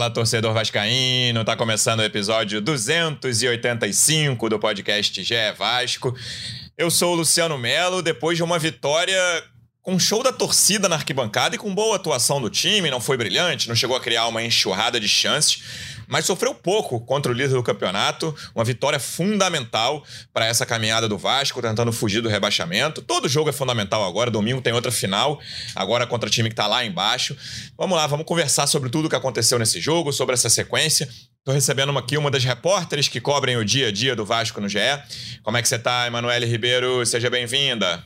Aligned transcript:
Fala, 0.00 0.10
torcedor 0.10 0.54
vascaíno, 0.54 1.44
tá 1.44 1.54
começando 1.54 2.00
o 2.00 2.02
episódio 2.02 2.58
285 2.62 4.48
do 4.48 4.58
podcast 4.58 5.22
GE 5.22 5.34
Vasco. 5.58 6.16
Eu 6.78 6.90
sou 6.90 7.12
o 7.12 7.16
Luciano 7.16 7.58
Melo, 7.58 8.00
depois 8.00 8.38
de 8.38 8.42
uma 8.42 8.58
vitória 8.58 9.20
com 9.82 9.98
show 9.98 10.22
da 10.22 10.32
torcida 10.32 10.88
na 10.88 10.96
arquibancada 10.96 11.54
e 11.54 11.58
com 11.58 11.74
boa 11.74 11.96
atuação 11.96 12.40
do 12.40 12.48
time, 12.48 12.90
não 12.90 12.98
foi 12.98 13.18
brilhante, 13.18 13.68
não 13.68 13.74
chegou 13.74 13.94
a 13.94 14.00
criar 14.00 14.26
uma 14.26 14.42
enxurrada 14.42 14.98
de 14.98 15.06
chances, 15.06 15.62
mas 16.10 16.26
sofreu 16.26 16.54
pouco 16.54 17.00
contra 17.00 17.30
o 17.30 17.34
líder 17.34 17.54
do 17.54 17.62
campeonato. 17.62 18.34
Uma 18.54 18.64
vitória 18.64 18.98
fundamental 18.98 20.04
para 20.32 20.44
essa 20.44 20.66
caminhada 20.66 21.08
do 21.08 21.16
Vasco, 21.16 21.62
tentando 21.62 21.92
fugir 21.92 22.20
do 22.20 22.28
rebaixamento. 22.28 23.00
Todo 23.00 23.28
jogo 23.28 23.48
é 23.48 23.52
fundamental 23.52 24.04
agora. 24.04 24.30
Domingo 24.30 24.60
tem 24.60 24.72
outra 24.72 24.90
final, 24.90 25.40
agora 25.74 26.06
contra 26.06 26.28
o 26.28 26.32
time 26.32 26.48
que 26.48 26.54
está 26.54 26.66
lá 26.66 26.84
embaixo. 26.84 27.36
Vamos 27.78 27.96
lá, 27.96 28.06
vamos 28.06 28.26
conversar 28.26 28.66
sobre 28.66 28.90
tudo 28.90 29.06
o 29.06 29.08
que 29.08 29.16
aconteceu 29.16 29.58
nesse 29.58 29.80
jogo, 29.80 30.12
sobre 30.12 30.34
essa 30.34 30.50
sequência. 30.50 31.08
Estou 31.38 31.54
recebendo 31.54 31.96
aqui 31.96 32.18
uma 32.18 32.30
das 32.30 32.44
repórteres 32.44 33.08
que 33.08 33.20
cobrem 33.20 33.56
o 33.56 33.64
dia 33.64 33.88
a 33.88 33.92
dia 33.92 34.14
do 34.14 34.26
Vasco 34.26 34.60
no 34.60 34.68
GE. 34.68 34.78
Como 35.42 35.56
é 35.56 35.62
que 35.62 35.68
você 35.68 35.76
está, 35.76 36.06
Emanuele 36.06 36.44
Ribeiro? 36.44 37.06
Seja 37.06 37.30
bem-vinda. 37.30 38.04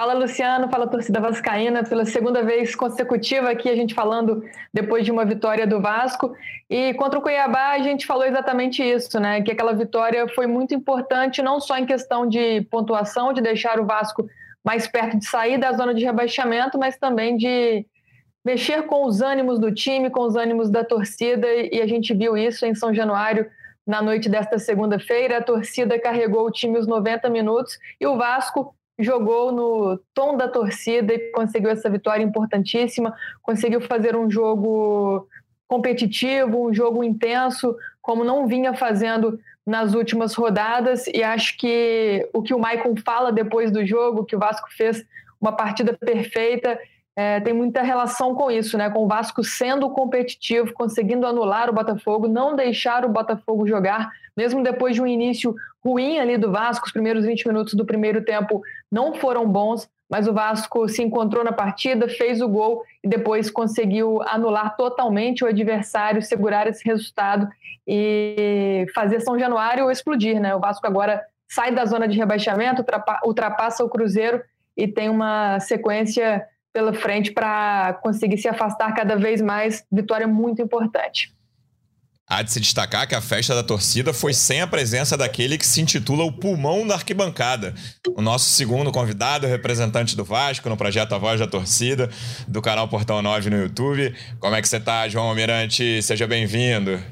Fala 0.00 0.14
Luciano, 0.14 0.70
fala 0.70 0.86
torcida 0.86 1.20
vascaína, 1.20 1.84
pela 1.84 2.06
segunda 2.06 2.42
vez 2.42 2.74
consecutiva 2.74 3.50
aqui 3.50 3.68
a 3.68 3.76
gente 3.76 3.92
falando 3.92 4.42
depois 4.72 5.04
de 5.04 5.10
uma 5.10 5.26
vitória 5.26 5.66
do 5.66 5.78
Vasco. 5.78 6.34
E 6.70 6.94
contra 6.94 7.18
o 7.18 7.22
Cuiabá 7.22 7.72
a 7.72 7.80
gente 7.80 8.06
falou 8.06 8.24
exatamente 8.24 8.82
isso, 8.82 9.20
né? 9.20 9.42
Que 9.42 9.52
aquela 9.52 9.74
vitória 9.74 10.26
foi 10.28 10.46
muito 10.46 10.74
importante, 10.74 11.42
não 11.42 11.60
só 11.60 11.76
em 11.76 11.84
questão 11.84 12.26
de 12.26 12.62
pontuação, 12.70 13.34
de 13.34 13.42
deixar 13.42 13.78
o 13.78 13.84
Vasco 13.84 14.26
mais 14.64 14.88
perto 14.88 15.18
de 15.18 15.26
sair 15.26 15.58
da 15.58 15.70
zona 15.74 15.92
de 15.92 16.02
rebaixamento, 16.02 16.78
mas 16.78 16.96
também 16.96 17.36
de 17.36 17.84
mexer 18.42 18.84
com 18.84 19.04
os 19.04 19.20
ânimos 19.20 19.58
do 19.58 19.70
time, 19.70 20.08
com 20.08 20.22
os 20.22 20.34
ânimos 20.34 20.70
da 20.70 20.82
torcida, 20.82 21.46
e 21.46 21.78
a 21.78 21.86
gente 21.86 22.14
viu 22.14 22.38
isso 22.38 22.64
em 22.64 22.74
São 22.74 22.94
Januário 22.94 23.50
na 23.86 24.00
noite 24.00 24.30
desta 24.30 24.58
segunda-feira. 24.58 25.36
A 25.36 25.42
torcida 25.42 26.00
carregou 26.00 26.46
o 26.46 26.50
time 26.50 26.78
os 26.78 26.86
90 26.86 27.28
minutos 27.28 27.78
e 28.00 28.06
o 28.06 28.16
Vasco 28.16 28.74
jogou 29.02 29.52
no 29.52 29.98
tom 30.14 30.36
da 30.36 30.48
torcida 30.48 31.14
e 31.14 31.30
conseguiu 31.30 31.70
essa 31.70 31.88
vitória 31.88 32.22
importantíssima, 32.22 33.14
conseguiu 33.42 33.80
fazer 33.80 34.16
um 34.16 34.30
jogo 34.30 35.26
competitivo, 35.66 36.68
um 36.68 36.74
jogo 36.74 37.04
intenso, 37.04 37.76
como 38.02 38.24
não 38.24 38.46
vinha 38.46 38.74
fazendo 38.74 39.38
nas 39.64 39.94
últimas 39.94 40.34
rodadas, 40.34 41.06
e 41.06 41.22
acho 41.22 41.56
que 41.56 42.28
o 42.32 42.42
que 42.42 42.52
o 42.52 42.58
Maicon 42.58 42.94
fala 42.96 43.30
depois 43.30 43.70
do 43.70 43.86
jogo, 43.86 44.24
que 44.24 44.34
o 44.34 44.38
Vasco 44.38 44.68
fez 44.76 45.04
uma 45.40 45.52
partida 45.52 45.96
perfeita, 45.96 46.78
é, 47.14 47.40
tem 47.40 47.52
muita 47.52 47.82
relação 47.82 48.34
com 48.34 48.50
isso, 48.50 48.78
né? 48.78 48.88
Com 48.88 49.04
o 49.04 49.06
Vasco 49.06 49.44
sendo 49.44 49.90
competitivo, 49.90 50.72
conseguindo 50.72 51.26
anular 51.26 51.68
o 51.68 51.72
Botafogo, 51.72 52.26
não 52.26 52.56
deixar 52.56 53.04
o 53.04 53.08
Botafogo 53.08 53.66
jogar, 53.66 54.10
mesmo 54.36 54.62
depois 54.62 54.94
de 54.94 55.02
um 55.02 55.06
início 55.06 55.54
ruim 55.84 56.18
ali 56.18 56.38
do 56.38 56.50
Vasco, 56.50 56.86
os 56.86 56.92
primeiros 56.92 57.24
20 57.24 57.46
minutos 57.46 57.74
do 57.74 57.84
primeiro 57.84 58.24
tempo 58.24 58.62
não 58.90 59.14
foram 59.14 59.46
bons, 59.46 59.88
mas 60.08 60.26
o 60.26 60.32
Vasco 60.32 60.88
se 60.88 61.02
encontrou 61.02 61.44
na 61.44 61.52
partida, 61.52 62.08
fez 62.08 62.40
o 62.40 62.48
gol 62.48 62.82
e 63.02 63.08
depois 63.08 63.50
conseguiu 63.50 64.20
anular 64.22 64.76
totalmente 64.76 65.44
o 65.44 65.46
adversário, 65.46 66.20
segurar 66.20 66.66
esse 66.66 66.84
resultado 66.84 67.48
e 67.86 68.86
fazer 68.92 69.20
São 69.20 69.38
Januário 69.38 69.90
explodir, 69.90 70.40
né? 70.40 70.54
O 70.54 70.60
Vasco 70.60 70.86
agora 70.86 71.22
sai 71.48 71.72
da 71.72 71.84
zona 71.84 72.08
de 72.08 72.18
rebaixamento, 72.18 72.84
ultrapassa 73.24 73.84
o 73.84 73.88
Cruzeiro 73.88 74.42
e 74.76 74.88
tem 74.88 75.08
uma 75.08 75.60
sequência 75.60 76.44
pela 76.72 76.92
frente 76.92 77.32
para 77.32 77.98
conseguir 78.02 78.38
se 78.38 78.48
afastar 78.48 78.94
cada 78.94 79.16
vez 79.16 79.40
mais. 79.40 79.84
Vitória 79.90 80.26
muito 80.26 80.62
importante. 80.62 81.32
Há 82.32 82.42
de 82.42 82.52
se 82.52 82.60
destacar 82.60 83.08
que 83.08 83.14
a 83.16 83.20
festa 83.20 83.56
da 83.56 83.62
torcida 83.64 84.12
foi 84.12 84.32
sem 84.32 84.60
a 84.60 84.66
presença 84.68 85.16
daquele 85.16 85.58
que 85.58 85.66
se 85.66 85.80
intitula 85.80 86.22
o 86.22 86.30
pulmão 86.30 86.86
da 86.86 86.94
arquibancada. 86.94 87.74
O 88.14 88.22
nosso 88.22 88.50
segundo 88.50 88.92
convidado, 88.92 89.48
representante 89.48 90.16
do 90.16 90.24
Vasco 90.24 90.68
no 90.68 90.76
projeto 90.76 91.12
A 91.12 91.18
Voz 91.18 91.40
da 91.40 91.48
Torcida, 91.48 92.08
do 92.46 92.62
canal 92.62 92.86
Portão 92.86 93.20
9 93.20 93.50
no 93.50 93.56
YouTube. 93.56 94.14
Como 94.38 94.54
é 94.54 94.62
que 94.62 94.68
você 94.68 94.76
está, 94.76 95.08
João 95.08 95.26
Almirante? 95.26 96.00
Seja 96.04 96.24
bem-vindo. 96.28 97.02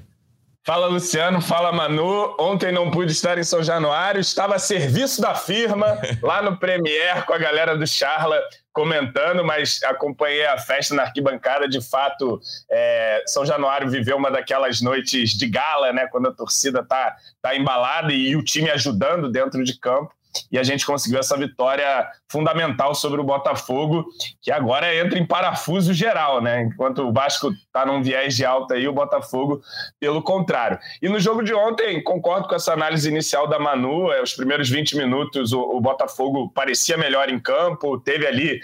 Fala 0.65 0.87
Luciano, 0.87 1.41
fala 1.41 1.73
Manu. 1.73 2.37
Ontem 2.39 2.71
não 2.71 2.89
pude 2.89 3.11
estar 3.11 3.39
em 3.39 3.43
São 3.43 3.61
Januário, 3.61 4.21
estava 4.21 4.55
a 4.55 4.59
serviço 4.61 5.21
da 5.21 5.35
firma, 5.35 5.99
lá 6.23 6.43
no 6.43 6.59
Premier 6.59 7.25
com 7.25 7.33
a 7.33 7.39
galera 7.39 7.77
do 7.77 7.89
Charla 7.89 8.39
comentando, 8.79 9.45
mas 9.45 9.83
acompanhei 9.83 10.47
a 10.47 10.57
festa 10.57 10.95
na 10.95 11.03
arquibancada. 11.03 11.69
De 11.69 11.81
fato, 11.81 12.41
é, 12.71 13.25
São 13.27 13.45
Januário 13.45 13.91
viveu 13.91 14.17
uma 14.17 14.31
daquelas 14.31 14.81
noites 14.81 15.31
de 15.31 15.49
gala, 15.49 15.93
né? 15.93 16.07
Quando 16.07 16.29
a 16.29 16.33
torcida 16.33 16.85
tá, 16.85 17.17
tá 17.43 17.57
embalada 17.57 18.13
e, 18.13 18.29
e 18.29 18.37
o 18.37 18.45
time 18.45 18.71
ajudando 18.71 19.29
dentro 19.29 19.65
de 19.65 19.77
campo 19.77 20.13
e 20.51 20.59
a 20.59 20.63
gente 20.63 20.85
conseguiu 20.85 21.19
essa 21.19 21.37
vitória 21.37 22.07
fundamental 22.31 22.95
sobre 22.95 23.21
o 23.21 23.25
Botafogo, 23.25 24.07
que 24.41 24.51
agora 24.51 24.95
entra 24.95 25.19
em 25.19 25.27
parafuso 25.27 25.93
geral, 25.93 26.41
né? 26.41 26.63
Enquanto 26.63 27.03
o 27.03 27.13
Vasco 27.13 27.51
está 27.51 27.87
num 27.87 28.03
viés 28.03 28.37
de 28.37 28.45
alta 28.45 28.75
aí, 28.75 28.87
o 28.87 28.93
Botafogo, 28.93 29.61
pelo 29.99 30.23
contrário. 30.23 30.79
E 31.01 31.09
no 31.09 31.19
jogo 31.19 31.43
de 31.43 31.55
ontem, 31.55 32.03
concordo 32.03 32.49
com 32.49 32.55
essa 32.55 32.73
análise 32.73 33.09
inicial 33.09 33.47
da 33.47 33.59
Manu, 33.59 34.13
é, 34.13 34.23
os 34.23 34.35
primeiros 34.35 34.69
20 34.69 34.97
minutos 34.97 35.53
o, 35.53 35.61
o 35.61 35.81
Botafogo 35.81 36.51
parecia 36.55 36.97
melhor 36.97 37.29
em 37.29 37.39
campo, 37.39 37.99
teve 37.99 38.27
ali 38.27 38.61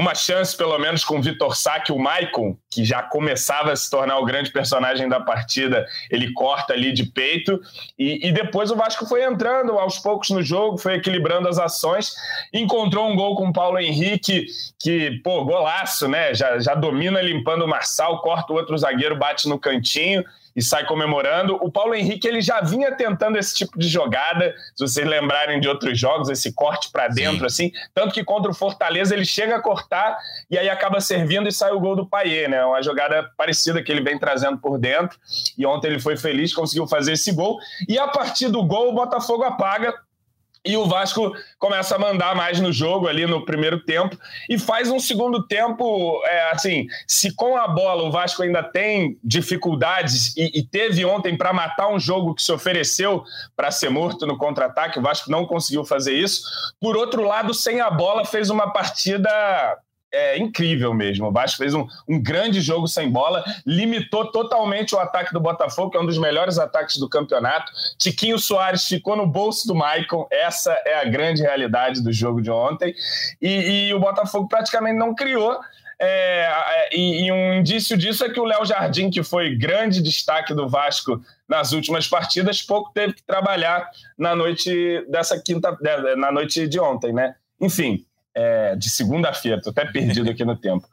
uma 0.00 0.14
chance, 0.14 0.56
pelo 0.56 0.76
menos, 0.78 1.04
com 1.04 1.18
o 1.18 1.22
Vitor 1.22 1.54
Sá, 1.54 1.82
o 1.90 1.98
Maicon, 1.98 2.56
que 2.70 2.84
já 2.84 3.02
começava 3.02 3.70
a 3.70 3.76
se 3.76 3.90
tornar 3.90 4.18
o 4.18 4.24
grande 4.24 4.50
personagem 4.50 5.08
da 5.08 5.20
partida, 5.20 5.86
ele 6.10 6.32
corta 6.32 6.72
ali 6.72 6.92
de 6.92 7.04
peito. 7.04 7.60
E, 7.98 8.26
e, 8.26 8.32
depois 8.32 8.70
o 8.70 8.76
Vasco 8.76 9.06
foi 9.06 9.22
entrando 9.22 9.78
aos 9.78 9.98
poucos 9.98 10.30
no 10.30 10.42
jogo, 10.42 10.78
foi 10.78 10.94
equilibrando 10.94 11.48
as 11.48 11.58
ações, 11.58 12.14
encontrou 12.52 13.08
um 13.10 13.14
gol 13.14 13.36
com 13.36 13.48
o 13.48 13.52
Paulo 13.52 13.78
Henrique, 13.78 14.46
que, 14.78 15.20
pô, 15.22 15.44
golaço, 15.44 16.08
né? 16.08 16.32
Já, 16.34 16.58
já 16.58 16.74
domina 16.74 17.20
limpando 17.20 17.64
o 17.64 17.68
Marçal, 17.68 18.20
corta 18.22 18.52
o 18.52 18.56
outro 18.56 18.76
zagueiro, 18.78 19.16
bate 19.16 19.48
no 19.48 19.58
cantinho 19.58 20.24
e 20.54 20.62
sai 20.62 20.86
comemorando. 20.86 21.56
O 21.62 21.70
Paulo 21.70 21.94
Henrique 21.94 22.26
ele 22.26 22.40
já 22.40 22.60
vinha 22.60 22.92
tentando 22.92 23.38
esse 23.38 23.54
tipo 23.54 23.78
de 23.78 23.88
jogada, 23.88 24.54
se 24.74 24.86
vocês 24.86 25.06
lembrarem 25.06 25.60
de 25.60 25.68
outros 25.68 25.98
jogos, 25.98 26.28
esse 26.28 26.52
corte 26.52 26.90
para 26.90 27.08
dentro, 27.08 27.48
Sim. 27.50 27.66
assim. 27.66 27.72
Tanto 27.94 28.12
que 28.14 28.24
contra 28.24 28.50
o 28.50 28.54
Fortaleza 28.54 29.14
ele 29.14 29.24
chega 29.24 29.56
a 29.56 29.60
cortar 29.60 30.16
e 30.50 30.58
aí 30.58 30.68
acaba 30.68 31.00
servindo 31.00 31.48
e 31.48 31.52
sai 31.52 31.72
o 31.72 31.80
gol 31.80 31.96
do 31.96 32.06
Paier, 32.06 32.48
né? 32.48 32.64
Uma 32.64 32.82
jogada 32.82 33.30
parecida 33.36 33.82
que 33.82 33.90
ele 33.90 34.02
vem 34.02 34.18
trazendo 34.18 34.58
por 34.58 34.78
dentro. 34.78 35.18
E 35.56 35.64
ontem 35.66 35.88
ele 35.88 36.00
foi 36.00 36.16
feliz, 36.16 36.54
conseguiu 36.54 36.86
fazer 36.86 37.12
esse 37.12 37.32
gol. 37.32 37.58
E 37.88 37.98
a 37.98 38.08
partir 38.08 38.48
do 38.48 38.62
gol, 38.64 38.90
o 38.90 38.94
Botafogo 38.94 39.44
apaga 39.44 39.94
e 40.64 40.76
o 40.76 40.86
Vasco 40.86 41.32
começa 41.58 41.96
a 41.96 41.98
mandar 41.98 42.34
mais 42.34 42.60
no 42.60 42.72
jogo 42.72 43.08
ali 43.08 43.26
no 43.26 43.44
primeiro 43.44 43.80
tempo 43.84 44.16
e 44.48 44.58
faz 44.58 44.90
um 44.90 45.00
segundo 45.00 45.46
tempo, 45.46 46.20
é, 46.26 46.50
assim, 46.50 46.86
se 47.06 47.34
com 47.34 47.56
a 47.56 47.66
bola 47.66 48.02
o 48.02 48.10
Vasco 48.10 48.42
ainda 48.42 48.62
tem 48.62 49.18
dificuldades 49.24 50.36
e, 50.36 50.60
e 50.60 50.62
teve 50.62 51.04
ontem 51.04 51.36
para 51.36 51.52
matar 51.52 51.88
um 51.88 51.98
jogo 51.98 52.34
que 52.34 52.42
se 52.42 52.52
ofereceu 52.52 53.24
para 53.56 53.70
ser 53.70 53.90
morto 53.90 54.26
no 54.26 54.36
contra-ataque, 54.36 54.98
o 54.98 55.02
Vasco 55.02 55.30
não 55.30 55.46
conseguiu 55.46 55.84
fazer 55.84 56.14
isso. 56.14 56.42
Por 56.80 56.96
outro 56.96 57.22
lado, 57.22 57.54
sem 57.54 57.80
a 57.80 57.90
bola, 57.90 58.24
fez 58.24 58.50
uma 58.50 58.70
partida 58.70 59.30
é 60.12 60.38
incrível 60.38 60.92
mesmo. 60.92 61.28
O 61.28 61.32
Vasco 61.32 61.58
fez 61.58 61.74
um, 61.74 61.86
um, 62.08 62.20
grande 62.20 62.60
jogo 62.60 62.86
sem 62.86 63.10
bola, 63.10 63.44
limitou 63.64 64.30
totalmente 64.30 64.94
o 64.94 64.98
ataque 64.98 65.32
do 65.32 65.40
Botafogo, 65.40 65.90
que 65.90 65.96
é 65.96 66.00
um 66.00 66.06
dos 66.06 66.18
melhores 66.18 66.58
ataques 66.58 66.96
do 66.96 67.08
campeonato. 67.08 67.72
Tiquinho 67.98 68.38
Soares 68.38 68.86
ficou 68.86 69.16
no 69.16 69.26
bolso 69.26 69.66
do 69.66 69.74
Maicon, 69.74 70.26
essa 70.30 70.72
é 70.84 71.00
a 71.00 71.04
grande 71.04 71.42
realidade 71.42 72.02
do 72.02 72.12
jogo 72.12 72.40
de 72.40 72.50
ontem. 72.50 72.94
E, 73.40 73.88
e 73.88 73.94
o 73.94 74.00
Botafogo 74.00 74.48
praticamente 74.48 74.98
não 74.98 75.14
criou. 75.14 75.58
É, 76.02 76.50
é 76.50 76.96
e, 76.96 77.26
e, 77.26 77.32
um 77.32 77.54
indício 77.54 77.96
disso 77.96 78.24
é 78.24 78.30
que 78.30 78.40
o 78.40 78.44
Léo 78.44 78.64
Jardim, 78.64 79.10
que 79.10 79.22
foi 79.22 79.54
grande 79.54 80.02
destaque 80.02 80.54
do 80.54 80.66
Vasco 80.66 81.20
nas 81.46 81.72
últimas 81.72 82.08
partidas, 82.08 82.62
pouco 82.62 82.90
teve 82.94 83.12
que 83.12 83.22
trabalhar 83.22 83.86
na 84.18 84.34
noite 84.34 85.04
dessa 85.08 85.38
quinta, 85.38 85.76
na 86.16 86.32
noite 86.32 86.66
de 86.66 86.80
ontem, 86.80 87.12
né? 87.12 87.34
Enfim, 87.60 88.06
é, 88.34 88.76
de 88.76 88.88
segunda-feira, 88.88 89.60
tô 89.60 89.70
até 89.70 89.84
perdido 89.84 90.30
aqui 90.30 90.44
no 90.44 90.56
tempo. 90.56 90.86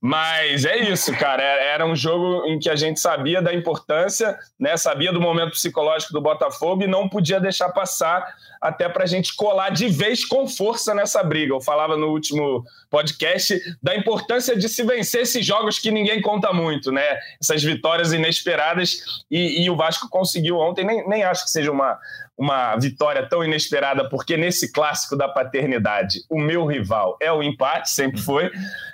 Mas 0.00 0.64
é 0.64 0.76
isso, 0.76 1.14
cara. 1.16 1.42
É, 1.42 1.74
era 1.74 1.86
um 1.86 1.94
jogo 1.94 2.46
em 2.46 2.58
que 2.58 2.70
a 2.70 2.76
gente 2.76 2.98
sabia 2.98 3.42
da 3.42 3.52
importância, 3.52 4.38
né? 4.58 4.76
Sabia 4.76 5.12
do 5.12 5.20
momento 5.20 5.50
psicológico 5.50 6.12
do 6.12 6.20
Botafogo 6.20 6.82
e 6.82 6.86
não 6.86 7.08
podia 7.08 7.40
deixar 7.40 7.68
passar 7.70 8.26
até 8.60 8.88
para 8.88 9.04
a 9.04 9.06
gente 9.06 9.36
colar 9.36 9.70
de 9.70 9.88
vez 9.88 10.24
com 10.24 10.48
força 10.48 10.94
nessa 10.94 11.22
briga. 11.22 11.52
Eu 11.52 11.60
falava 11.60 11.96
no 11.96 12.08
último 12.08 12.64
podcast 12.90 13.60
da 13.82 13.94
importância 13.94 14.56
de 14.56 14.68
se 14.68 14.82
vencer 14.82 15.22
esses 15.22 15.44
jogos 15.44 15.78
que 15.78 15.90
ninguém 15.90 16.20
conta 16.22 16.52
muito, 16.52 16.90
né? 16.90 17.18
Essas 17.40 17.62
vitórias 17.62 18.12
inesperadas 18.12 19.22
e, 19.30 19.62
e 19.62 19.70
o 19.70 19.76
Vasco 19.76 20.08
conseguiu 20.08 20.58
ontem. 20.58 20.84
Nem, 20.84 21.06
nem 21.08 21.22
acho 21.22 21.44
que 21.44 21.50
seja 21.50 21.70
uma, 21.70 21.98
uma 22.38 22.76
vitória 22.76 23.28
tão 23.28 23.44
inesperada, 23.44 24.08
porque 24.08 24.36
nesse 24.36 24.72
clássico 24.72 25.16
da 25.16 25.28
paternidade, 25.28 26.20
o 26.30 26.40
meu 26.40 26.64
rival 26.64 27.16
é 27.20 27.32
o 27.32 27.42
empate, 27.42 27.90
sempre 27.90 28.20
foi, 28.20 28.48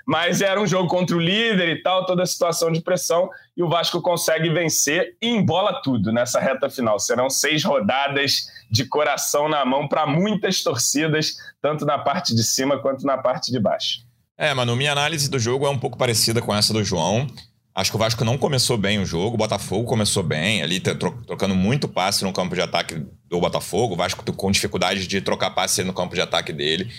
mas 0.06 0.40
era 0.40 0.58
um 0.58 0.66
jogo 0.66 0.88
contra 0.88 1.14
o 1.14 1.20
líder 1.20 1.68
e 1.68 1.82
tal, 1.82 2.06
toda 2.06 2.22
a 2.22 2.26
situação 2.26 2.72
de 2.72 2.80
pressão, 2.80 3.28
e 3.54 3.62
o 3.62 3.68
Vasco 3.68 4.00
consegue 4.00 4.48
vencer 4.48 5.14
e 5.20 5.28
embola 5.28 5.82
tudo 5.82 6.10
nessa 6.10 6.40
reta 6.40 6.70
final. 6.70 6.98
Serão 6.98 7.28
seis 7.28 7.62
rodadas 7.62 8.46
de 8.70 8.86
coração 8.86 9.46
na 9.46 9.62
mão 9.62 9.86
para 9.86 10.06
muitas 10.06 10.62
torcidas, 10.62 11.36
tanto 11.60 11.84
na 11.84 11.98
parte 11.98 12.34
de 12.34 12.42
cima 12.42 12.78
quanto 12.78 13.04
na 13.04 13.18
parte 13.18 13.52
de 13.52 13.60
baixo. 13.60 13.98
É, 14.38 14.54
mano, 14.54 14.74
minha 14.74 14.92
análise 14.92 15.28
do 15.28 15.38
jogo 15.38 15.66
é 15.66 15.70
um 15.70 15.78
pouco 15.78 15.98
parecida 15.98 16.40
com 16.40 16.54
essa 16.54 16.72
do 16.72 16.82
João. 16.82 17.26
Acho 17.74 17.90
que 17.90 17.96
o 17.96 17.98
Vasco 17.98 18.24
não 18.24 18.38
começou 18.38 18.78
bem 18.78 19.00
o 19.00 19.04
jogo, 19.04 19.34
o 19.34 19.38
Botafogo 19.38 19.84
começou 19.84 20.22
bem, 20.22 20.62
ali 20.62 20.78
trocando 20.78 21.56
muito 21.56 21.88
passe 21.88 22.22
no 22.22 22.32
campo 22.32 22.54
de 22.54 22.60
ataque 22.60 23.04
do 23.34 23.40
Botafogo, 23.40 23.94
o 23.94 23.96
Vasco 23.96 24.24
com 24.32 24.50
dificuldade 24.50 25.06
de 25.06 25.20
trocar 25.20 25.50
passe 25.50 25.82
no 25.82 25.92
campo 25.92 26.14
de 26.14 26.20
ataque 26.20 26.52
dele. 26.52 26.90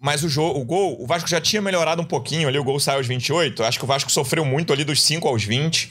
Mas 0.00 0.22
o, 0.22 0.28
jogo, 0.28 0.60
o 0.60 0.64
gol, 0.64 1.02
o 1.02 1.06
Vasco 1.06 1.28
já 1.28 1.40
tinha 1.40 1.60
melhorado 1.60 2.00
um 2.00 2.04
pouquinho 2.04 2.46
ali, 2.46 2.58
o 2.58 2.64
gol 2.64 2.78
saiu 2.78 2.98
aos 2.98 3.06
28. 3.06 3.64
Acho 3.64 3.78
que 3.78 3.84
o 3.84 3.88
Vasco 3.88 4.10
sofreu 4.10 4.44
muito 4.44 4.72
ali 4.72 4.84
dos 4.84 5.02
5 5.02 5.26
aos 5.26 5.42
20. 5.42 5.90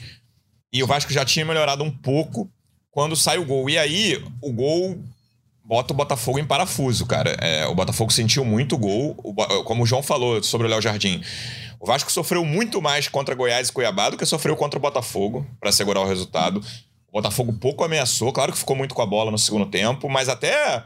E 0.72 0.82
o 0.82 0.86
Vasco 0.86 1.12
já 1.12 1.24
tinha 1.24 1.44
melhorado 1.44 1.84
um 1.84 1.90
pouco 1.90 2.50
quando 2.90 3.14
sai 3.14 3.38
o 3.38 3.44
gol. 3.44 3.68
E 3.68 3.78
aí, 3.78 4.22
o 4.42 4.52
gol 4.52 4.98
bota 5.62 5.92
o 5.92 5.96
Botafogo 5.96 6.38
em 6.38 6.46
parafuso, 6.46 7.04
cara. 7.04 7.36
É, 7.40 7.66
o 7.66 7.74
Botafogo 7.74 8.10
sentiu 8.10 8.44
muito 8.44 8.78
gol. 8.78 9.14
O, 9.22 9.34
como 9.64 9.82
o 9.82 9.86
João 9.86 10.02
falou 10.02 10.42
sobre 10.42 10.66
o 10.66 10.70
Léo 10.70 10.80
Jardim. 10.80 11.22
O 11.78 11.86
Vasco 11.86 12.10
sofreu 12.10 12.44
muito 12.44 12.80
mais 12.80 13.06
contra 13.08 13.34
Goiás 13.34 13.68
e 13.68 13.72
Cuiabá 13.72 14.10
do 14.10 14.16
que 14.16 14.26
sofreu 14.26 14.56
contra 14.56 14.78
o 14.78 14.82
Botafogo 14.82 15.46
para 15.60 15.70
segurar 15.70 16.00
o 16.00 16.06
resultado. 16.06 16.64
Botafogo 17.18 17.52
pouco 17.52 17.84
ameaçou, 17.84 18.32
claro 18.32 18.52
que 18.52 18.58
ficou 18.58 18.76
muito 18.76 18.94
com 18.94 19.02
a 19.02 19.06
bola 19.06 19.30
no 19.30 19.38
segundo 19.38 19.66
tempo, 19.66 20.08
mas 20.08 20.28
até, 20.28 20.84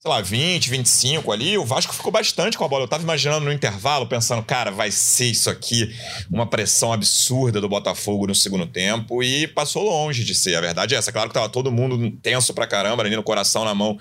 sei 0.00 0.10
lá, 0.10 0.20
20, 0.20 0.68
25 0.70 1.30
ali, 1.30 1.56
o 1.56 1.64
Vasco 1.64 1.94
ficou 1.94 2.10
bastante 2.10 2.58
com 2.58 2.64
a 2.64 2.68
bola. 2.68 2.84
Eu 2.84 2.88
tava 2.88 3.04
imaginando 3.04 3.44
no 3.44 3.52
intervalo, 3.52 4.06
pensando, 4.06 4.42
cara, 4.42 4.70
vai 4.72 4.90
ser 4.90 5.26
isso 5.26 5.48
aqui, 5.48 5.94
uma 6.30 6.46
pressão 6.46 6.92
absurda 6.92 7.60
do 7.60 7.68
Botafogo 7.68 8.26
no 8.26 8.34
segundo 8.34 8.66
tempo, 8.66 9.22
e 9.22 9.46
passou 9.46 9.84
longe 9.84 10.24
de 10.24 10.34
ser. 10.34 10.56
A 10.56 10.60
verdade 10.60 10.94
é 10.94 10.98
essa. 10.98 11.12
Claro 11.12 11.28
que 11.28 11.34
tava 11.34 11.48
todo 11.48 11.70
mundo 11.70 12.10
tenso 12.20 12.52
pra 12.52 12.66
caramba, 12.66 13.04
ali 13.04 13.14
no 13.14 13.22
coração 13.22 13.64
na 13.64 13.74
mão, 13.74 13.96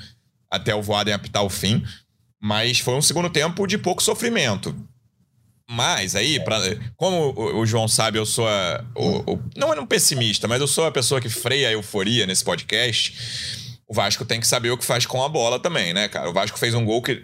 até 0.50 0.74
o 0.74 0.82
Voaden 0.82 1.14
apitar 1.14 1.44
o 1.44 1.50
fim. 1.50 1.84
Mas 2.42 2.80
foi 2.80 2.96
um 2.96 3.02
segundo 3.02 3.30
tempo 3.30 3.68
de 3.68 3.78
pouco 3.78 4.02
sofrimento. 4.02 4.76
Mas 5.70 6.16
aí, 6.16 6.40
pra, 6.40 6.60
como 6.96 7.34
o, 7.36 7.60
o, 7.60 7.66
João 7.66 7.88
sabe, 7.88 8.18
eu 8.18 8.26
sou 8.26 8.48
a, 8.48 8.86
o, 8.96 9.34
o, 9.34 9.40
não 9.56 9.74
é 9.74 9.80
um 9.80 9.86
pessimista, 9.86 10.48
mas 10.48 10.62
eu 10.62 10.68
sou 10.68 10.86
a 10.86 10.92
pessoa 10.92 11.20
que 11.20 11.28
freia 11.28 11.68
a 11.68 11.72
euforia 11.74 12.26
nesse 12.26 12.44
podcast. 12.44 13.14
O 13.86 13.94
Vasco 13.94 14.24
tem 14.24 14.40
que 14.40 14.48
saber 14.48 14.72
o 14.72 14.78
que 14.78 14.86
faz 14.86 15.06
com 15.06 15.24
a 15.24 15.28
bola 15.28 15.60
também, 15.60 15.94
né, 15.94 16.08
cara? 16.08 16.30
O 16.30 16.34
Vasco 16.34 16.58
fez 16.58 16.74
um 16.74 16.86
gol 16.86 17.02
que 17.02 17.22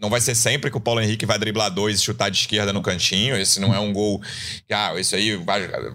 não 0.00 0.10
vai 0.10 0.20
ser 0.20 0.34
sempre 0.34 0.70
que 0.70 0.76
o 0.76 0.80
Paulo 0.80 1.00
Henrique 1.00 1.24
vai 1.24 1.38
driblar 1.38 1.70
dois 1.70 1.98
e 2.00 2.02
chutar 2.02 2.28
de 2.28 2.38
esquerda 2.38 2.72
no 2.72 2.82
cantinho. 2.82 3.36
Esse 3.36 3.60
não 3.60 3.74
é 3.74 3.78
um 3.78 3.92
gol 3.92 4.20
que, 4.66 4.74
ah, 4.74 4.92
isso 4.98 5.14
aí, 5.14 5.34
o 5.34 5.44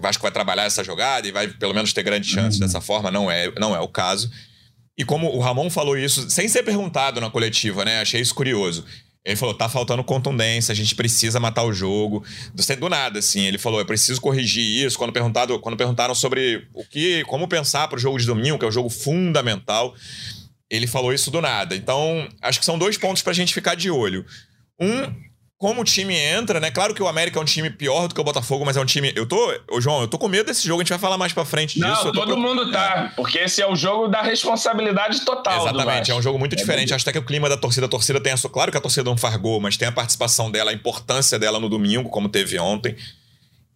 Vasco 0.00 0.22
vai 0.22 0.32
trabalhar 0.32 0.64
essa 0.64 0.82
jogada 0.82 1.28
e 1.28 1.32
vai 1.32 1.48
pelo 1.48 1.74
menos 1.74 1.92
ter 1.92 2.02
grandes 2.02 2.30
chances 2.30 2.58
uhum. 2.58 2.66
dessa 2.66 2.80
forma. 2.80 3.10
Não 3.10 3.30
é, 3.30 3.52
não 3.58 3.76
é 3.76 3.80
o 3.80 3.88
caso. 3.88 4.30
E 4.96 5.04
como 5.04 5.28
o 5.28 5.40
Ramon 5.40 5.70
falou 5.70 5.96
isso, 5.96 6.28
sem 6.30 6.48
ser 6.48 6.62
perguntado 6.62 7.20
na 7.20 7.30
coletiva, 7.30 7.84
né? 7.84 8.00
Achei 8.00 8.20
isso 8.20 8.34
curioso. 8.34 8.84
Ele 9.24 9.36
falou: 9.36 9.54
tá 9.54 9.68
faltando 9.68 10.02
contundência, 10.02 10.72
a 10.72 10.74
gente 10.74 10.94
precisa 10.94 11.38
matar 11.38 11.62
o 11.62 11.72
jogo. 11.72 12.24
Do, 12.52 12.76
do 12.76 12.88
nada, 12.88 13.18
assim. 13.20 13.46
Ele 13.46 13.58
falou: 13.58 13.78
eu 13.78 13.86
preciso 13.86 14.20
corrigir 14.20 14.84
isso. 14.84 14.98
Quando, 14.98 15.12
perguntado, 15.12 15.58
quando 15.60 15.76
perguntaram 15.76 16.14
sobre 16.14 16.66
o 16.74 16.84
que, 16.84 17.24
como 17.24 17.46
pensar 17.46 17.88
para 17.88 17.96
o 17.96 18.00
jogo 18.00 18.18
de 18.18 18.26
domingo, 18.26 18.58
que 18.58 18.64
é 18.64 18.68
um 18.68 18.72
jogo 18.72 18.90
fundamental, 18.90 19.94
ele 20.68 20.86
falou 20.86 21.12
isso 21.12 21.30
do 21.30 21.40
nada. 21.40 21.76
Então, 21.76 22.28
acho 22.40 22.58
que 22.58 22.66
são 22.66 22.78
dois 22.78 22.98
pontos 22.98 23.22
para 23.22 23.30
a 23.30 23.34
gente 23.34 23.54
ficar 23.54 23.76
de 23.76 23.90
olho. 23.90 24.26
Um, 24.80 25.31
como 25.62 25.82
o 25.82 25.84
time 25.84 26.12
entra, 26.16 26.58
né? 26.58 26.72
Claro 26.72 26.92
que 26.92 27.00
o 27.00 27.06
América 27.06 27.38
é 27.38 27.40
um 27.40 27.44
time 27.44 27.70
pior 27.70 28.08
do 28.08 28.14
que 28.16 28.20
o 28.20 28.24
Botafogo, 28.24 28.64
mas 28.64 28.76
é 28.76 28.80
um 28.80 28.84
time. 28.84 29.12
Eu 29.14 29.26
tô. 29.26 29.38
Ô, 29.70 29.80
João, 29.80 30.00
eu 30.00 30.08
tô 30.08 30.18
com 30.18 30.26
medo 30.26 30.46
desse 30.46 30.66
jogo, 30.66 30.80
a 30.80 30.82
gente 30.82 30.88
vai 30.88 30.98
falar 30.98 31.16
mais 31.16 31.32
pra 31.32 31.44
frente 31.44 31.78
Não, 31.78 31.88
disso. 31.88 32.10
todo 32.10 32.36
mundo 32.36 32.72
tá, 32.72 33.12
porque 33.14 33.38
esse 33.38 33.62
é 33.62 33.70
o 33.70 33.76
jogo 33.76 34.08
da 34.08 34.22
responsabilidade 34.22 35.24
total. 35.24 35.62
Exatamente, 35.62 36.10
é 36.10 36.14
um 36.16 36.20
jogo 36.20 36.36
muito 36.36 36.54
é 36.54 36.56
diferente. 36.56 36.92
Acho 36.92 37.04
até 37.04 37.12
que 37.12 37.18
o 37.20 37.24
clima 37.24 37.48
da 37.48 37.56
torcida, 37.56 37.86
a 37.86 37.88
torcida 37.88 38.20
tem 38.20 38.32
a 38.32 38.36
sua. 38.36 38.50
Claro 38.50 38.72
que 38.72 38.76
a 38.76 38.80
torcida 38.80 39.08
não 39.08 39.16
fargou, 39.16 39.60
mas 39.60 39.76
tem 39.76 39.86
a 39.86 39.92
participação 39.92 40.50
dela, 40.50 40.72
a 40.72 40.74
importância 40.74 41.38
dela 41.38 41.60
no 41.60 41.68
domingo, 41.68 42.10
como 42.10 42.28
teve 42.28 42.58
ontem. 42.58 42.96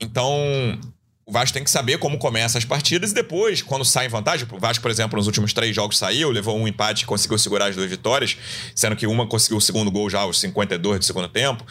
Então, 0.00 0.76
o 1.26 1.32
Vasco 1.32 1.54
tem 1.54 1.64
que 1.64 1.70
saber 1.70 1.98
como 1.98 2.18
começa 2.18 2.56
as 2.56 2.64
partidas 2.64 3.10
e 3.10 3.14
depois, 3.14 3.60
quando 3.60 3.84
sai 3.84 4.06
em 4.06 4.08
vantagem, 4.08 4.46
o 4.48 4.58
Vasco, 4.60 4.80
por 4.80 4.92
exemplo, 4.92 5.16
nos 5.16 5.26
últimos 5.26 5.52
três 5.52 5.74
jogos 5.74 5.98
saiu, 5.98 6.30
levou 6.30 6.56
um 6.56 6.68
empate 6.68 7.02
e 7.02 7.06
conseguiu 7.06 7.36
segurar 7.36 7.66
as 7.66 7.74
duas 7.74 7.90
vitórias, 7.90 8.36
sendo 8.76 8.94
que 8.94 9.08
uma 9.08 9.26
conseguiu 9.26 9.56
o 9.56 9.60
segundo 9.60 9.90
gol 9.90 10.08
já 10.08 10.20
aos 10.20 10.38
52 10.38 11.00
do 11.00 11.04
segundo 11.04 11.28
tempo 11.28 11.66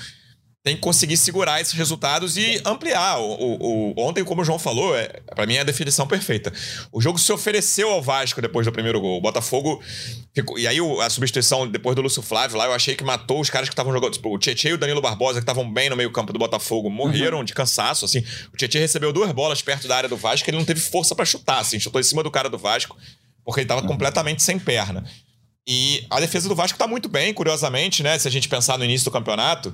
tem 0.65 0.75
que 0.75 0.81
conseguir 0.81 1.15
segurar 1.15 1.61
esses 1.61 1.75
resultados 1.75 2.37
e 2.37 2.59
ampliar. 2.65 3.19
O, 3.19 3.33
o, 3.33 3.93
o 3.93 4.03
ontem, 4.03 4.23
como 4.23 4.41
o 4.41 4.43
João 4.43 4.57
falou, 4.57 4.97
é, 4.97 5.21
para 5.35 5.45
mim 5.45 5.53
é 5.53 5.59
a 5.59 5.63
definição 5.63 6.07
perfeita. 6.07 6.51
O 6.91 6.99
jogo 6.99 7.19
se 7.19 7.31
ofereceu 7.31 7.91
ao 7.91 8.01
Vasco 8.01 8.41
depois 8.41 8.65
do 8.65 8.71
primeiro 8.71 8.99
gol. 8.99 9.19
O 9.19 9.21
Botafogo. 9.21 9.79
Ficou, 10.33 10.57
e 10.57 10.67
aí 10.67 10.79
a 11.01 11.09
substituição 11.11 11.67
depois 11.67 11.95
do 11.95 12.01
Lúcio 12.01 12.23
Flávio 12.23 12.57
lá, 12.57 12.65
eu 12.65 12.73
achei 12.73 12.95
que 12.95 13.03
matou 13.03 13.39
os 13.39 13.49
caras 13.49 13.69
que 13.69 13.73
estavam 13.73 13.93
jogando. 13.93 14.13
Tipo, 14.13 14.33
o 14.33 14.39
Tietchan 14.39 14.69
e 14.69 14.73
o 14.73 14.77
Danilo 14.79 15.01
Barbosa, 15.01 15.39
que 15.39 15.43
estavam 15.43 15.71
bem 15.71 15.87
no 15.87 15.95
meio-campo 15.95 16.33
do 16.33 16.39
Botafogo, 16.39 16.89
morreram 16.89 17.37
uhum. 17.37 17.43
de 17.43 17.53
cansaço. 17.53 18.03
assim. 18.03 18.25
O 18.51 18.57
Tietchan 18.57 18.79
recebeu 18.79 19.13
duas 19.13 19.31
bolas 19.31 19.61
perto 19.61 19.87
da 19.87 19.95
área 19.95 20.09
do 20.09 20.17
Vasco, 20.17 20.49
ele 20.49 20.57
não 20.57 20.65
teve 20.65 20.79
força 20.79 21.13
para 21.13 21.25
chutar, 21.25 21.59
assim, 21.59 21.79
chutou 21.79 22.01
em 22.01 22.03
cima 22.03 22.23
do 22.23 22.31
cara 22.31 22.49
do 22.49 22.57
Vasco, 22.57 22.97
porque 23.43 23.61
ele 23.61 23.67
tava 23.67 23.81
uhum. 23.81 23.87
completamente 23.87 24.41
sem 24.41 24.57
perna. 24.57 25.05
E 25.67 26.05
a 26.09 26.19
defesa 26.19 26.47
do 26.47 26.55
Vasco 26.55 26.77
tá 26.77 26.87
muito 26.87 27.09
bem, 27.09 27.33
curiosamente, 27.33 28.03
né? 28.03 28.17
Se 28.19 28.27
a 28.27 28.31
gente 28.31 28.47
pensar 28.47 28.79
no 28.79 28.83
início 28.83 29.05
do 29.05 29.11
campeonato. 29.11 29.73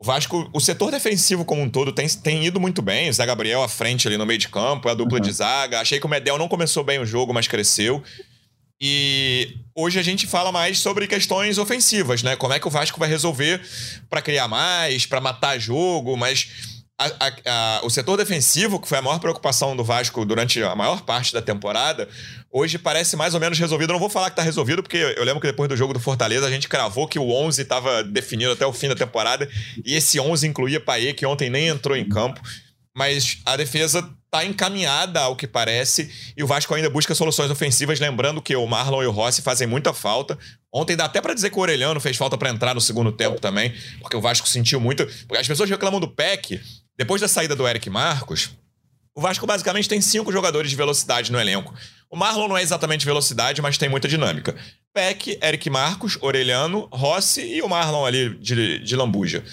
O 0.00 0.04
Vasco, 0.04 0.48
o 0.52 0.60
setor 0.60 0.92
defensivo 0.92 1.44
como 1.44 1.60
um 1.60 1.68
todo 1.68 1.92
tem, 1.92 2.08
tem 2.08 2.46
ido 2.46 2.60
muito 2.60 2.80
bem. 2.80 3.10
O 3.10 3.12
Zé 3.12 3.26
Gabriel 3.26 3.62
à 3.62 3.68
frente 3.68 4.06
ali 4.06 4.16
no 4.16 4.24
meio 4.24 4.38
de 4.38 4.48
campo, 4.48 4.88
a 4.88 4.94
dupla 4.94 5.18
uhum. 5.18 5.24
de 5.24 5.32
zaga. 5.32 5.80
Achei 5.80 5.98
que 5.98 6.06
o 6.06 6.08
Medel 6.08 6.38
não 6.38 6.46
começou 6.46 6.84
bem 6.84 7.00
o 7.00 7.06
jogo, 7.06 7.34
mas 7.34 7.48
cresceu. 7.48 8.02
E 8.80 9.56
hoje 9.74 9.98
a 9.98 10.02
gente 10.02 10.24
fala 10.24 10.52
mais 10.52 10.78
sobre 10.78 11.08
questões 11.08 11.58
ofensivas, 11.58 12.22
né? 12.22 12.36
Como 12.36 12.52
é 12.52 12.60
que 12.60 12.68
o 12.68 12.70
Vasco 12.70 13.00
vai 13.00 13.08
resolver 13.08 13.60
para 14.08 14.22
criar 14.22 14.46
mais, 14.46 15.04
para 15.04 15.20
matar 15.20 15.58
jogo, 15.58 16.16
mas 16.16 16.77
a, 16.98 17.06
a, 17.06 17.78
a, 17.78 17.80
o 17.84 17.90
setor 17.90 18.16
defensivo, 18.16 18.80
que 18.80 18.88
foi 18.88 18.98
a 18.98 19.02
maior 19.02 19.20
preocupação 19.20 19.76
do 19.76 19.84
Vasco 19.84 20.24
durante 20.24 20.60
a 20.62 20.74
maior 20.74 21.02
parte 21.02 21.32
da 21.32 21.40
temporada, 21.40 22.08
hoje 22.50 22.76
parece 22.76 23.16
mais 23.16 23.34
ou 23.34 23.40
menos 23.40 23.58
resolvido. 23.58 23.90
Eu 23.90 23.94
não 23.94 24.00
vou 24.00 24.10
falar 24.10 24.26
que 24.26 24.32
está 24.32 24.42
resolvido, 24.42 24.82
porque 24.82 24.96
eu 24.96 25.24
lembro 25.24 25.40
que 25.40 25.46
depois 25.46 25.68
do 25.68 25.76
jogo 25.76 25.92
do 25.94 26.00
Fortaleza 26.00 26.46
a 26.46 26.50
gente 26.50 26.68
cravou 26.68 27.06
que 27.06 27.18
o 27.18 27.30
11 27.30 27.62
estava 27.62 28.02
definido 28.02 28.52
até 28.52 28.66
o 28.66 28.72
fim 28.72 28.88
da 28.88 28.96
temporada, 28.96 29.48
e 29.84 29.94
esse 29.94 30.18
11 30.18 30.48
incluía 30.48 30.80
Paê, 30.80 31.14
que 31.14 31.24
ontem 31.24 31.48
nem 31.48 31.68
entrou 31.68 31.96
em 31.96 32.08
campo. 32.08 32.40
Mas 32.96 33.38
a 33.46 33.56
defesa 33.56 34.00
está 34.28 34.44
encaminhada, 34.44 35.20
ao 35.20 35.36
que 35.36 35.46
parece, 35.46 36.10
e 36.36 36.42
o 36.42 36.48
Vasco 36.48 36.74
ainda 36.74 36.90
busca 36.90 37.14
soluções 37.14 37.48
ofensivas, 37.48 38.00
lembrando 38.00 38.42
que 38.42 38.56
o 38.56 38.66
Marlon 38.66 39.04
e 39.04 39.06
o 39.06 39.10
Rossi 39.12 39.40
fazem 39.40 39.68
muita 39.68 39.94
falta. 39.94 40.36
Ontem 40.72 40.96
dá 40.96 41.04
até 41.06 41.20
para 41.20 41.32
dizer 41.32 41.50
que 41.50 41.56
o 41.56 41.62
Orelhano 41.62 42.00
fez 42.00 42.16
falta 42.16 42.36
para 42.36 42.50
entrar 42.50 42.74
no 42.74 42.80
segundo 42.80 43.12
tempo 43.12 43.40
também, 43.40 43.72
porque 44.00 44.16
o 44.16 44.20
Vasco 44.20 44.48
sentiu 44.48 44.80
muito. 44.80 45.08
As 45.38 45.46
pessoas 45.46 45.70
reclamam 45.70 46.00
do 46.00 46.08
PEC, 46.08 46.60
depois 46.98 47.20
da 47.20 47.28
saída 47.28 47.54
do 47.54 47.66
Eric 47.66 47.88
Marcos, 47.88 48.50
o 49.14 49.20
Vasco 49.20 49.46
basicamente 49.46 49.88
tem 49.88 50.00
cinco 50.00 50.32
jogadores 50.32 50.68
de 50.68 50.76
velocidade 50.76 51.30
no 51.30 51.40
elenco. 51.40 51.72
O 52.10 52.16
Marlon 52.16 52.48
não 52.48 52.58
é 52.58 52.62
exatamente 52.62 53.06
velocidade, 53.06 53.62
mas 53.62 53.78
tem 53.78 53.88
muita 53.88 54.08
dinâmica. 54.08 54.56
Peck, 54.92 55.38
Eric 55.42 55.70
Marcos, 55.70 56.18
Orelhano, 56.20 56.88
Rossi 56.92 57.40
e 57.42 57.62
o 57.62 57.68
Marlon 57.68 58.04
ali 58.04 58.34
de, 58.38 58.80
de 58.80 58.96
Lambuja. 58.96 59.44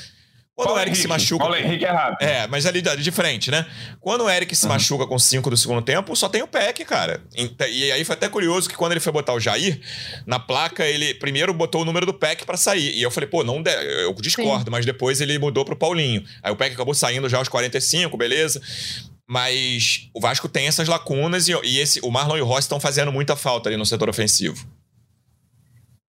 Quando 0.56 0.68
Paulo 0.68 0.80
o 0.80 0.82
Eric 0.82 0.92
Henrique. 0.92 1.02
se 1.02 1.08
machuca. 1.10 1.44
Paulo 1.44 1.58
Henrique 1.58 1.84
é 1.84 1.92
rápido. 1.92 2.26
É, 2.26 2.48
mas 2.48 2.66
ali 2.66 2.82
de 2.82 3.12
frente, 3.12 3.52
né? 3.52 3.66
Quando 4.00 4.24
o 4.24 4.30
Eric 4.30 4.56
se 4.56 4.66
uhum. 4.66 4.72
machuca 4.72 5.06
com 5.06 5.20
5 5.20 5.50
do 5.50 5.58
segundo 5.58 5.82
tempo, 5.82 6.16
só 6.16 6.30
tem 6.30 6.42
o 6.42 6.48
Peck, 6.48 6.86
cara. 6.86 7.22
E 7.36 7.92
aí 7.92 8.06
foi 8.06 8.16
até 8.16 8.30
curioso 8.30 8.70
que 8.70 8.76
quando 8.76 8.94
ele 8.94 9.02
foi 9.02 9.12
botar 9.12 9.34
o 9.34 9.40
Jair, 9.40 9.82
na 10.26 10.40
placa 10.40 10.86
ele 10.86 11.14
primeiro 11.16 11.54
botou 11.54 11.82
o 11.82 11.86
número 11.86 12.06
do 12.06 12.14
Peck 12.14 12.46
para 12.46 12.56
sair. 12.56 12.96
E 12.96 13.02
eu 13.02 13.12
falei, 13.12 13.30
pô, 13.30 13.44
não 13.44 13.62
de... 13.62 13.70
eu 14.04 14.14
discordo, 14.14 14.66
Sim. 14.66 14.72
mas 14.72 14.86
depois 14.86 15.20
ele 15.20 15.38
mudou 15.38 15.66
pro 15.66 15.76
Paulinho. 15.76 16.24
Aí 16.42 16.54
o 16.54 16.56
Peck 16.56 16.74
acabou 16.74 16.94
saindo 16.94 17.28
já 17.28 17.38
aos 17.38 17.50
45, 17.50 18.16
beleza. 18.16 18.62
Mas 19.28 20.10
o 20.14 20.22
Vasco 20.22 20.48
tem 20.48 20.68
essas 20.68 20.88
lacunas 20.88 21.50
e, 21.50 21.54
e 21.66 21.80
esse, 21.80 22.00
o 22.02 22.10
Marlon 22.10 22.38
e 22.38 22.42
o 22.42 22.46
Rossi 22.46 22.62
estão 22.62 22.80
fazendo 22.80 23.12
muita 23.12 23.36
falta 23.36 23.68
ali 23.68 23.76
no 23.76 23.86
setor 23.86 24.08
ofensivo. 24.08 24.66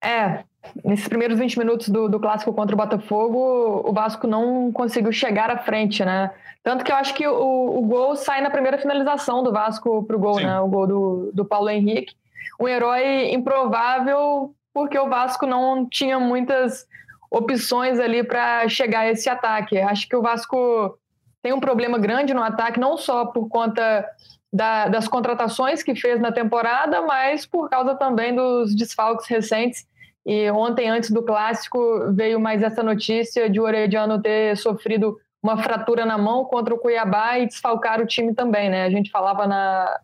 É, 0.04 0.44
nesses 0.84 1.08
primeiros 1.08 1.38
20 1.38 1.58
minutos 1.58 1.88
do, 1.88 2.08
do 2.08 2.20
clássico 2.20 2.52
contra 2.52 2.74
o 2.74 2.78
Botafogo, 2.78 3.82
o 3.84 3.92
Vasco 3.92 4.26
não 4.26 4.70
conseguiu 4.72 5.12
chegar 5.12 5.50
à 5.50 5.58
frente, 5.58 6.04
né? 6.04 6.30
Tanto 6.62 6.84
que 6.84 6.90
eu 6.90 6.96
acho 6.96 7.14
que 7.14 7.26
o, 7.26 7.78
o 7.78 7.82
gol 7.82 8.16
sai 8.16 8.40
na 8.40 8.50
primeira 8.50 8.78
finalização 8.78 9.42
do 9.42 9.52
Vasco 9.52 10.02
pro 10.04 10.18
gol, 10.18 10.38
Sim. 10.38 10.46
né? 10.46 10.60
O 10.60 10.68
gol 10.68 10.86
do, 10.86 11.30
do 11.32 11.44
Paulo 11.44 11.68
Henrique. 11.68 12.14
Um 12.60 12.66
herói 12.66 13.32
improvável, 13.32 14.54
porque 14.72 14.98
o 14.98 15.08
Vasco 15.08 15.46
não 15.46 15.86
tinha 15.88 16.18
muitas 16.18 16.86
opções 17.30 17.98
ali 17.98 18.24
para 18.24 18.68
chegar 18.68 19.00
a 19.00 19.10
esse 19.10 19.28
ataque. 19.28 19.78
Acho 19.78 20.08
que 20.08 20.16
o 20.16 20.22
Vasco 20.22 20.98
tem 21.42 21.52
um 21.52 21.60
problema 21.60 21.98
grande 21.98 22.34
no 22.34 22.42
ataque, 22.42 22.80
não 22.80 22.96
só 22.96 23.26
por 23.26 23.48
conta 23.48 24.04
da, 24.52 24.88
das 24.88 25.06
contratações 25.06 25.82
que 25.82 25.94
fez 25.94 26.20
na 26.20 26.32
temporada, 26.32 27.02
mas 27.02 27.44
por 27.46 27.68
causa 27.68 27.94
também 27.94 28.34
dos 28.34 28.74
desfalques 28.74 29.26
recentes. 29.26 29.86
E 30.26 30.50
ontem, 30.50 30.90
antes 30.90 31.12
do 31.12 31.22
clássico, 31.22 31.78
veio 32.12 32.40
mais 32.40 32.60
essa 32.60 32.82
notícia 32.82 33.48
de 33.48 33.60
o 33.60 33.62
Orediano 33.62 34.20
ter 34.20 34.56
sofrido 34.56 35.16
uma 35.40 35.56
fratura 35.62 36.04
na 36.04 36.18
mão 36.18 36.44
contra 36.44 36.74
o 36.74 36.78
Cuiabá 36.78 37.38
e 37.38 37.46
desfalcar 37.46 38.00
o 38.00 38.06
time 38.06 38.34
também, 38.34 38.68
né? 38.68 38.82
A 38.84 38.90
gente 38.90 39.08
falava 39.08 39.46
na, 39.46 40.00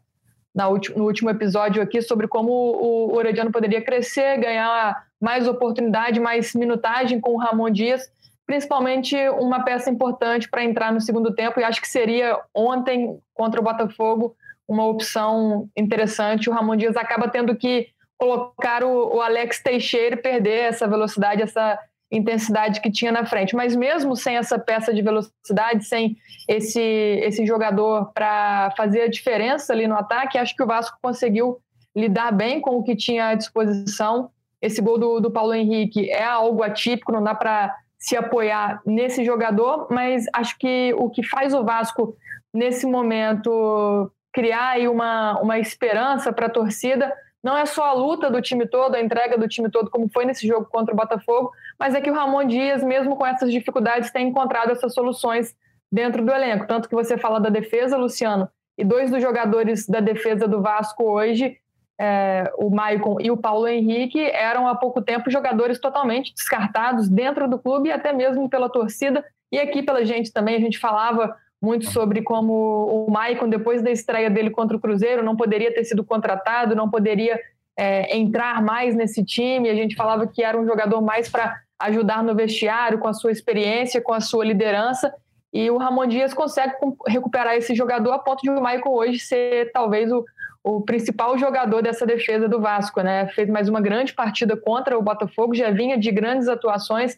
na 0.55 0.69
no 0.69 1.05
último 1.05 1.29
episódio 1.29 1.83
aqui 1.83 2.01
sobre 2.01 2.29
como 2.29 2.53
o 2.53 3.17
Orediano 3.17 3.51
poderia 3.51 3.83
crescer, 3.83 4.39
ganhar 4.39 5.05
mais 5.21 5.49
oportunidade, 5.49 6.21
mais 6.21 6.55
minutagem 6.55 7.21
com 7.21 7.33
o 7.33 7.39
Ramon 7.39 7.71
Dias, 7.71 8.09
principalmente 8.47 9.17
uma 9.31 9.65
peça 9.65 9.91
importante 9.91 10.49
para 10.49 10.63
entrar 10.63 10.93
no 10.93 11.01
segundo 11.01 11.35
tempo, 11.35 11.59
e 11.59 11.65
acho 11.65 11.81
que 11.81 11.89
seria 11.89 12.39
ontem 12.55 13.19
contra 13.35 13.61
o 13.61 13.65
Botafogo 13.65 14.37
uma 14.69 14.87
opção 14.87 15.69
interessante. 15.77 16.49
O 16.49 16.53
Ramon 16.53 16.77
Dias 16.77 16.97
acaba 16.97 17.29
tendo 17.29 17.57
que 17.57 17.89
colocar 18.23 18.85
o, 18.85 19.17
o 19.17 19.21
Alex 19.21 19.61
Teixeira 19.61 20.15
e 20.15 20.23
perder 20.23 20.69
essa 20.69 20.87
velocidade, 20.87 21.43
essa 21.43 21.77
intensidade 22.09 22.81
que 22.81 22.89
tinha 22.89 23.11
na 23.11 23.27
frente. 23.27 23.57
Mas 23.57 23.75
mesmo 23.75 24.15
sem 24.15 24.37
essa 24.37 24.57
peça 24.61 24.95
de 24.95 25.03
velocidade, 25.03 25.85
sem 25.85 26.17
esse, 26.49 26.81
esse 26.81 27.45
jogador 27.45 28.13
para 28.15 28.73
fazer 28.77 29.03
a 29.03 29.09
diferença 29.09 29.73
ali 29.73 29.89
no 29.89 29.97
ataque, 29.97 30.39
acho 30.39 30.55
que 30.55 30.63
o 30.63 30.67
Vasco 30.69 30.97
conseguiu 31.03 31.59
lidar 31.97 32.31
bem 32.31 32.61
com 32.61 32.77
o 32.77 32.85
que 32.85 32.95
tinha 32.95 33.31
à 33.31 33.35
disposição. 33.35 34.31
Esse 34.61 34.81
gol 34.81 34.99
do, 34.99 35.19
do 35.19 35.31
Paulo 35.33 35.53
Henrique 35.53 36.09
é 36.09 36.23
algo 36.23 36.63
atípico, 36.63 37.11
não 37.11 37.25
dá 37.25 37.35
para 37.35 37.75
se 37.99 38.17
apoiar 38.17 38.81
nesse 38.87 39.25
jogador, 39.25 39.89
mas 39.91 40.27
acho 40.33 40.57
que 40.59 40.95
o 40.97 41.11
que 41.11 41.25
faz 41.25 41.53
o 41.53 41.65
Vasco 41.65 42.17
nesse 42.55 42.87
momento 42.87 44.13
criar 44.33 44.79
uma, 44.89 45.41
uma 45.41 45.59
esperança 45.59 46.33
para 46.33 46.47
a 46.47 46.51
torcida 46.51 47.13
não 47.43 47.57
é 47.57 47.67
só 47.67 47.85
a 47.85 47.93
luta 47.93 48.31
do 48.31 48.41
time 48.41 48.67
todo, 48.67 48.95
a 48.95 49.01
entrega 49.01 49.37
do 49.37 49.49
time 49.49 49.71
todo, 49.71 49.91
como 49.91 50.09
foi 50.09 50.25
nesse 50.25 50.47
jogo 50.47 50.67
contra 50.67 50.95
o 50.95 50.97
Botafogo, 50.97 51.51
mas 51.79 51.95
é 51.95 52.01
que 52.01 52.11
o 52.11 52.15
Ramon 52.15 52.45
Dias, 52.45 52.83
mesmo 52.83 53.17
com 53.17 53.27
essas 53.27 53.51
dificuldades, 53.51 54.11
tem 54.11 54.29
encontrado 54.29 54.71
essas 54.71 54.95
soluções 54.95 55.55
dentro 55.91 56.25
do 56.25 56.33
elenco. 56.33 56.67
Tanto 56.67 56.89
que 56.89 56.95
você 56.95 57.19
fala 57.19 57.41
da 57.41 57.51
defesa, 57.51 57.97
Luciano, 57.97 58.49
e 58.79 58.85
dois 58.85 59.11
dos 59.11 59.21
jogadores 59.21 59.87
da 59.87 60.01
defesa 60.01 60.47
do 60.47 60.63
Vasco 60.63 61.05
hoje, 61.05 61.59
é, 62.01 62.51
o 62.57 62.71
Maicon 62.71 63.21
e 63.21 63.31
o 63.31 63.37
Paulo 63.37 63.67
Henrique, 63.67 64.21
eram 64.21 64.67
há 64.67 64.75
pouco 64.75 65.03
tempo 65.03 65.31
jogadores 65.31 65.79
totalmente 65.79 66.33
descartados 66.33 67.09
dentro 67.09 67.49
do 67.49 67.59
clube 67.59 67.89
e 67.89 67.93
até 67.93 68.13
mesmo 68.13 68.49
pela 68.49 68.69
torcida. 68.69 69.25
E 69.51 69.59
aqui 69.59 69.83
pela 69.83 70.05
gente 70.05 70.33
também, 70.33 70.57
a 70.57 70.61
gente 70.61 70.79
falava 70.79 71.37
muito 71.63 71.89
sobre 71.91 72.23
como 72.23 73.07
o 73.07 73.11
Maicon, 73.11 73.49
depois 73.49 73.81
da 73.81 73.91
estreia 73.91 74.29
dele 74.29 74.51
contra 74.51 74.77
o 74.77 74.81
Cruzeiro, 74.81 75.23
não 75.23 75.37
poderia 75.37 75.73
ter 75.73 75.85
sido 75.85 76.03
contratado, 76.03 76.75
não 76.75 76.91
poderia 76.91 77.39
é, 77.79 78.17
entrar 78.17 78.61
mais 78.61 78.97
nesse 78.97 79.25
time. 79.25 79.71
A 79.71 79.75
gente 79.75 79.95
falava 79.95 80.27
que 80.27 80.43
era 80.43 80.61
um 80.61 80.67
jogador 80.67 81.01
mais 81.01 81.29
para 81.29 81.57
ajudar 81.79 82.23
no 82.25 82.35
vestiário, 82.35 82.99
com 82.99 83.07
a 83.07 83.13
sua 83.13 83.31
experiência, 83.31 84.03
com 84.03 84.13
a 84.13 84.21
sua 84.21 84.45
liderança. 84.45 85.15
E 85.53 85.71
o 85.71 85.79
Ramon 85.79 86.07
Dias 86.07 86.35
consegue 86.35 86.75
recuperar 87.07 87.55
esse 87.55 87.75
jogador 87.75 88.11
a 88.13 88.19
ponto 88.19 88.43
de 88.43 88.51
o 88.51 88.55
Michael 88.55 88.83
hoje 88.89 89.21
ser 89.21 89.71
talvez 89.71 90.11
o, 90.11 90.25
o 90.65 90.81
principal 90.81 91.39
jogador 91.39 91.81
dessa 91.81 92.05
defesa 92.05 92.49
do 92.49 92.61
Vasco, 92.61 93.01
né? 93.03 93.29
Fez 93.29 93.49
mais 93.49 93.69
uma 93.69 93.81
grande 93.81 94.13
partida 94.15 94.57
contra 94.57 94.99
o 94.99 95.03
Botafogo, 95.03 95.55
já 95.55 95.71
vinha 95.71 95.97
de 95.97 96.11
grandes 96.11 96.49
atuações. 96.49 97.17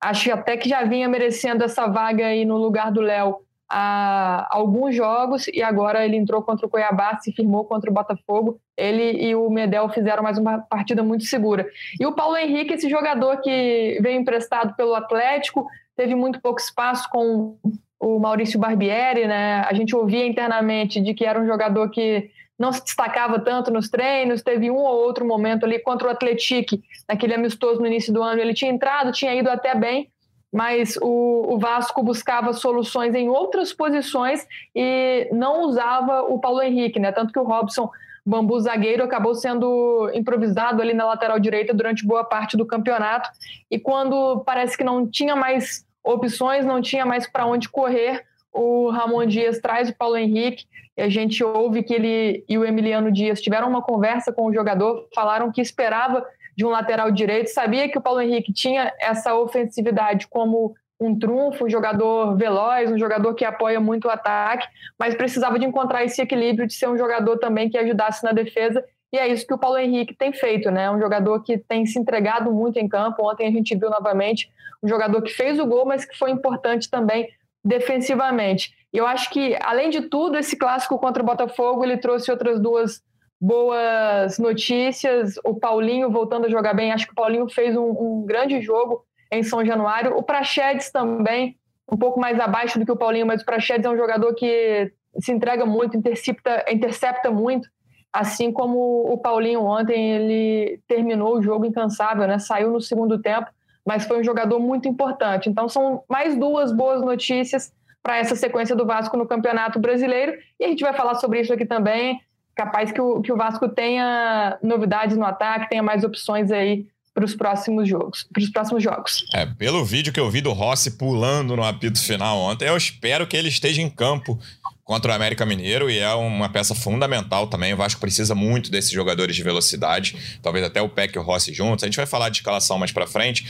Acho 0.00 0.32
até 0.32 0.56
que 0.56 0.68
já 0.68 0.84
vinha 0.84 1.08
merecendo 1.08 1.64
essa 1.64 1.86
vaga 1.88 2.26
aí 2.26 2.44
no 2.44 2.56
lugar 2.56 2.92
do 2.92 3.00
Léo 3.00 3.40
a 3.70 4.48
alguns 4.50 4.96
jogos 4.96 5.46
e 5.46 5.62
agora 5.62 6.04
ele 6.04 6.16
entrou 6.16 6.42
contra 6.42 6.66
o 6.66 6.68
Cuiabá, 6.68 7.16
se 7.18 7.32
firmou 7.32 7.64
contra 7.64 7.88
o 7.88 7.94
Botafogo. 7.94 8.58
Ele 8.76 9.22
e 9.22 9.34
o 9.36 9.48
Medel 9.48 9.88
fizeram 9.88 10.22
mais 10.22 10.38
uma 10.38 10.58
partida 10.58 11.02
muito 11.04 11.24
segura. 11.24 11.66
E 11.98 12.04
o 12.04 12.12
Paulo 12.12 12.36
Henrique, 12.36 12.74
esse 12.74 12.88
jogador 12.90 13.40
que 13.40 13.98
veio 14.02 14.20
emprestado 14.20 14.74
pelo 14.74 14.94
Atlético, 14.94 15.66
teve 15.96 16.16
muito 16.16 16.40
pouco 16.40 16.60
espaço 16.60 17.08
com 17.10 17.56
o 18.00 18.18
Maurício 18.18 18.58
Barbieri, 18.58 19.26
né? 19.26 19.60
A 19.60 19.72
gente 19.72 19.94
ouvia 19.94 20.26
internamente 20.26 21.00
de 21.00 21.14
que 21.14 21.24
era 21.24 21.40
um 21.40 21.46
jogador 21.46 21.90
que 21.90 22.28
não 22.58 22.72
se 22.72 22.82
destacava 22.82 23.38
tanto 23.38 23.70
nos 23.70 23.88
treinos, 23.88 24.42
teve 24.42 24.70
um 24.70 24.76
ou 24.76 24.98
outro 24.98 25.24
momento 25.24 25.64
ali 25.64 25.78
contra 25.78 26.08
o 26.08 26.10
Atlético, 26.10 26.76
naquele 27.08 27.34
amistoso 27.34 27.80
no 27.80 27.86
início 27.86 28.12
do 28.12 28.22
ano, 28.22 28.40
ele 28.40 28.52
tinha 28.52 28.70
entrado, 28.70 29.12
tinha 29.12 29.34
ido 29.34 29.48
até 29.48 29.74
bem, 29.74 30.10
mas 30.52 30.96
o, 31.00 31.54
o, 31.54 31.58
Vasco 31.58 32.02
buscava 32.02 32.52
soluções 32.52 33.14
em 33.14 33.28
outras 33.28 33.72
posições 33.72 34.46
e 34.74 35.28
não 35.32 35.62
usava 35.62 36.22
o 36.22 36.40
Paulo 36.40 36.60
Henrique, 36.60 36.98
né? 36.98 37.12
Tanto 37.12 37.32
que 37.32 37.38
o 37.38 37.44
Robson 37.44 37.88
Bambu 38.26 38.58
zagueiro 38.60 39.04
acabou 39.04 39.34
sendo 39.34 40.10
improvisado 40.12 40.82
ali 40.82 40.92
na 40.92 41.06
lateral 41.06 41.38
direita 41.38 41.72
durante 41.72 42.06
boa 42.06 42.24
parte 42.24 42.56
do 42.56 42.66
campeonato 42.66 43.30
e 43.70 43.78
quando 43.78 44.40
parece 44.44 44.76
que 44.76 44.84
não 44.84 45.06
tinha 45.06 45.36
mais 45.36 45.86
opções, 46.02 46.66
não 46.66 46.82
tinha 46.82 47.06
mais 47.06 47.30
para 47.30 47.46
onde 47.46 47.68
correr, 47.68 48.24
o 48.52 48.90
Ramon 48.90 49.26
Dias 49.26 49.60
traz 49.60 49.88
o 49.88 49.96
Paulo 49.96 50.16
Henrique 50.16 50.64
e 50.96 51.02
a 51.02 51.08
gente 51.08 51.42
ouve 51.44 51.82
que 51.82 51.94
ele 51.94 52.44
e 52.48 52.58
o 52.58 52.64
Emiliano 52.64 53.12
Dias 53.12 53.40
tiveram 53.40 53.68
uma 53.68 53.82
conversa 53.82 54.32
com 54.32 54.46
o 54.46 54.52
jogador, 54.52 55.08
falaram 55.14 55.52
que 55.52 55.60
esperava 55.60 56.26
de 56.60 56.66
um 56.66 56.68
lateral 56.68 57.10
direito. 57.10 57.48
Sabia 57.48 57.88
que 57.88 57.96
o 57.96 58.02
Paulo 58.02 58.20
Henrique 58.20 58.52
tinha 58.52 58.92
essa 59.00 59.34
ofensividade 59.34 60.28
como 60.28 60.74
um 61.00 61.18
trunfo, 61.18 61.64
um 61.64 61.70
jogador 61.70 62.36
veloz, 62.36 62.92
um 62.92 62.98
jogador 62.98 63.32
que 63.32 63.46
apoia 63.46 63.80
muito 63.80 64.08
o 64.08 64.10
ataque, 64.10 64.68
mas 64.98 65.14
precisava 65.14 65.58
de 65.58 65.64
encontrar 65.64 66.04
esse 66.04 66.20
equilíbrio 66.20 66.66
de 66.66 66.74
ser 66.74 66.86
um 66.86 66.98
jogador 66.98 67.38
também 67.38 67.70
que 67.70 67.78
ajudasse 67.78 68.22
na 68.22 68.32
defesa. 68.32 68.84
E 69.10 69.16
é 69.16 69.26
isso 69.26 69.46
que 69.46 69.54
o 69.54 69.58
Paulo 69.58 69.78
Henrique 69.78 70.14
tem 70.14 70.34
feito, 70.34 70.70
né? 70.70 70.90
Um 70.90 71.00
jogador 71.00 71.42
que 71.42 71.56
tem 71.56 71.86
se 71.86 71.98
entregado 71.98 72.52
muito 72.52 72.78
em 72.78 72.86
campo. 72.86 73.26
Ontem 73.26 73.48
a 73.48 73.50
gente 73.50 73.74
viu 73.74 73.88
novamente 73.88 74.50
um 74.82 74.88
jogador 74.88 75.22
que 75.22 75.32
fez 75.32 75.58
o 75.58 75.64
gol, 75.64 75.86
mas 75.86 76.04
que 76.04 76.18
foi 76.18 76.30
importante 76.30 76.90
também 76.90 77.26
defensivamente. 77.64 78.70
E 78.92 78.98
eu 78.98 79.06
acho 79.06 79.30
que, 79.30 79.56
além 79.62 79.88
de 79.88 80.02
tudo, 80.02 80.36
esse 80.36 80.58
clássico 80.58 80.98
contra 80.98 81.22
o 81.22 81.26
Botafogo, 81.26 81.82
ele 81.82 81.96
trouxe 81.96 82.30
outras 82.30 82.60
duas 82.60 83.02
boas 83.40 84.38
notícias. 84.38 85.34
O 85.44 85.54
Paulinho 85.54 86.10
voltando 86.10 86.46
a 86.46 86.50
jogar 86.50 86.74
bem. 86.74 86.92
Acho 86.92 87.06
que 87.06 87.12
o 87.12 87.16
Paulinho 87.16 87.48
fez 87.48 87.74
um, 87.76 87.90
um 87.90 88.24
grande 88.26 88.60
jogo 88.60 89.04
em 89.32 89.42
São 89.42 89.64
Januário. 89.64 90.16
O 90.16 90.22
Prachedes 90.22 90.90
também, 90.90 91.56
um 91.90 91.96
pouco 91.96 92.20
mais 92.20 92.38
abaixo 92.38 92.78
do 92.78 92.84
que 92.84 92.92
o 92.92 92.96
Paulinho, 92.96 93.26
mas 93.26 93.40
o 93.40 93.44
Prachedes 93.44 93.86
é 93.86 93.90
um 93.90 93.96
jogador 93.96 94.34
que 94.34 94.92
se 95.18 95.32
entrega 95.32 95.64
muito, 95.64 95.96
intercepta, 95.96 96.64
intercepta 96.68 97.30
muito. 97.30 97.68
Assim 98.12 98.52
como 98.52 99.10
o 99.10 99.16
Paulinho 99.18 99.62
ontem, 99.62 100.12
ele 100.12 100.80
terminou 100.86 101.38
o 101.38 101.42
jogo 101.42 101.64
incansável, 101.64 102.26
né? 102.26 102.38
Saiu 102.38 102.70
no 102.70 102.80
segundo 102.80 103.20
tempo, 103.20 103.48
mas 103.86 104.04
foi 104.04 104.20
um 104.20 104.24
jogador 104.24 104.58
muito 104.58 104.88
importante. 104.88 105.48
Então 105.48 105.68
são 105.68 106.02
mais 106.08 106.36
duas 106.36 106.72
boas 106.72 107.00
notícias 107.00 107.72
para 108.02 108.18
essa 108.18 108.34
sequência 108.34 108.74
do 108.74 108.84
Vasco 108.84 109.16
no 109.16 109.26
Campeonato 109.26 109.78
Brasileiro. 109.78 110.36
E 110.58 110.64
a 110.64 110.68
gente 110.68 110.82
vai 110.82 110.92
falar 110.92 111.14
sobre 111.16 111.40
isso 111.40 111.52
aqui 111.52 111.64
também 111.64 112.20
capaz 112.60 112.92
que 112.92 113.00
o, 113.00 113.22
que 113.22 113.32
o 113.32 113.36
Vasco 113.36 113.66
tenha 113.70 114.58
novidades 114.62 115.16
no 115.16 115.24
ataque, 115.24 115.70
tenha 115.70 115.82
mais 115.82 116.04
opções 116.04 116.50
aí 116.50 116.86
para 117.14 117.24
os 117.24 117.34
próximos 117.34 117.88
jogos. 117.88 118.26
Para 118.30 118.42
os 118.42 118.50
próximos 118.50 118.82
jogos. 118.82 119.24
É, 119.34 119.46
pelo 119.46 119.82
vídeo 119.82 120.12
que 120.12 120.20
eu 120.20 120.30
vi 120.30 120.42
do 120.42 120.52
Rossi 120.52 120.90
pulando 120.90 121.56
no 121.56 121.64
apito 121.64 121.98
final 121.98 122.36
ontem, 122.38 122.68
eu 122.68 122.76
espero 122.76 123.26
que 123.26 123.34
ele 123.34 123.48
esteja 123.48 123.80
em 123.80 123.88
campo 123.88 124.38
contra 124.84 125.10
o 125.10 125.14
América 125.14 125.46
Mineiro 125.46 125.88
e 125.88 125.98
é 125.98 126.12
uma 126.14 126.50
peça 126.50 126.74
fundamental 126.74 127.46
também. 127.46 127.72
O 127.72 127.78
Vasco 127.78 128.00
precisa 128.00 128.34
muito 128.34 128.70
desses 128.70 128.90
jogadores 128.90 129.34
de 129.34 129.42
velocidade, 129.42 130.38
talvez 130.42 130.64
até 130.64 130.82
o 130.82 130.88
Peck 130.88 131.16
e 131.16 131.18
o 131.18 131.22
Rossi 131.22 131.54
juntos. 131.54 131.82
A 131.82 131.86
gente 131.86 131.96
vai 131.96 132.06
falar 132.06 132.28
de 132.28 132.38
escalação 132.38 132.78
mais 132.78 132.92
para 132.92 133.06
frente, 133.06 133.46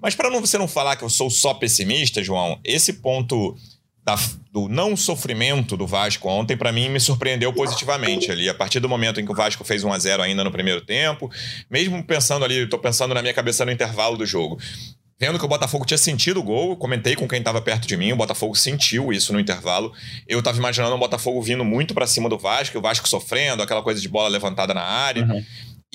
mas 0.00 0.14
para 0.14 0.30
você 0.30 0.56
não 0.56 0.68
falar 0.68 0.96
que 0.96 1.04
eu 1.04 1.10
sou 1.10 1.28
só 1.28 1.52
pessimista, 1.52 2.22
João, 2.22 2.58
esse 2.64 2.94
ponto 2.94 3.56
da, 4.04 4.16
do 4.52 4.68
não 4.68 4.96
sofrimento 4.96 5.76
do 5.76 5.86
Vasco 5.86 6.28
ontem, 6.28 6.56
para 6.56 6.70
mim, 6.70 6.90
me 6.90 7.00
surpreendeu 7.00 7.52
positivamente 7.52 8.30
ali. 8.30 8.48
A 8.48 8.54
partir 8.54 8.78
do 8.78 8.88
momento 8.88 9.18
em 9.18 9.24
que 9.24 9.32
o 9.32 9.34
Vasco 9.34 9.64
fez 9.64 9.82
1 9.82 9.92
a 9.92 9.98
0 9.98 10.22
ainda 10.22 10.44
no 10.44 10.52
primeiro 10.52 10.82
tempo, 10.82 11.30
mesmo 11.70 12.02
pensando 12.04 12.44
ali, 12.44 12.64
estou 12.64 12.78
pensando 12.78 13.14
na 13.14 13.22
minha 13.22 13.32
cabeça 13.32 13.64
no 13.64 13.72
intervalo 13.72 14.18
do 14.18 14.26
jogo. 14.26 14.58
Vendo 15.18 15.38
que 15.38 15.44
o 15.44 15.48
Botafogo 15.48 15.86
tinha 15.86 15.96
sentido 15.96 16.40
o 16.40 16.42
gol, 16.42 16.76
comentei 16.76 17.14
com 17.16 17.26
quem 17.26 17.38
estava 17.38 17.62
perto 17.62 17.86
de 17.86 17.96
mim, 17.96 18.12
o 18.12 18.16
Botafogo 18.16 18.54
sentiu 18.54 19.12
isso 19.12 19.32
no 19.32 19.40
intervalo. 19.40 19.92
Eu 20.28 20.40
estava 20.40 20.58
imaginando 20.58 20.94
o 20.94 20.98
Botafogo 20.98 21.40
vindo 21.40 21.64
muito 21.64 21.94
para 21.94 22.06
cima 22.06 22.28
do 22.28 22.36
Vasco, 22.36 22.76
o 22.76 22.82
Vasco 22.82 23.08
sofrendo, 23.08 23.62
aquela 23.62 23.80
coisa 23.80 24.00
de 24.00 24.08
bola 24.08 24.28
levantada 24.28 24.74
na 24.74 24.82
área. 24.82 25.24
Uhum. 25.24 25.44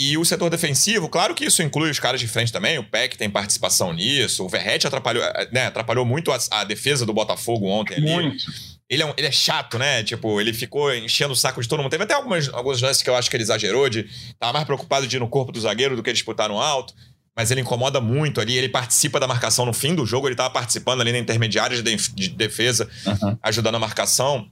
E 0.02 0.18
o 0.18 0.24
setor 0.24 0.50
defensivo, 0.50 1.10
claro 1.10 1.36
que 1.36 1.44
isso 1.44 1.62
inclui 1.62 1.92
os 1.92 2.00
caras 2.00 2.22
de 2.22 2.28
frente 2.30 2.54
também, 2.54 2.78
o 2.78 2.84
Peck 2.86 3.18
tem 3.18 3.30
participação 3.30 3.92
nisso, 3.92 4.46
o 4.46 4.48
Verrete 4.48 4.88
atrapalhou, 4.88 5.22
eh, 5.22 5.50
né, 5.52 5.66
atrapalhou 5.66 6.06
muito 6.06 6.32
a, 6.32 6.38
a, 6.52 6.64
defesa 6.64 7.06
do 7.06 7.12
Botafogo 7.12 7.68
ontem 7.68 7.96
ali. 7.96 8.10
Muito. 8.10 8.46
Ele 8.90 9.04
é, 9.04 9.06
um, 9.06 9.14
ele 9.18 9.28
é 9.28 9.32
chato, 9.32 9.78
né? 9.78 10.02
Tipo, 10.02 10.40
ele 10.40 10.54
ficou 10.54 10.96
enchendo 10.96 11.34
o 11.34 11.36
saco 11.36 11.62
de 11.62 11.68
todo 11.68 11.82
mundo. 11.82 11.92
Teve 11.92 12.06
até 12.06 12.14
algumas, 12.14 12.48
alguns 12.54 12.82
lances 12.82 13.04
que 13.04 13.10
eu 13.10 13.16
acho 13.16 13.30
que 13.30 13.36
ele 13.36 13.44
exagerou, 13.44 13.90
de 13.90 14.08
tava 14.40 14.54
mais 14.54 14.66
preocupado 14.66 15.06
de 15.06 15.18
ir 15.18 15.20
no 15.20 15.28
corpo 15.28 15.52
do 15.52 15.60
zagueiro 15.60 15.98
do 15.98 16.02
que 16.02 16.14
disputar 16.14 16.48
no 16.48 16.62
alto. 16.62 16.94
Mas 17.36 17.52
ele 17.52 17.60
incomoda 17.60 18.00
muito 18.00 18.40
ali, 18.40 18.58
ele 18.58 18.70
participa 18.70 19.20
da 19.20 19.28
marcação 19.28 19.66
no 19.66 19.74
fim 19.74 19.94
do 19.94 20.06
jogo, 20.06 20.30
ele 20.30 20.36
tava 20.36 20.50
participando 20.50 21.02
ali 21.02 21.12
na 21.12 21.20
intermediária 21.20 21.84
de, 21.84 21.96
de 22.14 22.30
defesa, 22.30 22.90
uhum. 23.06 23.38
ajudando 23.44 23.76
a 23.76 23.80
marcação. 23.80 24.50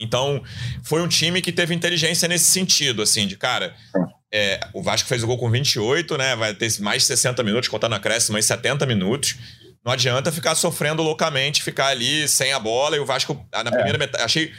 Então, 0.00 0.40
foi 0.84 1.02
um 1.02 1.08
time 1.08 1.42
que 1.42 1.50
teve 1.50 1.74
inteligência 1.74 2.28
nesse 2.28 2.44
sentido, 2.44 3.02
assim, 3.02 3.26
de 3.26 3.36
cara. 3.36 3.74
É, 4.32 4.60
o 4.74 4.82
Vasco 4.82 5.08
fez 5.08 5.22
o 5.22 5.26
gol 5.26 5.38
com 5.38 5.50
28, 5.50 6.16
né? 6.18 6.36
Vai 6.36 6.54
ter 6.54 6.68
mais 6.80 7.04
60 7.04 7.42
minutos, 7.42 7.68
contando 7.68 7.94
acréscimo 7.94 8.34
mais 8.34 8.44
70 8.44 8.84
minutos. 8.86 9.36
Não 9.88 9.94
adianta 9.94 10.30
ficar 10.30 10.54
sofrendo 10.54 11.02
loucamente, 11.02 11.62
ficar 11.62 11.86
ali 11.86 12.28
sem 12.28 12.52
a 12.52 12.58
bola. 12.58 12.94
E 12.94 13.00
o 13.00 13.06
Vasco, 13.06 13.42
ah, 13.50 13.64
na 13.64 13.70
primeira 13.70 13.96
é. 13.96 13.98
metade, 13.98 14.22
achei. 14.22 14.52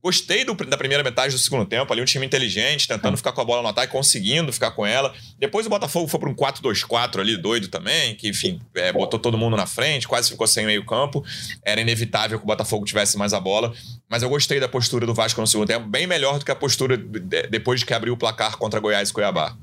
Gostei 0.00 0.44
do, 0.44 0.54
da 0.54 0.76
primeira 0.76 1.02
metade 1.02 1.34
do 1.34 1.38
segundo 1.40 1.66
tempo, 1.66 1.92
ali 1.92 2.00
um 2.00 2.04
time 2.04 2.24
inteligente, 2.24 2.86
tentando 2.86 3.14
é. 3.14 3.16
ficar 3.16 3.32
com 3.32 3.40
a 3.40 3.44
bola 3.44 3.62
no 3.62 3.66
ataque, 3.66 3.90
conseguindo 3.90 4.52
ficar 4.52 4.70
com 4.70 4.86
ela. 4.86 5.12
Depois 5.40 5.66
o 5.66 5.68
Botafogo 5.68 6.06
foi 6.06 6.20
para 6.20 6.28
um 6.28 6.34
4-2-4 6.36 7.18
ali, 7.18 7.36
doido 7.36 7.66
também, 7.66 8.14
que, 8.14 8.28
enfim, 8.28 8.60
é, 8.76 8.92
botou 8.92 9.18
todo 9.18 9.36
mundo 9.36 9.56
na 9.56 9.66
frente, 9.66 10.06
quase 10.06 10.30
ficou 10.30 10.46
sem 10.46 10.64
meio 10.64 10.86
campo. 10.86 11.24
Era 11.64 11.80
inevitável 11.80 12.38
que 12.38 12.44
o 12.44 12.46
Botafogo 12.46 12.84
tivesse 12.84 13.18
mais 13.18 13.34
a 13.34 13.40
bola. 13.40 13.74
Mas 14.08 14.22
eu 14.22 14.28
gostei 14.28 14.60
da 14.60 14.68
postura 14.68 15.04
do 15.04 15.12
Vasco 15.12 15.40
no 15.40 15.48
segundo 15.48 15.66
tempo, 15.66 15.88
bem 15.88 16.06
melhor 16.06 16.38
do 16.38 16.44
que 16.44 16.52
a 16.52 16.56
postura 16.56 16.96
de, 16.96 17.48
depois 17.48 17.80
de 17.80 17.86
que 17.86 17.92
abriu 17.92 18.14
o 18.14 18.16
placar 18.16 18.56
contra 18.56 18.78
Goiás 18.78 19.10
e 19.10 19.12
Cuiabá. 19.12 19.56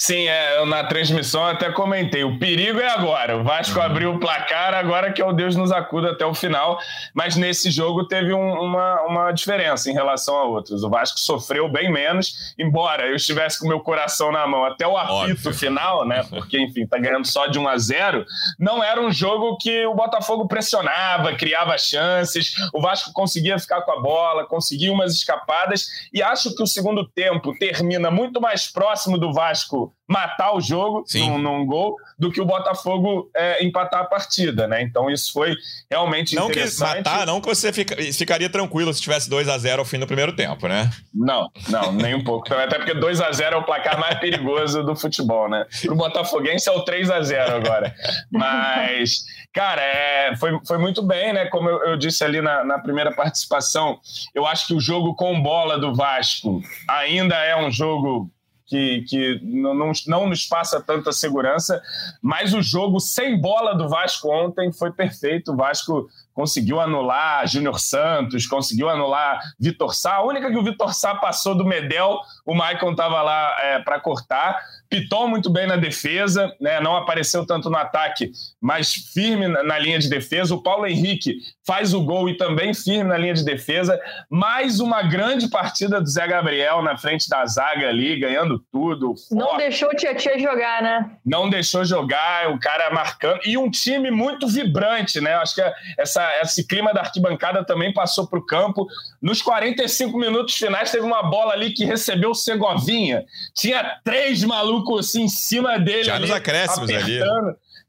Sim, 0.00 0.28
é, 0.28 0.58
eu 0.58 0.64
na 0.64 0.84
transmissão 0.84 1.44
até 1.44 1.72
comentei. 1.72 2.22
O 2.22 2.38
perigo 2.38 2.78
é 2.78 2.88
agora. 2.88 3.36
O 3.36 3.42
Vasco 3.42 3.80
abriu 3.80 4.14
o 4.14 4.20
placar, 4.20 4.72
agora 4.72 5.12
que 5.12 5.20
é 5.20 5.26
o 5.26 5.32
Deus 5.32 5.56
nos 5.56 5.72
acuda 5.72 6.12
até 6.12 6.24
o 6.24 6.32
final. 6.32 6.78
Mas 7.12 7.34
nesse 7.34 7.68
jogo 7.68 8.06
teve 8.06 8.32
um, 8.32 8.60
uma, 8.60 9.02
uma 9.02 9.32
diferença 9.32 9.90
em 9.90 9.92
relação 9.92 10.36
a 10.36 10.44
outros. 10.44 10.84
O 10.84 10.88
Vasco 10.88 11.18
sofreu 11.18 11.68
bem 11.68 11.92
menos, 11.92 12.54
embora 12.56 13.08
eu 13.08 13.16
estivesse 13.16 13.58
com 13.58 13.66
meu 13.66 13.80
coração 13.80 14.30
na 14.30 14.46
mão 14.46 14.64
até 14.64 14.86
o 14.86 14.96
apito 14.96 15.32
Óbvio. 15.32 15.52
final, 15.52 16.06
né? 16.06 16.22
Porque, 16.30 16.60
enfim, 16.60 16.86
tá 16.86 16.96
ganhando 16.96 17.26
só 17.26 17.48
de 17.48 17.58
1 17.58 17.66
a 17.68 17.76
0 17.76 18.24
Não 18.56 18.84
era 18.84 19.00
um 19.00 19.10
jogo 19.10 19.56
que 19.56 19.84
o 19.84 19.96
Botafogo 19.96 20.46
pressionava, 20.46 21.34
criava 21.34 21.76
chances. 21.76 22.54
O 22.72 22.80
Vasco 22.80 23.12
conseguia 23.12 23.58
ficar 23.58 23.82
com 23.82 23.90
a 23.90 24.00
bola, 24.00 24.46
conseguia 24.46 24.92
umas 24.92 25.12
escapadas. 25.12 25.88
E 26.14 26.22
acho 26.22 26.54
que 26.54 26.62
o 26.62 26.68
segundo 26.68 27.04
tempo 27.04 27.52
termina 27.58 28.12
muito 28.12 28.40
mais 28.40 28.68
próximo 28.68 29.18
do 29.18 29.32
Vasco 29.32 29.87
matar 30.08 30.54
o 30.54 30.60
jogo 30.60 31.04
num, 31.14 31.38
num, 31.38 31.66
gol 31.66 31.96
do 32.18 32.32
que 32.32 32.40
o 32.40 32.44
Botafogo 32.46 33.30
é, 33.36 33.62
empatar 33.62 34.00
a 34.00 34.04
partida, 34.04 34.66
né? 34.66 34.80
Então 34.82 35.10
isso 35.10 35.30
foi 35.32 35.54
realmente 35.90 36.34
não 36.34 36.48
interessante. 36.48 37.02
que 37.02 37.10
matar, 37.10 37.26
não 37.26 37.40
que 37.42 37.46
você 37.46 37.70
fica, 37.72 37.94
ficaria 38.12 38.48
tranquilo 38.48 38.92
se 38.94 39.02
tivesse 39.02 39.28
2 39.28 39.48
a 39.48 39.58
0 39.58 39.80
ao 39.80 39.84
fim 39.84 39.98
do 39.98 40.06
primeiro 40.06 40.34
tempo, 40.34 40.66
né? 40.66 40.90
Não, 41.14 41.50
não, 41.68 41.92
nem 41.92 42.14
um 42.14 42.24
pouco. 42.24 42.52
Até 42.54 42.78
porque 42.78 42.94
2 42.94 43.20
a 43.20 43.30
0 43.30 43.56
é 43.56 43.58
o 43.58 43.64
placar 43.64 44.00
mais 44.00 44.16
perigoso 44.20 44.82
do 44.82 44.96
futebol, 44.96 45.48
né? 45.48 45.66
Pro 45.82 45.94
Botafoguense 45.94 46.68
é 46.68 46.72
o 46.72 46.80
3 46.80 47.10
a 47.10 47.20
0 47.20 47.56
agora. 47.56 47.94
Mas, 48.32 49.24
cara, 49.52 49.82
é, 49.82 50.36
foi, 50.36 50.58
foi 50.66 50.78
muito 50.78 51.02
bem, 51.02 51.34
né? 51.34 51.46
Como 51.46 51.68
eu, 51.68 51.84
eu 51.84 51.96
disse 51.98 52.24
ali 52.24 52.40
na, 52.40 52.64
na 52.64 52.78
primeira 52.78 53.12
participação, 53.12 53.98
eu 54.34 54.46
acho 54.46 54.68
que 54.68 54.74
o 54.74 54.80
jogo 54.80 55.14
com 55.14 55.42
bola 55.42 55.78
do 55.78 55.94
Vasco 55.94 56.62
ainda 56.88 57.36
é 57.36 57.54
um 57.54 57.70
jogo 57.70 58.30
que, 58.68 59.02
que 59.08 59.40
não, 59.42 59.92
não, 60.06 60.28
nos 60.28 60.46
passa 60.46 60.80
tanta 60.80 61.10
segurança, 61.10 61.82
mas 62.20 62.52
o 62.52 62.62
jogo 62.62 63.00
sem 63.00 63.40
bola 63.40 63.74
do 63.74 63.88
Vasco 63.88 64.30
ontem 64.30 64.70
foi 64.70 64.92
perfeito. 64.92 65.52
O 65.52 65.56
Vasco 65.56 66.08
conseguiu 66.34 66.78
anular 66.78 67.48
Júnior 67.48 67.80
Santos, 67.80 68.46
conseguiu 68.46 68.90
anular 68.90 69.40
Vitor 69.58 69.94
Sá. 69.94 70.16
A 70.16 70.22
única 70.22 70.50
que 70.50 70.56
o 70.58 70.62
Vitor 70.62 70.94
Sá 70.94 71.14
passou 71.14 71.54
do 71.54 71.64
Medel, 71.64 72.18
o 72.44 72.54
Maicon 72.54 72.92
estava 72.92 73.22
lá 73.22 73.56
é, 73.58 73.78
para 73.80 73.98
cortar. 73.98 74.60
Piton 74.90 75.28
muito 75.28 75.50
bem 75.50 75.66
na 75.66 75.76
defesa, 75.76 76.52
né? 76.60 76.80
não 76.80 76.96
apareceu 76.96 77.46
tanto 77.46 77.68
no 77.68 77.76
ataque, 77.76 78.30
mas 78.60 78.92
firme 78.92 79.46
na, 79.46 79.78
linha 79.78 79.98
de 79.98 80.08
defesa. 80.08 80.54
O 80.54 80.62
Paulo 80.62 80.86
Henrique 80.86 81.36
faz 81.66 81.92
o 81.92 82.02
gol 82.02 82.28
e 82.28 82.36
também 82.36 82.72
firme 82.72 83.04
na 83.04 83.18
linha 83.18 83.34
de 83.34 83.44
defesa. 83.44 84.00
Mais 84.30 84.80
uma 84.80 85.02
grande 85.02 85.48
partida 85.48 86.00
do 86.00 86.08
Zé 86.08 86.26
Gabriel 86.26 86.82
na 86.82 86.96
frente 86.96 87.28
da 87.28 87.44
zaga 87.44 87.88
ali, 87.88 88.18
ganhando 88.18 88.58
tudo. 88.72 89.14
Não 89.30 89.48
forte. 89.48 89.58
deixou 89.58 89.88
o 89.90 89.94
Tietchan 89.94 90.38
jogar, 90.38 90.82
né? 90.82 91.10
Não 91.24 91.50
deixou 91.50 91.84
jogar, 91.84 92.50
o 92.50 92.58
cara 92.58 92.90
marcando. 92.90 93.40
E 93.44 93.58
um 93.58 93.70
time 93.70 94.10
muito 94.10 94.48
vibrante, 94.48 95.20
né? 95.20 95.34
Acho 95.34 95.54
que 95.54 95.62
essa, 95.98 96.26
esse 96.40 96.66
clima 96.66 96.94
da 96.94 97.00
arquibancada 97.00 97.64
também 97.64 97.92
passou 97.92 98.26
para 98.26 98.38
o 98.38 98.46
campo. 98.46 98.86
Nos 99.20 99.42
45 99.42 100.16
minutos 100.16 100.54
finais, 100.54 100.92
teve 100.92 101.04
uma 101.04 101.22
bola 101.24 101.52
ali 101.52 101.72
que 101.72 101.84
recebeu 101.84 102.30
o 102.30 102.34
Segovinha. 102.34 103.24
Tinha 103.54 103.98
três 104.04 104.44
malucos 104.44 104.68
maluco 104.68 104.98
assim 104.98 105.22
em 105.22 105.28
cima 105.28 105.78
dele. 105.78 106.04
Já 106.04 106.18
nos 106.18 106.30
acréscimos 106.30 106.90
ali. 106.90 107.18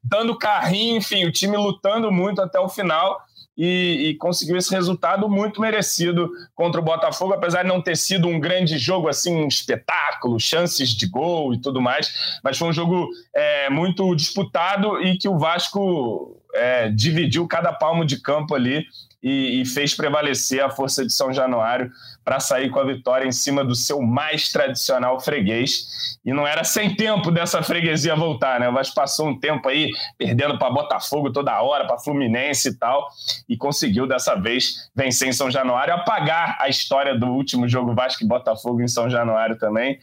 Dando 0.03 0.37
carrinho, 0.37 0.97
enfim, 0.97 1.25
o 1.25 1.31
time 1.31 1.57
lutando 1.57 2.11
muito 2.11 2.41
até 2.41 2.59
o 2.59 2.69
final. 2.69 3.21
E, 3.57 4.11
e, 4.11 4.15
conseguiu 4.15 4.55
esse 4.55 4.73
resultado 4.73 5.27
muito 5.27 5.59
merecido 5.59 6.31
contra 6.55 6.79
o 6.79 6.83
Botafogo, 6.83 7.33
apesar 7.33 7.63
de 7.63 7.67
não 7.67 7.81
ter 7.81 7.97
sido 7.97 8.25
um 8.25 8.39
grande 8.39 8.77
jogo, 8.77 9.09
assim, 9.09 9.35
um 9.35 9.49
espetáculo, 9.49 10.39
chances 10.39 10.91
de 10.91 11.05
gol 11.05 11.53
e 11.53 11.59
tudo 11.59 11.81
mais, 11.81 12.39
mas 12.41 12.57
foi 12.57 12.69
um 12.69 12.71
jogo 12.71 13.09
é, 13.35 13.69
muito 13.69 14.15
disputado 14.15 15.01
e 15.01 15.17
que 15.17 15.27
o 15.27 15.37
Vasco 15.37 16.41
é, 16.55 16.87
dividiu 16.87 17.45
cada 17.49 17.73
palmo 17.73 18.05
de 18.05 18.21
campo 18.21 18.55
ali 18.55 18.85
e, 19.21 19.61
e 19.61 19.65
fez 19.65 19.93
prevalecer 19.93 20.63
a 20.63 20.69
força 20.69 21.05
de 21.05 21.11
São 21.11 21.33
Januário 21.33 21.91
para 22.23 22.39
sair 22.39 22.69
com 22.69 22.79
a 22.79 22.83
vitória 22.83 23.27
em 23.27 23.31
cima 23.31 23.63
do 23.63 23.75
seu 23.75 24.01
mais 24.01 24.51
tradicional 24.51 25.19
freguês. 25.19 26.17
E 26.25 26.33
não 26.33 26.45
era 26.45 26.63
sem 26.63 26.95
tempo 26.95 27.31
dessa 27.31 27.63
freguesia 27.63 28.15
voltar, 28.15 28.59
né? 28.59 28.67
O 28.67 28.73
Vasco 28.73 28.93
passou 28.93 29.27
um 29.27 29.39
tempo 29.39 29.69
aí 29.69 29.89
perdendo 30.17 30.57
para 30.57 30.69
Botafogo 30.69 31.31
toda 31.31 31.61
hora, 31.61 31.87
para 31.87 31.97
Fluminense 31.97 32.69
e 32.69 32.75
tal, 32.75 33.07
e 33.47 33.55
conseguiu 33.55 34.05
dessa 34.05 34.35
vez 34.35 34.89
vencer 34.95 35.27
em 35.27 35.33
São 35.33 35.49
Januário, 35.49 35.93
apagar 35.93 36.57
a 36.59 36.67
história 36.67 37.17
do 37.17 37.27
último 37.27 37.67
jogo 37.67 37.95
Vasco 37.95 38.23
e 38.23 38.27
Botafogo 38.27 38.81
em 38.81 38.87
São 38.87 39.09
Januário 39.09 39.57
também 39.57 39.97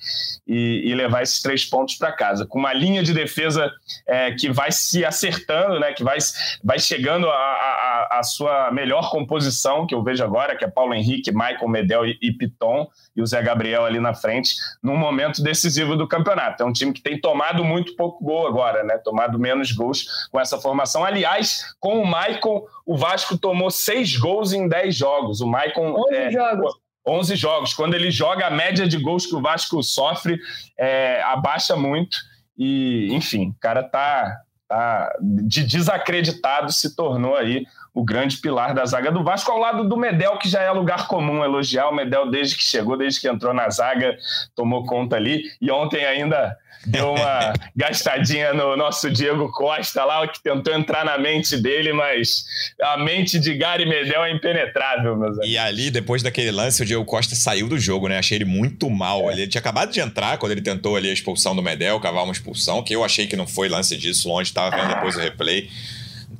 e, 0.46 0.82
e 0.86 0.94
levar 0.94 1.22
esses 1.22 1.42
três 1.42 1.64
pontos 1.64 1.96
para 1.96 2.12
casa, 2.12 2.46
com 2.46 2.58
uma 2.58 2.72
linha 2.72 3.02
de 3.02 3.12
defesa 3.12 3.70
é, 4.06 4.32
que 4.32 4.50
vai 4.50 4.72
se 4.72 5.04
acertando, 5.04 5.78
né? 5.78 5.92
Que 5.92 6.02
vai, 6.02 6.18
vai 6.64 6.78
chegando 6.78 7.28
a 7.28 8.20
sua 8.22 8.70
melhor 8.70 9.10
composição 9.10 9.86
que 9.86 9.94
eu 9.94 10.02
vejo 10.02 10.24
agora, 10.24 10.56
que 10.56 10.64
é 10.64 10.68
Paulo 10.68 10.94
Henrique, 10.94 11.30
Michael 11.32 11.68
Medel 11.68 12.05
e 12.06 12.26
e 12.26 12.32
Piton 12.32 12.88
e 13.14 13.22
o 13.22 13.26
Zé 13.26 13.42
Gabriel 13.42 13.84
ali 13.84 14.00
na 14.00 14.14
frente, 14.14 14.54
num 14.82 14.96
momento 14.96 15.42
decisivo 15.42 15.96
do 15.96 16.06
campeonato. 16.06 16.62
É 16.62 16.66
um 16.66 16.72
time 16.72 16.92
que 16.92 17.02
tem 17.02 17.20
tomado 17.20 17.64
muito 17.64 17.94
pouco 17.96 18.22
gol 18.24 18.46
agora, 18.46 18.82
né? 18.82 18.98
Tomado 18.98 19.38
menos 19.38 19.72
gols 19.72 20.28
com 20.30 20.40
essa 20.40 20.58
formação. 20.58 21.04
Aliás, 21.04 21.74
com 21.80 22.00
o 22.00 22.06
Maicon, 22.06 22.64
o 22.84 22.96
Vasco 22.96 23.38
tomou 23.38 23.70
seis 23.70 24.16
gols 24.16 24.52
em 24.52 24.68
dez 24.68 24.94
jogos. 24.94 25.40
O 25.40 25.46
Maicon. 25.46 25.94
11 26.08 26.14
é, 26.14 26.30
jogos. 26.30 26.74
11 27.06 27.36
jogos. 27.36 27.74
Quando 27.74 27.94
ele 27.94 28.10
joga, 28.10 28.46
a 28.46 28.50
média 28.50 28.86
de 28.86 28.98
gols 28.98 29.26
que 29.26 29.34
o 29.34 29.40
Vasco 29.40 29.82
sofre 29.82 30.38
é, 30.78 31.22
abaixa 31.22 31.76
muito. 31.76 32.16
E, 32.58 33.08
enfim, 33.12 33.50
o 33.50 33.60
cara 33.60 33.82
tá, 33.82 34.36
tá 34.68 35.12
de 35.20 35.64
desacreditado 35.64 36.72
se 36.72 36.96
tornou 36.96 37.36
aí 37.36 37.64
o 37.96 38.04
grande 38.04 38.36
pilar 38.36 38.74
da 38.74 38.84
zaga 38.84 39.10
do 39.10 39.24
Vasco, 39.24 39.50
ao 39.50 39.58
lado 39.58 39.88
do 39.88 39.96
Medel, 39.96 40.36
que 40.36 40.50
já 40.50 40.60
é 40.60 40.70
lugar 40.70 41.08
comum 41.08 41.42
elogiar 41.42 41.88
o 41.88 41.94
Medel 41.94 42.30
desde 42.30 42.54
que 42.54 42.62
chegou, 42.62 42.94
desde 42.94 43.18
que 43.18 43.26
entrou 43.26 43.54
na 43.54 43.70
zaga, 43.70 44.18
tomou 44.54 44.84
conta 44.84 45.16
ali. 45.16 45.44
E 45.62 45.70
ontem 45.70 46.04
ainda 46.04 46.54
deu 46.84 47.14
uma 47.14 47.54
gastadinha 47.74 48.52
no 48.52 48.76
nosso 48.76 49.10
Diego 49.10 49.50
Costa 49.50 50.04
lá, 50.04 50.28
que 50.28 50.42
tentou 50.42 50.74
entrar 50.74 51.06
na 51.06 51.16
mente 51.16 51.56
dele, 51.56 51.94
mas 51.94 52.44
a 52.82 52.98
mente 52.98 53.38
de 53.38 53.54
Gary 53.54 53.86
Medel 53.86 54.24
é 54.24 54.30
impenetrável, 54.30 55.16
meus 55.16 55.38
amigos. 55.38 55.48
E 55.48 55.56
ali, 55.56 55.90
depois 55.90 56.22
daquele 56.22 56.50
lance, 56.50 56.82
o 56.82 56.84
Diego 56.84 57.04
Costa 57.06 57.34
saiu 57.34 57.66
do 57.66 57.78
jogo, 57.78 58.08
né? 58.08 58.18
Achei 58.18 58.36
ele 58.36 58.44
muito 58.44 58.90
mal. 58.90 59.30
É. 59.30 59.32
Ele 59.32 59.46
tinha 59.46 59.60
acabado 59.60 59.90
de 59.90 60.00
entrar 60.00 60.36
quando 60.36 60.52
ele 60.52 60.60
tentou 60.60 60.96
ali 60.96 61.08
a 61.08 61.14
expulsão 61.14 61.56
do 61.56 61.62
Medel, 61.62 61.98
cavar 61.98 62.24
uma 62.24 62.32
expulsão, 62.34 62.82
que 62.82 62.94
eu 62.94 63.02
achei 63.02 63.26
que 63.26 63.36
não 63.36 63.46
foi 63.46 63.70
lance 63.70 63.96
disso, 63.96 64.28
longe, 64.28 64.50
estava 64.50 64.76
vendo 64.76 64.94
depois 64.94 65.16
o 65.16 65.20
replay 65.20 65.70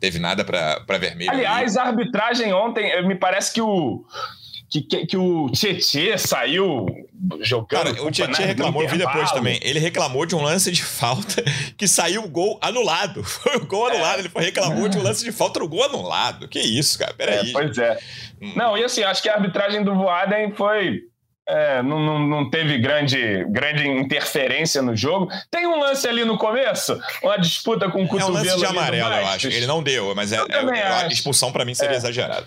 teve 0.01 0.19
nada 0.19 0.45
para 0.45 0.99
vermelho. 0.99 1.31
Aliás, 1.31 1.77
ali. 1.77 1.87
a 1.87 1.91
arbitragem 1.91 2.53
ontem, 2.53 2.91
eh, 2.91 3.03
me 3.03 3.15
parece 3.15 3.53
que 3.53 3.61
o. 3.61 4.05
Que, 4.69 4.83
que, 4.83 5.07
que 5.07 5.17
o 5.17 5.49
Tietê 5.51 6.19
saiu 6.19 6.87
jogando. 7.41 7.69
Cara, 7.69 8.03
o 8.03 8.11
Tietê 8.11 8.43
reclamou, 8.43 8.83
eu 8.83 8.89
vi 8.89 8.99
depois 8.99 9.31
também. 9.31 9.61
Ele 9.63 9.79
reclamou 9.79 10.27
de 10.27 10.35
um 10.35 10.43
lance 10.43 10.73
de 10.73 10.83
falta 10.83 11.43
que 11.79 11.87
saiu 11.87 12.25
o 12.25 12.29
gol 12.29 12.59
anulado. 12.61 13.23
Foi 13.25 13.57
o 13.57 13.65
gol 13.65 13.87
anulado. 13.87 14.19
É. 14.19 14.23
Ele 14.23 14.45
reclamou 14.45 14.89
de 14.89 14.99
um 14.99 15.03
lance 15.03 15.25
de 15.25 15.31
falta 15.31 15.61
no 15.61 15.69
gol 15.69 15.85
anulado. 15.85 16.49
Que 16.49 16.59
isso, 16.59 16.99
cara? 16.99 17.15
Peraí. 17.15 17.51
É, 17.51 17.53
pois 17.53 17.79
é. 17.79 17.97
Hum. 18.43 18.53
Não, 18.57 18.77
e 18.77 18.83
assim, 18.83 19.05
acho 19.05 19.23
que 19.23 19.29
a 19.29 19.35
arbitragem 19.35 19.85
do 19.85 19.95
Voaden 19.95 20.53
foi 20.53 21.03
é, 21.49 21.83
não, 21.83 22.01
não, 22.01 22.19
não, 22.19 22.51
teve 22.51 22.79
grande, 22.79 23.45
grande 23.49 23.87
interferência 23.87 24.83
no 24.83 24.97
jogo. 24.97 25.29
Tem 25.51 25.67
um 25.67 25.79
lance 25.79 26.07
ali 26.09 26.25
no 26.25 26.37
começo, 26.37 26.99
uma 27.23 27.39
disputa 27.39 27.89
com 27.89 28.03
o 28.03 28.09
cotovelo. 28.09 28.37
É 28.37 28.41
um 28.41 28.45
lance 28.45 28.59
de 28.59 28.67
amarelo, 28.67 29.15
eu 29.15 29.27
acho. 29.29 29.47
Ele 29.49 29.67
não 29.67 29.83
deu, 29.83 30.15
mas 30.15 30.33
é, 30.33 30.37
é, 30.37 30.83
a 30.83 31.07
expulsão 31.07 31.53
para 31.53 31.65
mim 31.65 31.75
seria 31.75 31.95
é. 31.95 31.99
exagerado. 31.99 32.47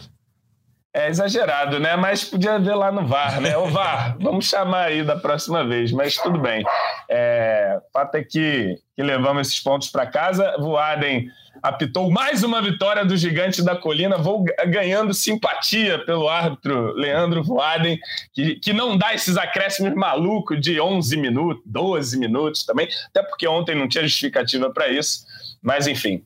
É 0.92 1.08
exagerado, 1.08 1.80
né? 1.80 1.96
Mas 1.96 2.24
podia 2.24 2.58
ver 2.58 2.74
lá 2.74 2.92
no 2.92 3.06
VAR, 3.06 3.40
né? 3.40 3.56
O 3.58 3.68
VAR, 3.68 4.18
vamos 4.20 4.50
chamar 4.50 4.86
aí 4.86 5.04
da 5.04 5.16
próxima 5.16 5.64
vez, 5.64 5.92
mas 5.92 6.18
tudo 6.18 6.40
bem. 6.40 6.64
É, 7.08 7.80
fato 7.94 8.16
é 8.16 8.24
que, 8.24 8.76
que 8.96 9.04
levamos 9.04 9.48
esses 9.48 9.60
pontos 9.60 9.90
para 9.90 10.08
casa. 10.08 10.56
Voaden 10.58 11.30
apitou 11.62 12.10
mais 12.10 12.44
uma 12.44 12.62
vitória 12.62 13.06
do 13.06 13.16
Gigante 13.16 13.62
da 13.62 13.76
Colina, 13.76 14.18
vou 14.18 14.44
ganhando 14.68 15.14
simpatia 15.14 16.04
pelo 16.06 16.28
árbitro 16.28 16.94
Leandro 16.94 17.44
Voaden, 17.44 18.00
que, 18.34 18.56
que 18.56 18.74
não 18.74 18.98
dá 18.98 19.14
esses 19.14 19.38
acréscimos 19.38 19.94
malucos 19.94 20.60
de 20.60 20.80
11 20.80 21.18
minutos, 21.18 21.62
12 21.66 22.18
minutos 22.18 22.66
também, 22.66 22.88
até 23.10 23.22
porque 23.22 23.48
ontem 23.48 23.76
não 23.76 23.88
tinha 23.88 24.04
justificativa 24.04 24.72
para 24.72 24.88
isso. 24.88 25.26
Mas, 25.62 25.88
enfim, 25.88 26.24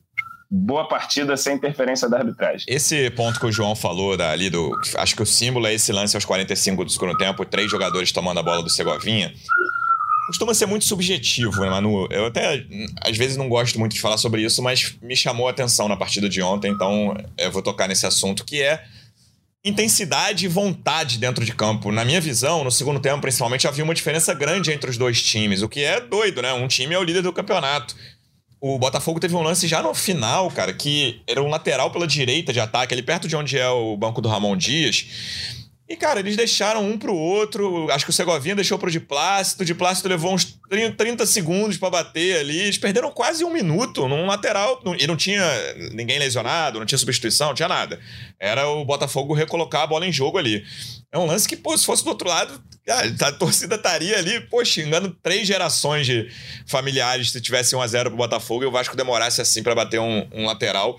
boa 0.54 0.86
partida 0.86 1.36
sem 1.36 1.56
interferência 1.56 2.08
da 2.08 2.18
arbitragem. 2.18 2.64
Esse 2.68 3.10
ponto 3.10 3.40
que 3.40 3.46
o 3.46 3.52
João 3.52 3.74
falou 3.74 4.14
ali 4.22 4.48
do. 4.48 4.70
Acho 4.96 5.16
que 5.16 5.22
o 5.22 5.26
símbolo 5.26 5.66
é 5.66 5.74
esse 5.74 5.90
lance 5.90 6.16
aos 6.16 6.24
45 6.24 6.84
do 6.84 6.90
segundo 6.90 7.16
tempo, 7.16 7.44
três 7.44 7.68
jogadores 7.68 8.12
tomando 8.12 8.38
a 8.38 8.42
bola 8.42 8.62
do 8.62 8.70
Segovinha. 8.70 9.34
Costuma 10.28 10.54
ser 10.54 10.66
muito 10.66 10.84
subjetivo, 10.84 11.60
né, 11.60 11.68
Manu? 11.68 12.06
Eu 12.10 12.26
até, 12.26 12.64
às 13.04 13.16
vezes, 13.16 13.36
não 13.36 13.48
gosto 13.48 13.78
muito 13.78 13.94
de 13.94 14.00
falar 14.00 14.16
sobre 14.16 14.42
isso, 14.42 14.62
mas 14.62 14.96
me 15.02 15.14
chamou 15.14 15.48
a 15.48 15.50
atenção 15.50 15.86
na 15.86 15.96
partida 15.96 16.28
de 16.28 16.40
ontem, 16.40 16.70
então 16.70 17.14
eu 17.36 17.50
vou 17.50 17.60
tocar 17.60 17.88
nesse 17.88 18.06
assunto, 18.06 18.44
que 18.44 18.62
é 18.62 18.82
intensidade 19.62 20.44
e 20.44 20.48
vontade 20.48 21.18
dentro 21.18 21.44
de 21.44 21.52
campo. 21.52 21.90
Na 21.90 22.04
minha 22.04 22.20
visão, 22.20 22.64
no 22.64 22.70
segundo 22.70 23.00
tempo, 23.00 23.20
principalmente, 23.20 23.66
havia 23.66 23.84
uma 23.84 23.94
diferença 23.94 24.32
grande 24.32 24.72
entre 24.72 24.88
os 24.88 24.96
dois 24.96 25.22
times, 25.22 25.62
o 25.62 25.68
que 25.68 25.82
é 25.82 26.00
doido, 26.00 26.40
né? 26.40 26.52
Um 26.52 26.68
time 26.68 26.94
é 26.94 26.98
o 26.98 27.02
líder 27.02 27.22
do 27.22 27.32
campeonato. 27.32 27.94
O 28.66 28.78
Botafogo 28.78 29.20
teve 29.20 29.36
um 29.36 29.42
lance 29.42 29.68
já 29.68 29.82
no 29.82 29.92
final, 29.92 30.50
cara, 30.50 30.72
que 30.72 31.20
era 31.26 31.42
um 31.42 31.50
lateral 31.50 31.90
pela 31.90 32.06
direita 32.06 32.50
de 32.50 32.58
ataque, 32.58 32.94
ali 32.94 33.02
perto 33.02 33.28
de 33.28 33.36
onde 33.36 33.58
é 33.58 33.68
o 33.68 33.94
banco 33.94 34.22
do 34.22 34.28
Ramon 34.30 34.56
Dias. 34.56 35.04
E, 35.86 35.96
cara, 35.96 36.18
eles 36.18 36.34
deixaram 36.34 36.82
um 36.88 36.96
pro 36.96 37.14
outro. 37.14 37.90
Acho 37.90 38.06
que 38.06 38.10
o 38.10 38.14
Segovinha 38.14 38.54
deixou 38.54 38.78
pro 38.78 38.90
de 38.90 38.98
Plácido. 38.98 39.66
De 39.66 39.74
Plácido 39.74 40.08
levou 40.08 40.32
uns 40.32 40.58
30 40.96 41.26
segundos 41.26 41.76
para 41.76 41.90
bater 41.90 42.38
ali. 42.38 42.58
Eles 42.58 42.78
perderam 42.78 43.10
quase 43.10 43.44
um 43.44 43.50
minuto 43.52 44.08
num 44.08 44.24
lateral. 44.24 44.82
E 44.98 45.06
não 45.06 45.14
tinha 45.14 45.44
ninguém 45.92 46.18
lesionado, 46.18 46.78
não 46.78 46.86
tinha 46.86 46.96
substituição, 46.98 47.48
não 47.48 47.54
tinha 47.54 47.68
nada. 47.68 48.00
Era 48.40 48.66
o 48.66 48.82
Botafogo 48.82 49.34
recolocar 49.34 49.82
a 49.82 49.86
bola 49.86 50.06
em 50.06 50.12
jogo 50.12 50.38
ali. 50.38 50.64
É 51.12 51.18
um 51.18 51.26
lance 51.26 51.46
que, 51.46 51.56
pô, 51.56 51.76
se 51.76 51.84
fosse 51.84 52.02
do 52.02 52.08
outro 52.08 52.28
lado, 52.28 52.58
a 53.20 53.32
torcida 53.32 53.76
estaria 53.76 54.16
ali, 54.18 54.40
pô, 54.48 54.64
xingando 54.64 55.10
três 55.22 55.46
gerações 55.46 56.06
de 56.06 56.30
familiares 56.66 57.30
se 57.30 57.40
tivesse 57.40 57.76
1 57.76 57.82
a 57.82 57.86
0 57.86 58.10
pro 58.10 58.16
Botafogo 58.16 58.64
e 58.64 58.66
o 58.66 58.70
Vasco 58.70 58.96
demorasse 58.96 59.40
assim 59.40 59.62
para 59.62 59.74
bater 59.74 60.00
um, 60.00 60.26
um 60.32 60.46
lateral. 60.46 60.98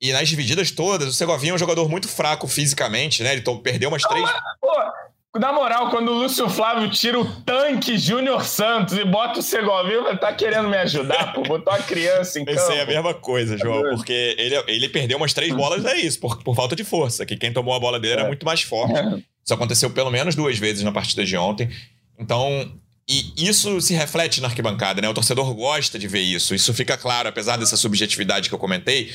E 0.00 0.12
nas 0.12 0.28
divididas 0.28 0.70
todas, 0.70 1.08
o 1.08 1.12
Segovinha 1.12 1.52
é 1.52 1.54
um 1.54 1.58
jogador 1.58 1.88
muito 1.88 2.08
fraco 2.08 2.48
fisicamente, 2.48 3.22
né? 3.22 3.32
Ele 3.32 3.42
perdeu 3.62 3.90
umas 3.90 4.02
três. 4.02 4.28
Pô, 4.60 5.38
na 5.38 5.52
moral, 5.52 5.90
quando 5.90 6.10
o 6.10 6.14
Lúcio 6.14 6.48
Flávio 6.48 6.90
tira 6.90 7.20
o 7.20 7.42
tanque 7.42 7.96
Júnior 7.96 8.44
Santos 8.44 8.96
e 8.96 9.04
bota 9.04 9.38
o 9.38 9.42
Segovinha, 9.42 10.16
tá 10.16 10.32
querendo 10.32 10.68
me 10.68 10.76
ajudar, 10.78 11.34
pô. 11.34 11.42
Botou 11.42 11.72
a 11.72 11.78
criança 11.78 12.40
em 12.40 12.44
campo. 12.46 12.58
Pensei 12.58 12.80
a 12.80 12.86
mesma 12.86 13.14
coisa, 13.14 13.56
João, 13.56 13.82
porque 13.94 14.34
ele, 14.38 14.56
ele 14.66 14.88
perdeu 14.88 15.18
umas 15.18 15.32
três 15.32 15.54
bolas, 15.54 15.84
é 15.84 15.96
isso, 15.98 16.18
por, 16.18 16.42
por 16.42 16.56
falta 16.56 16.74
de 16.74 16.82
força. 16.82 17.24
Que 17.24 17.36
quem 17.36 17.52
tomou 17.52 17.74
a 17.74 17.78
bola 17.78 18.00
dele 18.00 18.14
é. 18.14 18.16
era 18.20 18.26
muito 18.26 18.44
mais 18.44 18.62
forte. 18.62 18.96
É. 18.96 19.22
Isso 19.44 19.54
aconteceu 19.54 19.90
pelo 19.90 20.10
menos 20.10 20.34
duas 20.34 20.58
vezes 20.58 20.82
na 20.82 20.90
partida 20.90 21.24
de 21.24 21.36
ontem. 21.36 21.70
Então, 22.18 22.72
e 23.10 23.48
isso 23.48 23.80
se 23.80 23.92
reflete 23.92 24.40
na 24.40 24.46
arquibancada, 24.46 25.02
né? 25.02 25.08
O 25.08 25.12
torcedor 25.12 25.52
gosta 25.52 25.98
de 25.98 26.06
ver 26.06 26.20
isso. 26.20 26.54
Isso 26.54 26.72
fica 26.72 26.96
claro, 26.96 27.28
apesar 27.28 27.56
dessa 27.56 27.76
subjetividade 27.76 28.48
que 28.48 28.54
eu 28.54 28.58
comentei. 28.58 29.12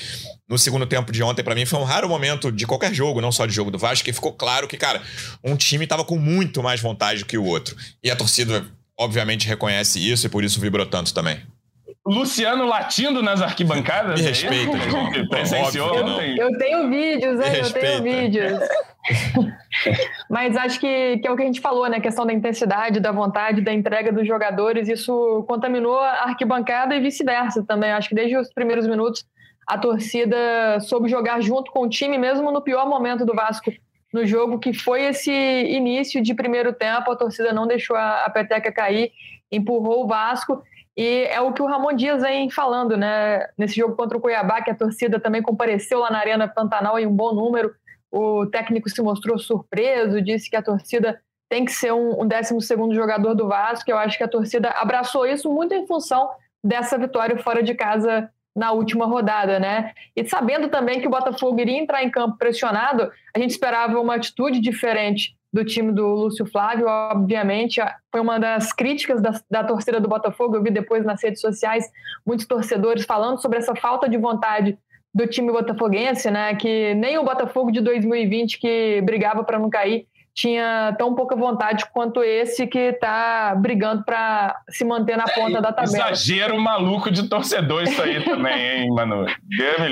No 0.50 0.60
segundo 0.60 0.86
tempo 0.86 1.14
de 1.14 1.24
ontem, 1.24 1.44
para 1.44 1.56
mim, 1.56 1.66
foi 1.66 1.80
um 1.80 1.86
raro 1.86 2.10
momento 2.10 2.52
de 2.52 2.68
qualquer 2.68 2.94
jogo, 2.94 3.22
não 3.22 3.32
só 3.32 3.46
de 3.46 3.54
jogo 3.54 3.72
do 3.72 3.80
Vasco, 3.80 4.04
que 4.04 4.12
ficou 4.12 4.34
claro 4.34 4.68
que, 4.68 4.76
cara, 4.76 5.02
um 5.42 5.56
time 5.56 5.88
tava 5.88 6.04
com 6.04 6.18
muito 6.18 6.62
mais 6.62 6.82
vontade 6.82 7.24
que 7.24 7.38
o 7.38 7.46
outro. 7.46 7.74
E 8.04 8.12
a 8.12 8.18
torcida, 8.18 8.66
obviamente, 9.00 9.48
reconhece 9.48 9.98
isso 9.98 10.26
e 10.26 10.30
por 10.30 10.44
isso 10.44 10.60
vibrou 10.60 10.86
tanto 10.86 11.14
também. 11.14 11.42
Luciano 12.06 12.66
latindo 12.66 13.24
nas 13.24 13.42
arquibancadas? 13.42 14.20
Me 14.20 14.26
é 14.26 14.30
respeita, 14.30 14.78
João. 14.78 15.12
Presenciou 15.28 16.04
ontem? 16.04 16.38
Eu 16.38 16.56
tenho 16.58 16.88
vídeos, 16.88 17.40
hein? 17.40 17.62
Eu 17.64 17.74
tenho 17.74 18.04
vídeos. 18.04 18.60
Mas 20.30 20.56
acho 20.56 20.80
que, 20.80 21.18
que 21.18 21.28
é 21.28 21.32
o 21.32 21.36
que 21.36 21.42
a 21.42 21.46
gente 21.46 21.62
falou, 21.62 21.88
né? 21.90 21.98
A 21.98 22.02
questão 22.02 22.26
da 22.26 22.34
intensidade, 22.34 23.00
da 23.00 23.12
vontade, 23.12 23.62
da 23.62 23.74
entrega 23.74 24.12
dos 24.12 24.28
jogadores, 24.28 24.88
isso 24.88 25.44
contaminou 25.48 26.00
a 26.00 26.26
arquibancada 26.26 26.96
e 26.96 27.00
vice-versa 27.00 27.64
também. 27.64 27.92
Acho 27.92 28.10
que 28.10 28.16
desde 28.16 28.38
os 28.38 28.54
primeiros 28.54 28.88
minutos 28.88 29.26
a 29.68 29.78
torcida 29.78 30.80
soube 30.82 31.10
jogar 31.10 31.42
junto 31.42 31.72
com 31.72 31.82
o 31.82 31.90
time, 31.90 32.18
mesmo 32.20 32.52
no 32.52 32.62
pior 32.62 32.88
momento 32.88 33.26
do 33.26 33.34
Vasco 33.34 33.72
no 34.14 34.26
jogo, 34.26 34.60
que 34.60 34.74
foi 34.74 35.04
esse 35.04 35.32
início 35.32 36.22
de 36.22 36.34
primeiro 36.34 36.72
tempo. 36.72 37.12
A 37.12 37.16
torcida 37.16 37.52
não 37.52 37.68
deixou 37.68 37.96
a, 37.96 38.26
a 38.26 38.30
peteca 38.30 38.72
cair, 38.72 39.12
empurrou 39.52 40.06
o 40.06 40.08
Vasco. 40.08 40.64
E 40.98 41.26
é 41.26 41.42
o 41.42 41.52
que 41.52 41.62
o 41.62 41.66
Ramon 41.66 41.94
Dias 41.94 42.22
vem 42.22 42.50
falando, 42.50 42.96
né? 42.96 43.48
Nesse 43.58 43.76
jogo 43.76 43.96
contra 43.96 44.18
o 44.18 44.22
Cuiabá, 44.22 44.62
que 44.62 44.72
a 44.72 44.76
torcida 44.76 45.20
também 45.20 45.42
compareceu 45.42 46.00
lá 46.00 46.10
na 46.10 46.20
Arena 46.20 46.48
Pantanal 46.48 46.98
em 46.98 47.06
um 47.06 47.14
bom 47.14 47.34
número 47.34 47.74
o 48.18 48.46
técnico 48.46 48.90
se 48.90 49.02
mostrou 49.02 49.38
surpreso, 49.38 50.22
disse 50.22 50.50
que 50.50 50.56
a 50.56 50.62
torcida 50.62 51.20
tem 51.50 51.66
que 51.66 51.72
ser 51.74 51.92
um, 51.92 52.22
um 52.22 52.26
12 52.26 52.96
jogador 52.96 53.34
do 53.34 53.46
Vasco. 53.48 53.92
Eu 53.92 53.98
acho 53.98 54.18
que 54.18 54.24
a 54.24 54.28
torcida 54.28 54.70
abraçou 54.70 55.26
isso 55.26 55.52
muito 55.52 55.74
em 55.74 55.86
função 55.86 56.30
dessa 56.64 56.98
vitória 56.98 57.38
fora 57.38 57.62
de 57.62 57.74
casa 57.74 58.30
na 58.56 58.72
última 58.72 59.06
rodada, 59.06 59.60
né? 59.60 59.92
E 60.16 60.26
sabendo 60.26 60.70
também 60.70 61.02
que 61.02 61.08
o 61.08 61.12
Botafogo 61.12 61.60
iria 61.60 61.78
entrar 61.78 62.06
em 62.06 62.10
campo 62.10 62.38
pressionado, 62.38 63.12
a 63.36 63.40
gente 63.40 63.52
esperava 63.52 64.00
uma 64.00 64.16
atitude 64.16 64.62
diferente 64.62 65.36
do 65.56 65.64
time 65.64 65.94
do 65.94 66.06
Lúcio 66.06 66.46
Flávio, 66.46 66.86
obviamente. 66.86 67.80
Foi 68.12 68.20
uma 68.20 68.38
das 68.38 68.74
críticas 68.74 69.22
da, 69.22 69.40
da, 69.50 69.64
torcida 69.64 70.02
do 70.02 70.10
Botafogo. 70.10 70.58
Eu 70.58 70.62
vi 70.62 70.70
depois 70.70 71.06
nas 71.06 71.24
redes 71.24 71.40
sociais 71.40 71.90
muitos 72.26 72.46
torcedores 72.46 73.06
falando 73.06 73.42
sobre 73.42 73.60
essa 73.60 73.74
falta 73.74 74.10
de 74.10 74.18
vontade 74.18 74.78
do 75.14 75.26
time 75.26 75.50
botafoguense, 75.54 76.30
né? 76.30 76.54
Que 76.56 76.94
nem 76.96 77.18
o 77.18 77.24
Botafogo 77.24 77.72
de 77.72 77.80
2020 77.80 78.60
que 78.60 79.02
brigava 79.04 79.46
para 79.46 79.58
não 79.58 79.70
cair 79.70 80.06
tinha 80.36 80.94
tão 81.00 81.16
pouca 81.16 81.34
vontade 81.34 81.86
quanto 81.94 82.22
esse 82.22 82.68
que 82.68 82.78
está 82.78 83.56
brigando 83.56 84.04
para 84.04 84.62
se 84.70 84.84
manter 84.84 85.16
na 85.16 85.24
ponta 85.24 85.60
é, 85.60 85.62
da 85.62 85.72
tabela. 85.72 86.12
Exagero 86.12 86.60
maluco 86.60 87.10
de 87.10 87.30
torcedor 87.30 87.84
isso 87.84 88.02
aí 88.02 88.22
também, 88.22 88.82
hein, 88.82 88.90
Manu? 88.90 89.26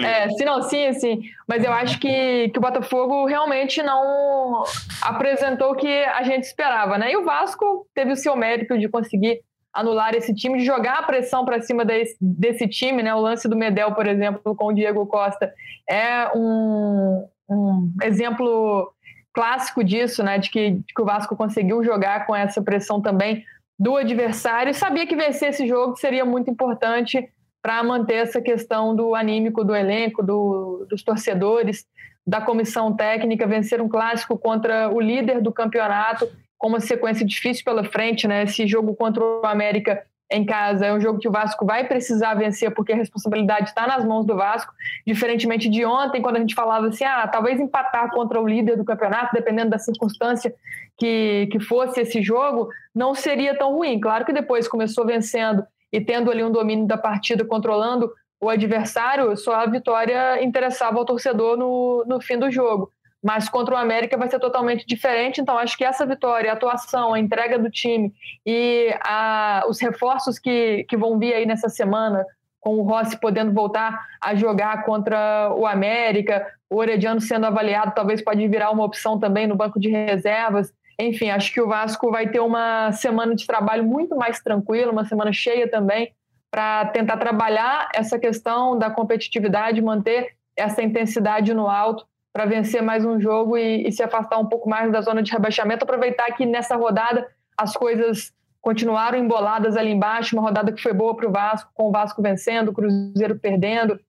É, 0.06 0.30
sim, 0.32 0.44
não, 0.44 0.62
sim, 0.62 0.92
sim. 0.94 1.22
Mas 1.48 1.64
eu 1.64 1.72
acho 1.72 1.98
que, 1.98 2.50
que 2.50 2.58
o 2.58 2.62
Botafogo 2.62 3.26
realmente 3.26 3.82
não 3.82 4.66
apresentou 5.02 5.72
o 5.72 5.76
que 5.76 6.04
a 6.04 6.24
gente 6.24 6.44
esperava, 6.44 6.98
né? 6.98 7.14
E 7.14 7.16
o 7.16 7.24
Vasco 7.24 7.88
teve 7.96 8.12
o 8.12 8.18
seu 8.18 8.36
mérito 8.36 8.78
de 8.78 8.90
conseguir 8.90 9.40
anular 9.74 10.14
esse 10.14 10.36
time, 10.36 10.60
de 10.60 10.66
jogar 10.66 11.00
a 11.00 11.04
pressão 11.04 11.46
para 11.46 11.62
cima 11.62 11.86
desse, 11.86 12.18
desse, 12.20 12.68
time, 12.68 13.02
né? 13.02 13.16
O 13.16 13.22
lance 13.22 13.48
do 13.48 13.56
Medel, 13.56 13.94
por 13.94 14.08
exemplo, 14.08 14.54
com 14.58 14.68
o 14.68 14.74
Diego 14.74 15.08
Costa, 15.08 15.54
é 15.90 16.28
um, 16.36 17.26
um 17.50 17.94
exemplo 18.04 18.94
clássico 19.34 19.84
disso, 19.84 20.24
né? 20.24 20.38
De 20.38 20.50
que, 20.50 20.72
de 20.72 20.94
que 20.94 21.02
o 21.02 21.06
Vasco 21.06 21.36
conseguiu 21.36 21.84
jogar 21.84 22.26
com 22.26 22.36
essa 22.36 22.62
pressão 22.62 23.02
também 23.02 23.44
do 23.78 23.98
adversário 23.98 24.74
sabia 24.74 25.06
que 25.08 25.16
vencer 25.16 25.50
esse 25.50 25.68
jogo 25.68 25.98
seria 25.98 26.24
muito 26.24 26.50
importante 26.50 27.28
para 27.62 27.84
manter 27.84 28.16
essa 28.16 28.42
questão 28.42 28.96
do 28.96 29.16
anímico 29.16 29.64
do 29.64 29.76
elenco, 29.76 30.22
do, 30.22 30.86
dos 30.90 31.02
torcedores, 31.02 31.86
da 32.26 32.40
comissão 32.42 32.94
técnica, 32.96 33.48
vencer 33.48 33.82
um 33.82 33.90
clássico 33.90 34.38
contra 34.38 34.90
o 34.90 35.00
líder 35.00 35.42
do 35.42 35.52
campeonato 35.52 36.30
com 36.58 36.68
uma 36.68 36.80
sequência 36.80 37.26
difícil 37.26 37.64
pela 37.66 37.84
frente, 37.84 38.28
né? 38.28 38.44
Esse 38.44 38.66
jogo 38.68 38.96
contra 38.96 39.24
o 39.24 39.46
América 39.46 40.04
em 40.34 40.44
casa 40.46 40.88
é 40.88 40.94
um 40.94 41.00
jogo 41.00 41.20
que 41.20 41.28
o 41.28 41.32
Vasco 41.32 41.66
vai 41.66 41.88
precisar 41.88 42.34
vencer 42.34 42.74
porque 42.74 42.92
a 42.92 42.96
responsabilidade 42.96 43.70
está 43.70 43.86
nas 43.86 44.04
mãos 44.04 44.26
do 44.26 44.36
Vasco, 44.36 44.74
diferentemente 45.06 45.70
de 45.70 45.86
ontem, 45.86 46.22
quando 46.22 46.38
a 46.38 46.40
gente 46.40 46.56
falava 46.56 46.88
assim, 46.88 47.04
ah, 47.04 47.28
talvez 47.28 47.60
empatar 47.60 48.10
contra 48.12 48.42
o 48.42 48.48
líder 48.48 48.76
do 48.76 48.84
campeonato, 48.84 49.34
dependendo 49.34 49.70
da 49.70 49.78
circunstância 49.78 50.54
que, 50.98 51.48
que 51.52 51.60
fosse 51.60 52.02
esse 52.02 52.22
jogo, 52.22 52.68
não 52.94 53.14
seria 53.14 53.56
tão 53.58 53.74
ruim. 53.74 54.00
Claro 54.00 54.26
que 54.26 54.34
depois 54.34 54.68
começou 54.68 55.06
vencendo 55.06 55.64
e 55.92 56.02
tendo 56.02 56.32
ali 56.32 56.44
um 56.44 56.52
domínio 56.52 56.88
da 56.88 56.98
partida, 56.98 57.46
controlando 57.46 58.12
o 58.42 58.50
adversário, 58.50 59.38
só 59.38 59.56
a 59.56 59.66
vitória 59.68 60.44
interessava 60.44 60.98
ao 60.98 61.06
torcedor 61.06 61.56
no, 61.56 62.04
no 62.08 62.20
fim 62.20 62.38
do 62.38 62.52
jogo 62.52 62.92
mas 63.24 63.48
contra 63.48 63.74
o 63.74 63.78
América 63.78 64.18
vai 64.18 64.28
ser 64.28 64.38
totalmente 64.38 64.86
diferente. 64.86 65.40
Então, 65.40 65.58
acho 65.58 65.78
que 65.78 65.86
essa 65.86 66.06
vitória, 66.06 66.52
a 66.52 66.54
atuação, 66.56 67.14
a 67.14 67.20
entrega 67.20 67.58
do 67.58 67.72
time 67.72 68.14
e 68.46 68.94
a, 69.00 69.64
os 69.70 69.80
reforços 69.80 70.38
que, 70.38 70.84
que 70.90 70.98
vão 70.98 71.18
vir 71.18 71.34
aí 71.34 71.46
nessa 71.46 71.70
semana, 71.70 72.26
com 72.60 72.76
o 72.76 72.84
Rossi 72.84 73.18
podendo 73.18 73.54
voltar 73.54 74.06
a 74.22 74.36
jogar 74.36 74.84
contra 74.84 75.54
o 75.56 75.66
América, 75.66 76.46
o 76.70 76.76
Orediano 76.76 77.22
sendo 77.22 77.46
avaliado, 77.46 77.94
talvez 77.96 78.22
pode 78.22 78.46
virar 78.48 78.72
uma 78.72 78.84
opção 78.84 79.18
também 79.18 79.48
no 79.48 79.56
banco 79.56 79.80
de 79.80 79.90
reservas. 79.90 80.74
Enfim, 81.00 81.30
acho 81.30 81.54
que 81.54 81.62
o 81.62 81.68
Vasco 81.68 82.12
vai 82.12 82.28
ter 82.28 82.42
uma 82.42 82.92
semana 82.92 83.34
de 83.36 83.48
trabalho 83.48 83.86
muito 83.86 84.18
mais 84.18 84.42
tranquila, 84.42 84.92
uma 84.92 85.06
semana 85.06 85.32
cheia 85.32 85.70
também, 85.70 86.12
para 86.52 86.86
tentar 86.88 87.18
trabalhar 87.18 87.90
essa 87.96 88.20
questão 88.20 88.78
da 88.78 88.90
competitividade, 88.90 89.82
manter 89.82 90.36
essa 90.58 90.84
intensidade 90.84 91.54
no 91.54 91.68
alto 91.68 92.06
para 92.34 92.46
vencer 92.46 92.82
mais 92.82 93.06
um 93.06 93.22
jogo 93.22 93.56
e, 93.56 93.88
e, 93.88 93.92
se 93.92 94.02
afastar 94.02 94.40
um 94.40 94.48
pouco 94.48 94.68
mais 94.68 94.92
da 94.92 95.02
zona 95.02 95.22
de 95.22 95.32
rebaixamento. 95.32 95.84
Aproveitar 95.84 96.32
que 96.32 96.48
nessa 96.48 96.76
rodada 96.76 97.28
as 97.56 97.74
coisas 97.78 98.34
continuaram 98.60 99.20
emboladas 99.20 99.78
ali 99.78 99.92
embaixo, 99.92 100.36
uma 100.36 100.42
rodada 100.42 100.72
que 100.72 100.82
foi 100.82 100.94
boa 100.94 101.16
para 101.16 101.28
o 101.28 101.32
Vasco, 101.32 101.70
com 101.76 101.90
o 101.90 101.92
Vasco 101.92 102.22
vencendo, 102.24 102.70
o 102.70 102.74
Cruzeiro 102.74 103.38
perdendo, 103.38 104.00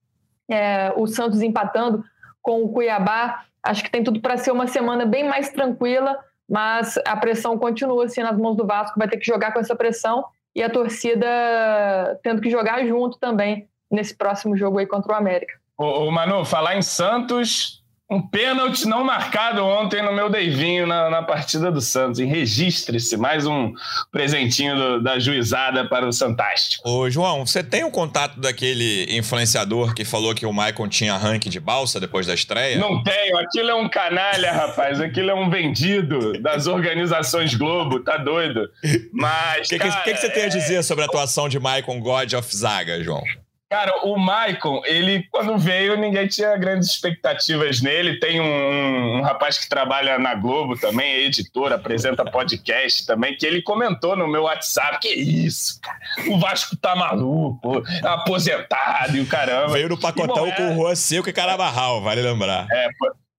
é, 0.48 0.90
o 0.96 1.06
Santos 1.06 1.42
empatando 1.42 2.02
com 2.40 2.62
o 2.62 2.68
Cuiabá. 2.70 3.44
Acho 3.62 3.84
que 3.84 3.90
tem 3.90 4.02
tudo 4.02 4.20
para 4.20 4.38
ser 4.38 4.52
uma 4.52 4.66
semana 4.66 5.04
bem 5.04 5.28
mais 5.28 5.50
tranquila, 5.50 6.18
mas 6.48 6.98
a 7.06 7.16
pressão 7.16 7.58
continua 7.58 8.06
assim 8.06 8.22
nas 8.22 8.38
mãos 8.38 8.56
do 8.56 8.66
Vasco, 8.66 8.98
vai 8.98 9.08
ter 9.08 9.18
que 9.18 9.26
jogar 9.26 9.52
com 9.52 9.60
essa 9.60 9.76
pressão 9.76 10.24
e 10.54 10.62
a 10.62 10.70
torcida 10.70 11.26
tendo 12.22 12.40
que 12.40 12.48
jogar 12.48 12.86
junto 12.86 13.18
também 13.18 13.68
nesse 13.90 14.16
próximo 14.16 14.56
jogo 14.56 14.78
aí 14.78 14.86
contra 14.86 15.12
o 15.12 15.14
América. 15.14 15.54
Ô 15.76 16.10
Manu, 16.10 16.44
falar 16.44 16.76
em 16.76 16.82
Santos, 16.82 17.83
um 18.10 18.20
pênalti 18.20 18.86
não 18.86 19.02
marcado 19.02 19.64
ontem 19.64 20.02
no 20.02 20.12
meu 20.12 20.28
Deivinho 20.28 20.86
na, 20.86 21.08
na 21.08 21.22
partida 21.22 21.72
do 21.72 21.80
Santos. 21.80 22.18
Registre-se, 22.20 23.16
mais 23.16 23.46
um 23.46 23.72
presentinho 24.12 24.76
do, 24.76 25.02
da 25.02 25.18
juizada 25.18 25.88
para 25.88 26.06
o 26.06 26.12
Santástico. 26.12 26.86
Ô, 26.88 27.08
João, 27.08 27.46
você 27.46 27.62
tem 27.62 27.82
o 27.82 27.86
um 27.86 27.90
contato 27.90 28.38
daquele 28.38 29.06
influenciador 29.08 29.94
que 29.94 30.04
falou 30.04 30.34
que 30.34 30.44
o 30.44 30.52
Maicon 30.52 30.86
tinha 30.86 31.16
ranking 31.16 31.48
de 31.48 31.58
balsa 31.58 31.98
depois 31.98 32.26
da 32.26 32.34
estreia? 32.34 32.78
Não 32.78 33.02
tenho. 33.02 33.38
Aquilo 33.38 33.70
é 33.70 33.74
um 33.74 33.88
canalha, 33.88 34.52
rapaz. 34.52 35.00
Aquilo 35.00 35.30
é 35.30 35.34
um 35.34 35.48
vendido 35.48 36.34
das 36.40 36.66
organizações 36.66 37.54
Globo. 37.54 38.00
Tá 38.00 38.18
doido. 38.18 38.68
Mas. 39.12 39.66
O 39.66 39.70
que, 39.70 39.78
que, 39.78 39.90
que, 39.90 40.16
você 40.16 40.28
tem 40.28 40.44
a 40.44 40.48
dizer 40.48 40.82
sobre 40.84 41.04
a 41.04 41.06
atuação 41.06 41.48
de 41.48 41.58
Maicon 41.58 42.00
God 42.00 42.34
of 42.34 42.54
Zaga, 42.54 43.02
João? 43.02 43.22
Cara, 43.70 44.04
o 44.04 44.16
Maicon, 44.16 44.82
ele, 44.84 45.26
quando 45.30 45.58
veio, 45.58 45.96
ninguém 45.96 46.28
tinha 46.28 46.56
grandes 46.56 46.90
expectativas 46.90 47.80
nele. 47.80 48.20
Tem 48.20 48.40
um, 48.40 49.18
um, 49.18 49.22
rapaz 49.22 49.58
que 49.58 49.68
trabalha 49.68 50.18
na 50.18 50.34
Globo 50.34 50.78
também, 50.78 51.12
é 51.12 51.20
editor, 51.24 51.72
apresenta 51.72 52.24
podcast 52.24 53.06
também, 53.06 53.36
que 53.36 53.44
ele 53.44 53.62
comentou 53.62 54.14
no 54.14 54.28
meu 54.28 54.42
WhatsApp: 54.42 55.00
que 55.00 55.08
isso, 55.08 55.80
cara, 55.80 55.98
o 56.28 56.38
Vasco 56.38 56.76
tá 56.76 56.94
maluco, 56.94 57.82
aposentado 58.04 59.16
e 59.16 59.20
o 59.20 59.26
caramba. 59.26 59.72
Veio 59.72 59.88
no 59.88 59.98
pacotão 59.98 60.46
e, 60.46 60.50
bom, 60.50 60.56
com 60.56 60.62
é... 60.62 60.70
o 60.70 60.74
Rua 60.74 60.94
Seco 60.94 61.28
e 61.28 61.32
Carabarral, 61.32 62.00
vale 62.02 62.22
lembrar. 62.22 62.68
É, 62.70 62.88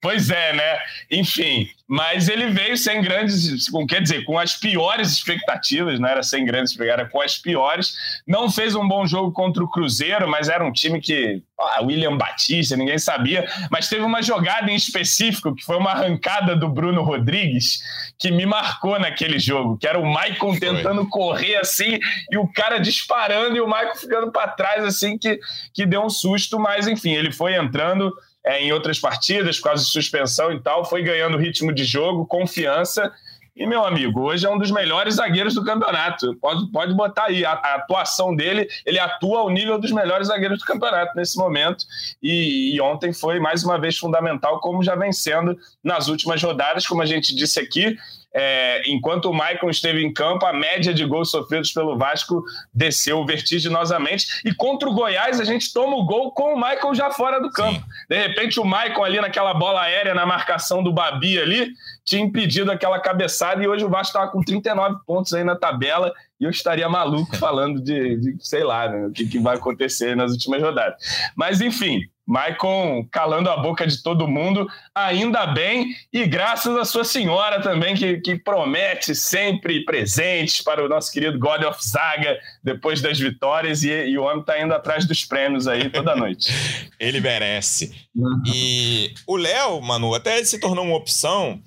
Pois 0.05 0.29
é, 0.29 0.53
né? 0.53 0.77
Enfim, 1.09 1.67
mas 1.87 2.29
ele 2.29 2.51
veio 2.51 2.77
sem 2.77 3.01
grandes, 3.01 3.67
com, 3.69 3.87
quer 3.87 4.03
dizer, 4.03 4.23
com 4.23 4.37
as 4.37 4.53
piores 4.53 5.11
expectativas, 5.11 5.99
não 5.99 6.07
era 6.07 6.21
sem 6.21 6.45
grandes 6.45 6.69
expectativas, 6.69 7.01
era 7.01 7.09
com 7.11 7.19
as 7.19 7.37
piores. 7.39 7.95
Não 8.27 8.51
fez 8.51 8.75
um 8.75 8.87
bom 8.87 9.07
jogo 9.07 9.31
contra 9.31 9.63
o 9.63 9.67
Cruzeiro, 9.67 10.27
mas 10.29 10.47
era 10.47 10.63
um 10.63 10.71
time 10.71 11.01
que, 11.01 11.41
ah, 11.59 11.81
William 11.81 12.15
Batista, 12.17 12.77
ninguém 12.77 12.99
sabia, 12.99 13.49
mas 13.71 13.89
teve 13.89 14.03
uma 14.03 14.21
jogada 14.21 14.69
em 14.69 14.75
específico, 14.75 15.55
que 15.55 15.65
foi 15.65 15.75
uma 15.75 15.89
arrancada 15.89 16.55
do 16.55 16.69
Bruno 16.69 17.01
Rodrigues, 17.01 17.79
que 18.19 18.29
me 18.29 18.45
marcou 18.45 18.99
naquele 18.99 19.39
jogo, 19.39 19.75
que 19.75 19.87
era 19.87 19.97
o 19.97 20.05
Maicon 20.05 20.55
tentando 20.59 21.07
correr 21.07 21.55
assim, 21.55 21.97
e 22.29 22.37
o 22.37 22.47
cara 22.47 22.77
disparando, 22.77 23.57
e 23.57 23.59
o 23.61 23.67
Maicon 23.67 23.95
ficando 23.95 24.31
para 24.31 24.49
trás, 24.49 24.83
assim, 24.83 25.17
que, 25.17 25.39
que 25.73 25.83
deu 25.83 26.03
um 26.03 26.11
susto, 26.11 26.59
mas 26.59 26.87
enfim, 26.87 27.13
ele 27.13 27.31
foi 27.31 27.55
entrando 27.55 28.13
é, 28.45 28.61
em 28.61 28.71
outras 28.71 28.99
partidas, 28.99 29.57
por 29.57 29.65
causa 29.65 29.83
de 29.83 29.89
suspensão 29.89 30.51
e 30.53 30.59
tal, 30.61 30.85
foi 30.85 31.01
ganhando 31.01 31.37
ritmo 31.37 31.73
de 31.73 31.83
jogo, 31.83 32.27
confiança. 32.27 33.11
E, 33.55 33.65
meu 33.65 33.85
amigo, 33.85 34.21
hoje 34.21 34.45
é 34.45 34.49
um 34.49 34.57
dos 34.57 34.69
melhores 34.69 35.15
zagueiros 35.15 35.55
do 35.55 35.63
campeonato. 35.63 36.35
Pode, 36.35 36.69
pode 36.71 36.93
botar 36.93 37.25
aí. 37.25 37.45
A, 37.45 37.53
a 37.53 37.75
atuação 37.75 38.35
dele, 38.35 38.67
ele 38.85 38.99
atua 38.99 39.39
ao 39.39 39.49
nível 39.49 39.79
dos 39.79 39.91
melhores 39.91 40.27
zagueiros 40.27 40.59
do 40.59 40.65
campeonato 40.65 41.15
nesse 41.15 41.37
momento. 41.37 41.85
E, 42.21 42.75
e, 42.75 42.81
ontem 42.81 43.13
foi 43.13 43.39
mais 43.39 43.63
uma 43.63 43.79
vez 43.79 43.97
fundamental, 43.97 44.59
como 44.59 44.83
já 44.83 44.95
vem 44.95 45.13
sendo 45.13 45.57
nas 45.83 46.09
últimas 46.09 46.43
rodadas, 46.43 46.85
como 46.85 47.01
a 47.01 47.05
gente 47.05 47.33
disse 47.33 47.59
aqui. 47.59 47.97
É, 48.37 48.81
enquanto 48.85 49.29
o 49.29 49.33
Maicon 49.33 49.69
esteve 49.69 50.03
em 50.03 50.11
campo, 50.11 50.45
a 50.45 50.51
média 50.51 50.93
de 50.93 51.05
gols 51.05 51.31
sofridos 51.31 51.71
pelo 51.71 51.97
Vasco 51.97 52.43
desceu 52.73 53.25
vertiginosamente. 53.25 54.41
E 54.43 54.53
contra 54.53 54.89
o 54.89 54.93
Goiás, 54.93 55.39
a 55.39 55.45
gente 55.45 55.71
toma 55.71 55.95
o 55.95 56.05
gol 56.05 56.33
com 56.33 56.53
o 56.53 56.59
Maicon 56.59 56.93
já 56.93 57.09
fora 57.11 57.39
do 57.39 57.49
campo. 57.49 57.79
Sim. 57.79 57.85
De 58.09 58.17
repente, 58.17 58.59
o 58.59 58.65
Maicon 58.65 59.05
ali 59.05 59.21
naquela 59.21 59.53
bola 59.53 59.83
aérea, 59.83 60.13
na 60.13 60.25
marcação 60.25 60.83
do 60.83 60.91
Babi 60.91 61.39
ali, 61.39 61.69
tinha 62.03 62.21
impedido 62.21 62.69
aquela 62.69 62.99
cabeçada. 62.99 63.63
E 63.63 63.67
hoje 63.69 63.85
o 63.85 63.89
Vasco 63.89 64.17
estava 64.17 64.29
com 64.29 64.43
39 64.43 64.97
pontos 65.07 65.33
aí 65.33 65.45
na 65.45 65.55
tabela. 65.55 66.11
E 66.37 66.43
eu 66.43 66.49
estaria 66.49 66.89
maluco 66.89 67.37
falando 67.37 67.81
de, 67.81 68.17
de 68.17 68.35
sei 68.41 68.65
lá, 68.65 68.89
né, 68.89 69.07
o 69.07 69.11
que, 69.11 69.25
que 69.25 69.39
vai 69.39 69.55
acontecer 69.55 70.13
nas 70.13 70.33
últimas 70.33 70.61
rodadas. 70.61 71.01
Mas, 71.37 71.61
enfim, 71.61 72.01
Maicon 72.25 73.07
calando 73.11 73.49
a 73.49 73.57
boca 73.57 73.85
de 73.85 74.01
todo 74.01 74.27
mundo, 74.27 74.67
ainda 74.93 75.45
bem, 75.45 75.95
e 76.11 76.25
graças 76.25 76.75
à 76.75 76.83
sua 76.83 77.03
senhora 77.03 77.61
também, 77.61 77.95
que, 77.95 78.17
que 78.17 78.35
promete 78.35 79.13
sempre 79.13 79.85
presentes 79.85 80.61
para 80.61 80.83
o 80.83 80.89
nosso 80.89 81.11
querido 81.11 81.37
God 81.37 81.63
of 81.63 81.85
Saga 81.85 82.37
depois 82.63 83.01
das 83.01 83.19
vitórias, 83.19 83.83
e, 83.83 83.91
e 83.91 84.17
o 84.17 84.23
homem 84.23 84.39
está 84.39 84.59
indo 84.59 84.73
atrás 84.73 85.05
dos 85.05 85.23
prêmios 85.23 85.67
aí 85.67 85.89
toda 85.89 86.15
noite. 86.17 86.51
Ele 86.99 87.19
merece. 87.19 87.93
Uhum. 88.15 88.41
E 88.47 89.13
o 89.27 89.37
Léo, 89.37 89.81
Manu, 89.81 90.15
até 90.15 90.43
se 90.43 90.59
tornou 90.59 90.83
uma 90.83 90.95
opção. 90.95 91.61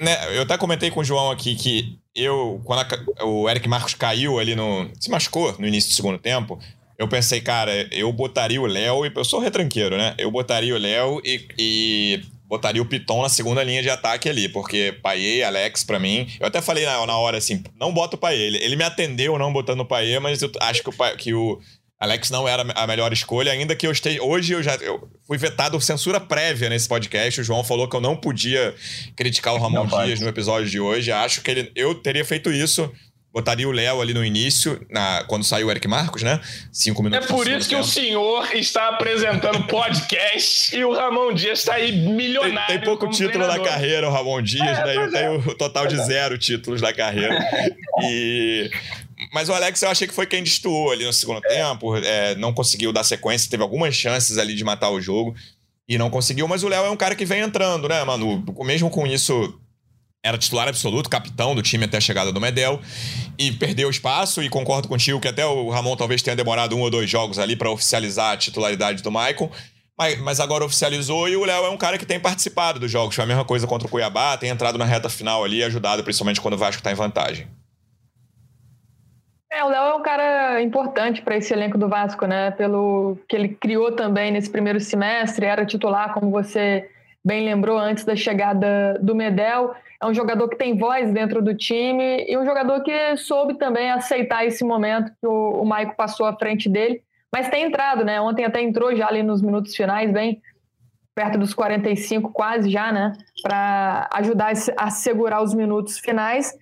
Né? 0.00 0.36
Eu 0.36 0.42
até 0.42 0.56
comentei 0.56 0.90
com 0.90 1.00
o 1.00 1.04
João 1.04 1.30
aqui 1.30 1.54
que 1.54 1.98
eu, 2.14 2.60
quando 2.64 2.80
a, 2.80 3.24
o 3.24 3.48
Eric 3.48 3.68
Marcos 3.68 3.94
caiu 3.94 4.38
ali 4.38 4.54
no. 4.54 4.90
se 4.98 5.10
machucou 5.10 5.54
no 5.58 5.66
início 5.66 5.90
do 5.90 5.96
segundo 5.96 6.18
tempo 6.18 6.58
eu 6.98 7.08
pensei, 7.08 7.40
cara, 7.40 7.88
eu 7.90 8.12
botaria 8.12 8.60
o 8.60 8.66
Léo, 8.66 9.06
e 9.06 9.12
eu 9.14 9.24
sou 9.24 9.40
retranqueiro, 9.40 9.96
né? 9.96 10.14
Eu 10.18 10.30
botaria 10.30 10.74
o 10.74 10.78
Léo 10.78 11.20
e, 11.24 11.46
e, 11.58 12.20
botaria 12.46 12.82
o 12.82 12.86
Piton 12.86 13.22
na 13.22 13.28
segunda 13.28 13.64
linha 13.64 13.82
de 13.82 13.90
ataque 13.90 14.28
ali, 14.28 14.48
porque 14.48 14.94
Paê 15.02 15.38
e 15.38 15.42
Alex, 15.42 15.84
para 15.84 15.98
mim, 15.98 16.28
eu 16.38 16.46
até 16.46 16.60
falei 16.60 16.84
na, 16.84 17.04
na 17.06 17.16
hora 17.16 17.38
assim, 17.38 17.62
não 17.78 17.92
bota 17.92 18.16
o 18.16 18.18
Paê. 18.18 18.38
Ele, 18.38 18.58
ele 18.58 18.76
me 18.76 18.84
atendeu 18.84 19.38
não 19.38 19.52
botando 19.52 19.80
o 19.80 19.86
Paê, 19.86 20.18
mas 20.18 20.42
eu 20.42 20.50
acho 20.60 20.82
que 20.82 20.90
o, 20.90 21.16
que 21.16 21.34
o 21.34 21.60
Alex 22.02 22.30
não 22.30 22.48
era 22.48 22.62
a 22.74 22.84
melhor 22.84 23.12
escolha, 23.12 23.52
ainda 23.52 23.76
que 23.76 23.86
eu 23.86 23.92
esteja. 23.92 24.20
Hoje 24.22 24.52
eu 24.52 24.62
já 24.62 24.74
eu 24.74 25.08
fui 25.24 25.38
vetado 25.38 25.80
censura 25.80 26.18
prévia 26.18 26.68
nesse 26.68 26.88
podcast. 26.88 27.40
O 27.40 27.44
João 27.44 27.62
falou 27.62 27.88
que 27.88 27.94
eu 27.94 28.00
não 28.00 28.16
podia 28.16 28.74
criticar 29.14 29.54
o 29.54 29.58
Ramon 29.58 29.86
não 29.86 30.04
Dias 30.04 30.20
no 30.20 30.26
episódio 30.26 30.68
de 30.68 30.80
hoje. 30.80 31.12
Acho 31.12 31.40
que 31.42 31.50
ele, 31.52 31.72
eu 31.76 31.94
teria 31.94 32.24
feito 32.24 32.50
isso 32.50 32.90
botaria 33.32 33.66
o 33.66 33.72
Léo 33.72 34.00
ali 34.00 34.12
no 34.12 34.24
início, 34.24 34.84
na, 34.90 35.24
quando 35.26 35.42
saiu 35.44 35.68
o 35.68 35.70
Eric 35.70 35.88
Marcos, 35.88 36.22
né? 36.22 36.40
Cinco 36.70 37.02
minutos. 37.02 37.26
É 37.26 37.28
por 37.28 37.48
isso 37.48 37.68
que 37.68 37.74
tempo. 37.74 37.86
o 37.86 37.88
senhor 37.88 38.54
está 38.54 38.88
apresentando 38.88 39.66
podcast 39.66 40.74
e 40.76 40.84
o 40.84 40.92
Ramon 40.92 41.32
Dias 41.32 41.60
está 41.60 41.74
aí 41.74 41.92
milionário. 41.92 42.66
Tem, 42.66 42.78
tem 42.78 42.84
pouco 42.84 43.08
título 43.08 43.46
na 43.46 43.58
carreira, 43.58 44.08
o 44.08 44.12
Ramon 44.12 44.42
Dias, 44.42 44.78
é, 44.78 44.84
né? 44.84 44.96
Eu 44.96 45.02
é. 45.04 45.10
tenho 45.10 45.38
o 45.38 45.54
total 45.54 45.86
de 45.86 45.96
zero 46.04 46.36
títulos 46.36 46.82
na 46.82 46.92
carreira. 46.92 47.38
e. 48.02 48.70
Mas 49.32 49.48
o 49.48 49.54
Alex 49.54 49.80
eu 49.80 49.88
achei 49.88 50.06
que 50.06 50.12
foi 50.12 50.26
quem 50.26 50.42
destoou 50.42 50.90
ali 50.90 51.06
no 51.06 51.12
segundo 51.12 51.40
é. 51.46 51.48
tempo, 51.48 51.96
é, 51.96 52.34
não 52.34 52.52
conseguiu 52.52 52.92
dar 52.92 53.04
sequência, 53.04 53.48
teve 53.48 53.62
algumas 53.62 53.94
chances 53.94 54.36
ali 54.36 54.54
de 54.54 54.64
matar 54.64 54.90
o 54.90 55.00
jogo 55.00 55.34
e 55.88 55.96
não 55.96 56.10
conseguiu. 56.10 56.46
Mas 56.46 56.62
o 56.62 56.68
Léo 56.68 56.84
é 56.84 56.90
um 56.90 56.96
cara 56.96 57.14
que 57.14 57.24
vem 57.24 57.40
entrando, 57.40 57.88
né, 57.88 58.04
Manu? 58.04 58.44
Mesmo 58.64 58.90
com 58.90 59.06
isso, 59.06 59.58
era 60.24 60.38
titular 60.38 60.68
absoluto, 60.68 61.10
capitão 61.10 61.54
do 61.54 61.62
time 61.62 61.84
até 61.84 61.96
a 61.96 62.00
chegada 62.00 62.30
do 62.30 62.40
Medel, 62.40 62.80
e 63.38 63.50
perdeu 63.50 63.90
espaço. 63.90 64.42
E 64.42 64.48
concordo 64.48 64.86
contigo 64.88 65.20
que 65.20 65.28
até 65.28 65.44
o 65.44 65.68
Ramon 65.68 65.96
talvez 65.96 66.22
tenha 66.22 66.36
demorado 66.36 66.76
um 66.76 66.80
ou 66.80 66.90
dois 66.90 67.10
jogos 67.10 67.38
ali 67.38 67.56
para 67.56 67.70
oficializar 67.70 68.32
a 68.32 68.36
titularidade 68.36 69.02
do 69.02 69.10
Maicon. 69.10 69.50
Mas, 69.98 70.18
mas 70.20 70.40
agora 70.40 70.64
oficializou 70.64 71.28
e 71.28 71.36
o 71.36 71.44
Léo 71.44 71.66
é 71.66 71.70
um 71.70 71.76
cara 71.76 71.98
que 71.98 72.06
tem 72.06 72.18
participado 72.18 72.78
dos 72.78 72.90
jogos. 72.90 73.14
Foi 73.14 73.24
a 73.24 73.26
mesma 73.26 73.44
coisa 73.44 73.66
contra 73.66 73.86
o 73.86 73.90
Cuiabá, 73.90 74.36
tem 74.36 74.48
entrado 74.48 74.78
na 74.78 74.84
reta 74.84 75.08
final 75.08 75.44
ali, 75.44 75.62
ajudado 75.62 76.02
principalmente 76.04 76.40
quando 76.40 76.54
o 76.54 76.58
Vasco 76.58 76.80
está 76.80 76.90
em 76.90 76.94
vantagem. 76.94 77.46
É, 79.50 79.62
o 79.62 79.68
Léo 79.68 79.82
é 79.82 79.94
um 79.94 80.02
cara 80.02 80.62
importante 80.62 81.20
para 81.20 81.36
esse 81.36 81.52
elenco 81.52 81.76
do 81.76 81.86
Vasco, 81.86 82.24
né? 82.24 82.52
Pelo 82.52 83.18
que 83.28 83.36
ele 83.36 83.50
criou 83.50 83.92
também 83.92 84.30
nesse 84.30 84.48
primeiro 84.48 84.80
semestre, 84.80 85.44
era 85.44 85.66
titular, 85.66 86.14
como 86.14 86.30
você 86.30 86.88
bem 87.24 87.44
lembrou, 87.44 87.78
antes 87.78 88.04
da 88.04 88.16
chegada 88.16 88.98
do 89.00 89.14
Medel 89.14 89.74
é 90.02 90.06
um 90.06 90.12
jogador 90.12 90.48
que 90.48 90.56
tem 90.56 90.76
voz 90.76 91.12
dentro 91.12 91.40
do 91.40 91.54
time 91.54 92.26
e 92.28 92.36
um 92.36 92.44
jogador 92.44 92.82
que 92.82 93.16
soube 93.16 93.54
também 93.54 93.90
aceitar 93.90 94.44
esse 94.44 94.64
momento 94.64 95.12
que 95.20 95.26
o, 95.26 95.62
o 95.62 95.64
Maico 95.64 95.94
passou 95.94 96.26
à 96.26 96.36
frente 96.36 96.68
dele, 96.68 97.02
mas 97.32 97.48
tem 97.48 97.64
entrado, 97.64 98.04
né? 98.04 98.20
Ontem 98.20 98.44
até 98.44 98.60
entrou 98.60 98.94
já 98.96 99.06
ali 99.06 99.22
nos 99.22 99.40
minutos 99.40 99.76
finais, 99.76 100.10
bem 100.10 100.42
perto 101.14 101.38
dos 101.38 101.54
45 101.54 102.30
quase 102.32 102.68
já, 102.68 102.90
né? 102.90 103.12
Para 103.42 104.08
ajudar 104.14 104.52
a 104.76 104.90
segurar 104.90 105.42
os 105.42 105.54
minutos 105.54 105.98
finais. 105.98 106.52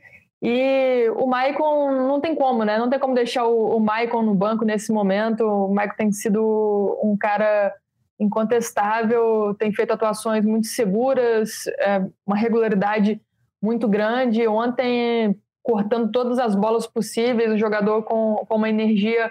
E 0.42 1.10
o 1.16 1.26
Maicon 1.26 1.92
não 1.92 2.20
tem 2.20 2.34
como, 2.34 2.64
né? 2.64 2.78
Não 2.78 2.88
tem 2.88 2.98
como 2.98 3.14
deixar 3.14 3.44
o, 3.44 3.76
o 3.76 3.80
Maicon 3.80 4.22
no 4.22 4.34
banco 4.34 4.64
nesse 4.64 4.92
momento. 4.92 5.44
O 5.44 5.72
Maicon 5.72 5.96
tem 5.96 6.12
sido 6.12 6.98
um 7.02 7.16
cara 7.18 7.74
incontestável, 8.20 9.54
tem 9.58 9.72
feito 9.72 9.92
atuações 9.92 10.44
muito 10.44 10.66
seguras, 10.66 11.66
é, 11.78 12.04
uma 12.26 12.36
regularidade 12.36 13.20
muito 13.60 13.88
grande. 13.88 14.46
Ontem, 14.46 15.34
cortando 15.62 16.12
todas 16.12 16.38
as 16.38 16.54
bolas 16.54 16.86
possíveis, 16.86 17.50
o 17.50 17.58
jogador 17.58 18.02
com, 18.02 18.44
com 18.46 18.56
uma 18.56 18.68
energia 18.68 19.30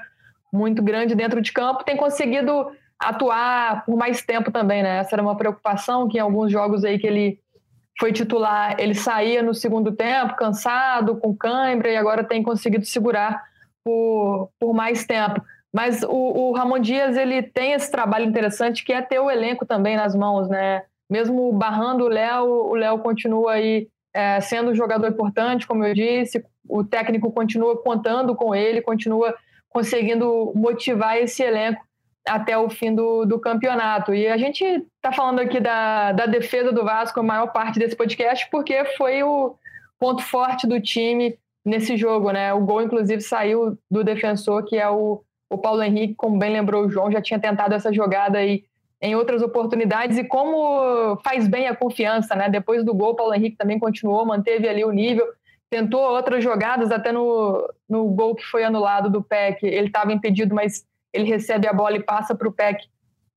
muito 0.51 0.81
grande 0.81 1.13
dentro 1.13 1.39
de 1.41 1.53
campo 1.53 1.83
tem 1.83 1.95
conseguido 1.95 2.71
atuar 2.99 3.85
por 3.85 3.95
mais 3.95 4.23
tempo 4.23 4.51
também, 4.51 4.81
né? 4.83 4.97
Essa 4.97 5.15
era 5.15 5.21
uma 5.21 5.37
preocupação 5.37 6.07
que 6.07 6.17
em 6.17 6.21
alguns 6.21 6.51
jogos 6.51 6.83
aí 6.83 6.97
que 6.97 7.07
ele 7.07 7.39
foi 7.99 8.11
titular, 8.11 8.75
ele 8.79 8.95
saía 8.95 9.43
no 9.43 9.53
segundo 9.53 9.91
tempo, 9.91 10.35
cansado, 10.35 11.17
com 11.17 11.35
cãibra, 11.35 11.91
e 11.91 11.97
agora 11.97 12.23
tem 12.23 12.41
conseguido 12.41 12.85
segurar 12.85 13.43
por, 13.83 14.49
por 14.57 14.73
mais 14.73 15.05
tempo. 15.05 15.41
Mas 15.73 16.03
o, 16.03 16.09
o 16.09 16.51
Ramon 16.51 16.79
Dias 16.79 17.15
ele 17.15 17.43
tem 17.43 17.73
esse 17.73 17.91
trabalho 17.91 18.25
interessante 18.25 18.83
que 18.83 18.91
é 18.91 19.01
ter 19.01 19.19
o 19.19 19.29
elenco 19.29 19.65
também 19.65 19.95
nas 19.95 20.15
mãos, 20.15 20.49
né? 20.49 20.83
Mesmo 21.09 21.51
barrando 21.53 22.05
o 22.05 22.07
Léo, 22.07 22.45
o 22.45 22.75
Léo 22.75 22.99
continua 22.99 23.53
aí 23.53 23.87
é, 24.13 24.39
sendo 24.41 24.71
um 24.71 24.75
jogador 24.75 25.07
importante, 25.07 25.67
como 25.67 25.83
eu 25.83 25.93
disse, 25.93 26.43
o 26.67 26.83
técnico 26.83 27.31
continua 27.31 27.81
contando 27.81 28.35
com 28.35 28.53
ele, 28.53 28.81
continua 28.81 29.35
conseguindo 29.69 30.51
motivar 30.55 31.17
esse 31.17 31.43
elenco 31.43 31.81
até 32.27 32.57
o 32.57 32.69
fim 32.69 32.93
do, 32.93 33.25
do 33.25 33.39
campeonato. 33.39 34.13
E 34.13 34.27
a 34.27 34.37
gente 34.37 34.63
está 34.63 35.11
falando 35.11 35.39
aqui 35.39 35.59
da, 35.59 36.11
da 36.11 36.25
defesa 36.25 36.71
do 36.71 36.83
Vasco 36.83 37.19
a 37.19 37.23
maior 37.23 37.47
parte 37.47 37.79
desse 37.79 37.95
podcast, 37.95 38.47
porque 38.49 38.85
foi 38.97 39.23
o 39.23 39.55
ponto 39.99 40.21
forte 40.23 40.67
do 40.67 40.79
time 40.81 41.37
nesse 41.65 41.97
jogo, 41.97 42.31
né? 42.31 42.53
O 42.53 42.61
gol, 42.61 42.81
inclusive, 42.81 43.21
saiu 43.21 43.77
do 43.89 44.03
defensor, 44.03 44.65
que 44.65 44.77
é 44.77 44.89
o, 44.89 45.23
o 45.49 45.57
Paulo 45.57 45.81
Henrique, 45.81 46.15
como 46.15 46.37
bem 46.37 46.53
lembrou 46.53 46.85
o 46.85 46.89
João, 46.89 47.11
já 47.11 47.21
tinha 47.21 47.39
tentado 47.39 47.73
essa 47.73 47.91
jogada 47.91 48.37
aí 48.37 48.63
em 49.01 49.15
outras 49.15 49.41
oportunidades 49.41 50.17
e 50.17 50.23
como 50.23 51.17
faz 51.23 51.47
bem 51.47 51.67
a 51.67 51.75
confiança, 51.75 52.35
né? 52.35 52.49
Depois 52.49 52.83
do 52.83 52.93
gol, 52.93 53.15
Paulo 53.15 53.33
Henrique 53.33 53.57
também 53.57 53.79
continuou, 53.79 54.25
manteve 54.25 54.67
ali 54.67 54.83
o 54.83 54.91
nível, 54.91 55.25
tentou 55.69 56.01
outras 56.01 56.43
jogadas, 56.43 56.91
até 56.91 57.11
no, 57.11 57.67
no 57.87 58.05
gol 58.09 58.35
que 58.35 58.43
foi 58.43 58.63
anulado 58.63 59.09
do 59.09 59.23
PEC, 59.23 59.65
ele 59.65 59.87
estava 59.87 60.11
impedido, 60.11 60.53
mas 60.53 60.85
ele 61.13 61.25
recebe 61.25 61.67
a 61.67 61.73
bola 61.73 61.95
e 61.95 62.03
passa 62.03 62.35
para 62.35 62.47
o 62.47 62.51
PEC 62.51 62.87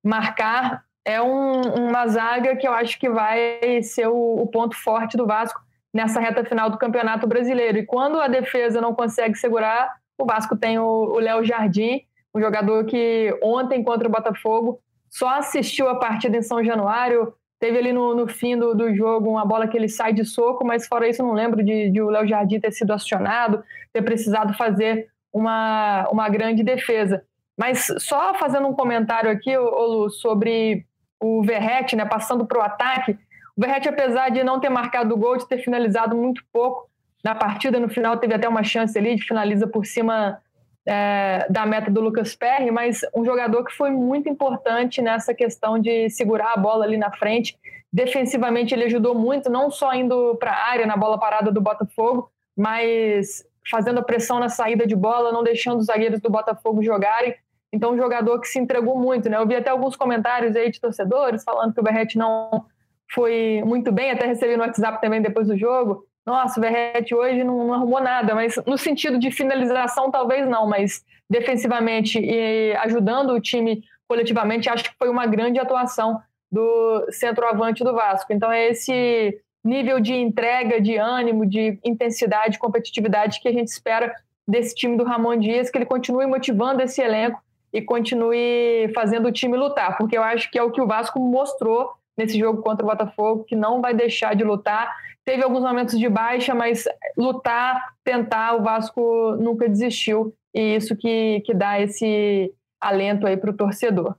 marcar. 0.03 0.85
É 1.05 1.20
um, 1.20 1.61
uma 1.88 2.07
zaga 2.07 2.57
que 2.57 2.66
eu 2.66 2.72
acho 2.72 2.98
que 2.98 3.09
vai 3.09 3.83
ser 3.83 4.09
o, 4.09 4.37
o 4.37 4.46
ponto 4.46 4.77
forte 4.77 5.16
do 5.16 5.27
Vasco 5.27 5.61
nessa 5.92 6.20
reta 6.20 6.44
final 6.44 6.70
do 6.70 6.79
Campeonato 6.79 7.27
Brasileiro. 7.27 7.79
E 7.79 7.87
quando 7.87 8.20
a 8.20 8.29
defesa 8.29 8.81
não 8.81 8.94
consegue 8.94 9.37
segurar, 9.37 9.94
o 10.22 10.26
Vasco 10.26 10.56
tem 10.56 10.78
o 10.78 11.18
Léo 11.18 11.44
Jardim, 11.44 12.02
um 12.32 12.40
jogador 12.40 12.85
que 12.85 13.37
ontem 13.42 13.82
contra 13.82 14.06
o 14.06 14.11
Botafogo 14.11 14.78
só 15.11 15.28
assistiu 15.38 15.88
a 15.88 15.96
partida 15.96 16.37
em 16.37 16.42
São 16.42 16.64
Januário, 16.64 17.35
teve 17.58 17.76
ali 17.76 17.92
no, 17.92 18.14
no 18.14 18.28
fim 18.28 18.56
do, 18.56 18.72
do, 18.74 18.94
jogo 18.94 19.28
uma 19.28 19.44
bola 19.44 19.66
que 19.66 19.76
ele 19.76 19.88
sai 19.88 20.12
de 20.12 20.24
soco, 20.24 20.64
mas 20.64 20.87
fora 20.87 21.08
isso 21.08 21.22
não 21.22 21.32
lembro 21.32 21.62
de, 21.62 21.90
de 21.90 22.00
o 22.00 22.08
Léo 22.08 22.26
Jardim 22.26 22.61
ter 22.61 22.72
sido 22.72 22.92
acionado, 22.92 23.62
ter 23.92 24.02
precisado 24.02 24.54
fazer 24.54 25.08
uma, 25.32 26.08
uma 26.11 26.28
grande 26.28 26.62
defesa. 26.62 27.24
Mas 27.58 27.88
só 27.98 28.35
fazendo 28.35 28.68
um 28.68 28.72
comentário 28.72 29.30
aqui, 29.30 29.56
Lu, 29.56 30.08
sobre 30.08 30.87
o 31.20 31.42
Verrete, 31.42 31.96
né, 31.96 32.04
passando 32.04 32.46
para 32.46 32.58
o 32.58 32.62
ataque. 32.62 33.18
O 33.56 33.61
Verrete, 33.61 33.88
apesar 33.88 34.30
de 34.30 34.42
não 34.42 34.61
ter 34.61 34.70
marcado 34.70 35.14
o 35.14 35.18
gol, 35.18 35.37
de 35.37 35.46
ter 35.46 35.58
finalizado 35.58 36.16
muito 36.16 36.42
pouco 36.52 36.91
na 37.22 37.35
partida, 37.35 37.78
no 37.78 37.88
final 37.88 38.16
teve 38.16 38.35
até 38.35 38.48
uma 38.48 38.64
chance 38.64 38.98
ali 38.98 39.14
de 39.14 39.22
finaliza 39.22 39.66
por 39.66 39.87
cima 39.87 40.40
é, 40.85 41.46
da 41.48 41.64
meta 41.64 41.90
do 41.90 42.00
Lucas 42.00 42.35
Perry, 42.35 42.70
mas 42.70 43.00
um 43.14 43.24
jogador 43.24 43.64
que 43.64 43.72
foi 43.72 43.90
muito 43.90 44.28
importante 44.28 45.00
nessa 45.00 45.32
questão 45.32 45.78
de 45.78 46.11
segurar 46.11 46.52
a 46.54 46.56
bola 46.56 46.85
ali 46.85 46.96
na 46.96 47.12
frente. 47.12 47.56
Defensivamente 47.92 48.74
ele 48.74 48.85
ajudou 48.85 49.14
muito, 49.14 49.50
não 49.50 49.70
só 49.70 49.94
indo 49.94 50.37
para 50.37 50.50
a 50.50 50.70
área 50.70 50.87
na 50.87 50.96
bola 50.96 51.18
parada 51.18 51.52
do 51.52 51.61
Botafogo, 51.61 52.30
mas 52.56 53.44
fazendo 53.70 54.00
a 54.00 54.02
pressão 54.02 54.40
na 54.40 54.48
saída 54.48 54.87
de 54.87 54.96
bola, 54.96 55.30
não 55.30 55.44
deixando 55.44 55.78
os 55.78 55.87
zagueiros 55.87 56.20
do 56.20 56.30
Botafogo 56.30 56.82
jogarem. 56.82 57.35
Então, 57.72 57.92
um 57.92 57.96
jogador 57.96 58.40
que 58.40 58.48
se 58.48 58.58
entregou 58.58 58.98
muito, 58.98 59.30
né? 59.30 59.37
Eu 59.37 59.46
vi 59.46 59.54
até 59.54 59.70
alguns 59.70 59.96
comentários 59.96 60.56
aí 60.56 60.70
de 60.70 60.80
torcedores 60.80 61.44
falando 61.44 61.72
que 61.72 61.80
o 61.80 61.82
Berrete 61.82 62.18
não 62.18 62.66
foi 63.11 63.62
muito 63.64 63.92
bem, 63.92 64.11
até 64.11 64.26
recebi 64.26 64.56
no 64.56 64.62
WhatsApp 64.62 65.00
também 65.00 65.22
depois 65.22 65.46
do 65.46 65.56
jogo, 65.56 66.06
nossa, 66.24 66.58
o 66.58 66.62
Verrete 66.62 67.14
hoje 67.14 67.42
não, 67.42 67.66
não, 67.66 67.74
arrumou 67.74 68.00
nada, 68.00 68.35
mas 68.35 68.56
no 68.66 68.78
sentido 68.78 69.18
de 69.18 69.30
finalização, 69.30 70.11
talvez 70.11 70.48
não, 70.48 70.66
mas 70.68 71.04
defensivamente 71.28 72.18
e 72.18 72.74
ajudando 72.76 73.30
o 73.30 73.40
time 73.40 73.82
coletivamente, 74.06 74.68
acho 74.68 74.85
que 74.85 74.96
foi 74.98 75.08
uma 75.08 75.26
grande 75.26 75.58
atuação 75.58 76.20
do 76.50 77.06
centroavante 77.11 77.82
do 77.82 77.94
Vasco. 77.94 78.32
Então 78.32 78.52
é 78.52 78.68
esse 78.68 79.40
nível 79.64 79.98
de 79.98 80.14
entrega, 80.14 80.80
de 80.80 80.96
ânimo, 80.96 81.46
de 81.46 81.78
intensidade, 81.85 82.58
competitividade 82.58 83.40
que 83.40 83.48
a 83.48 83.52
gente 83.52 83.68
espera 83.68 84.14
desse 84.46 84.74
time 84.74 84.96
do 84.96 85.04
Ramon 85.04 85.38
Dias, 85.38 85.70
que 85.70 85.78
ele 85.78 85.87
continue 85.87 86.26
motivando 86.26 86.82
esse 86.82 87.00
elenco 87.00 87.40
e 87.72 87.80
continue 87.80 88.92
fazendo 88.94 89.28
o 89.28 89.32
time 89.32 89.56
lutar, 89.56 89.96
porque 89.96 90.16
eu 90.16 90.22
acho 90.22 90.50
que 90.50 90.58
é 90.58 90.62
o 90.62 90.70
que 90.70 90.80
o 90.80 90.87
Vasco 90.87 91.18
mostrou 91.18 91.92
nesse 92.16 92.38
jogo 92.38 92.62
contra 92.62 92.85
o 92.85 92.88
Botafogo, 92.88 93.44
que 93.44 93.57
não 93.57 93.81
vai 93.81 93.94
deixar 93.94 94.35
de 94.35 94.44
lutar. 94.44 94.94
Teve 95.25 95.42
alguns 95.42 95.62
momentos 95.62 95.98
de 95.98 96.09
baixa, 96.09 96.55
mas 96.55 96.85
lutar, 97.16 97.94
tentar, 98.05 98.57
o 98.57 98.62
Vasco 98.62 99.37
nunca 99.38 99.68
desistiu. 99.68 100.35
E 100.55 100.77
isso 100.77 100.96
que, 100.96 101.42
que 101.46 101.55
dá 101.55 101.81
esse 101.81 102.53
alento 102.81 103.27
aí 103.27 103.37
para 103.37 103.51
o 103.51 103.57
torcedor. 103.57 104.14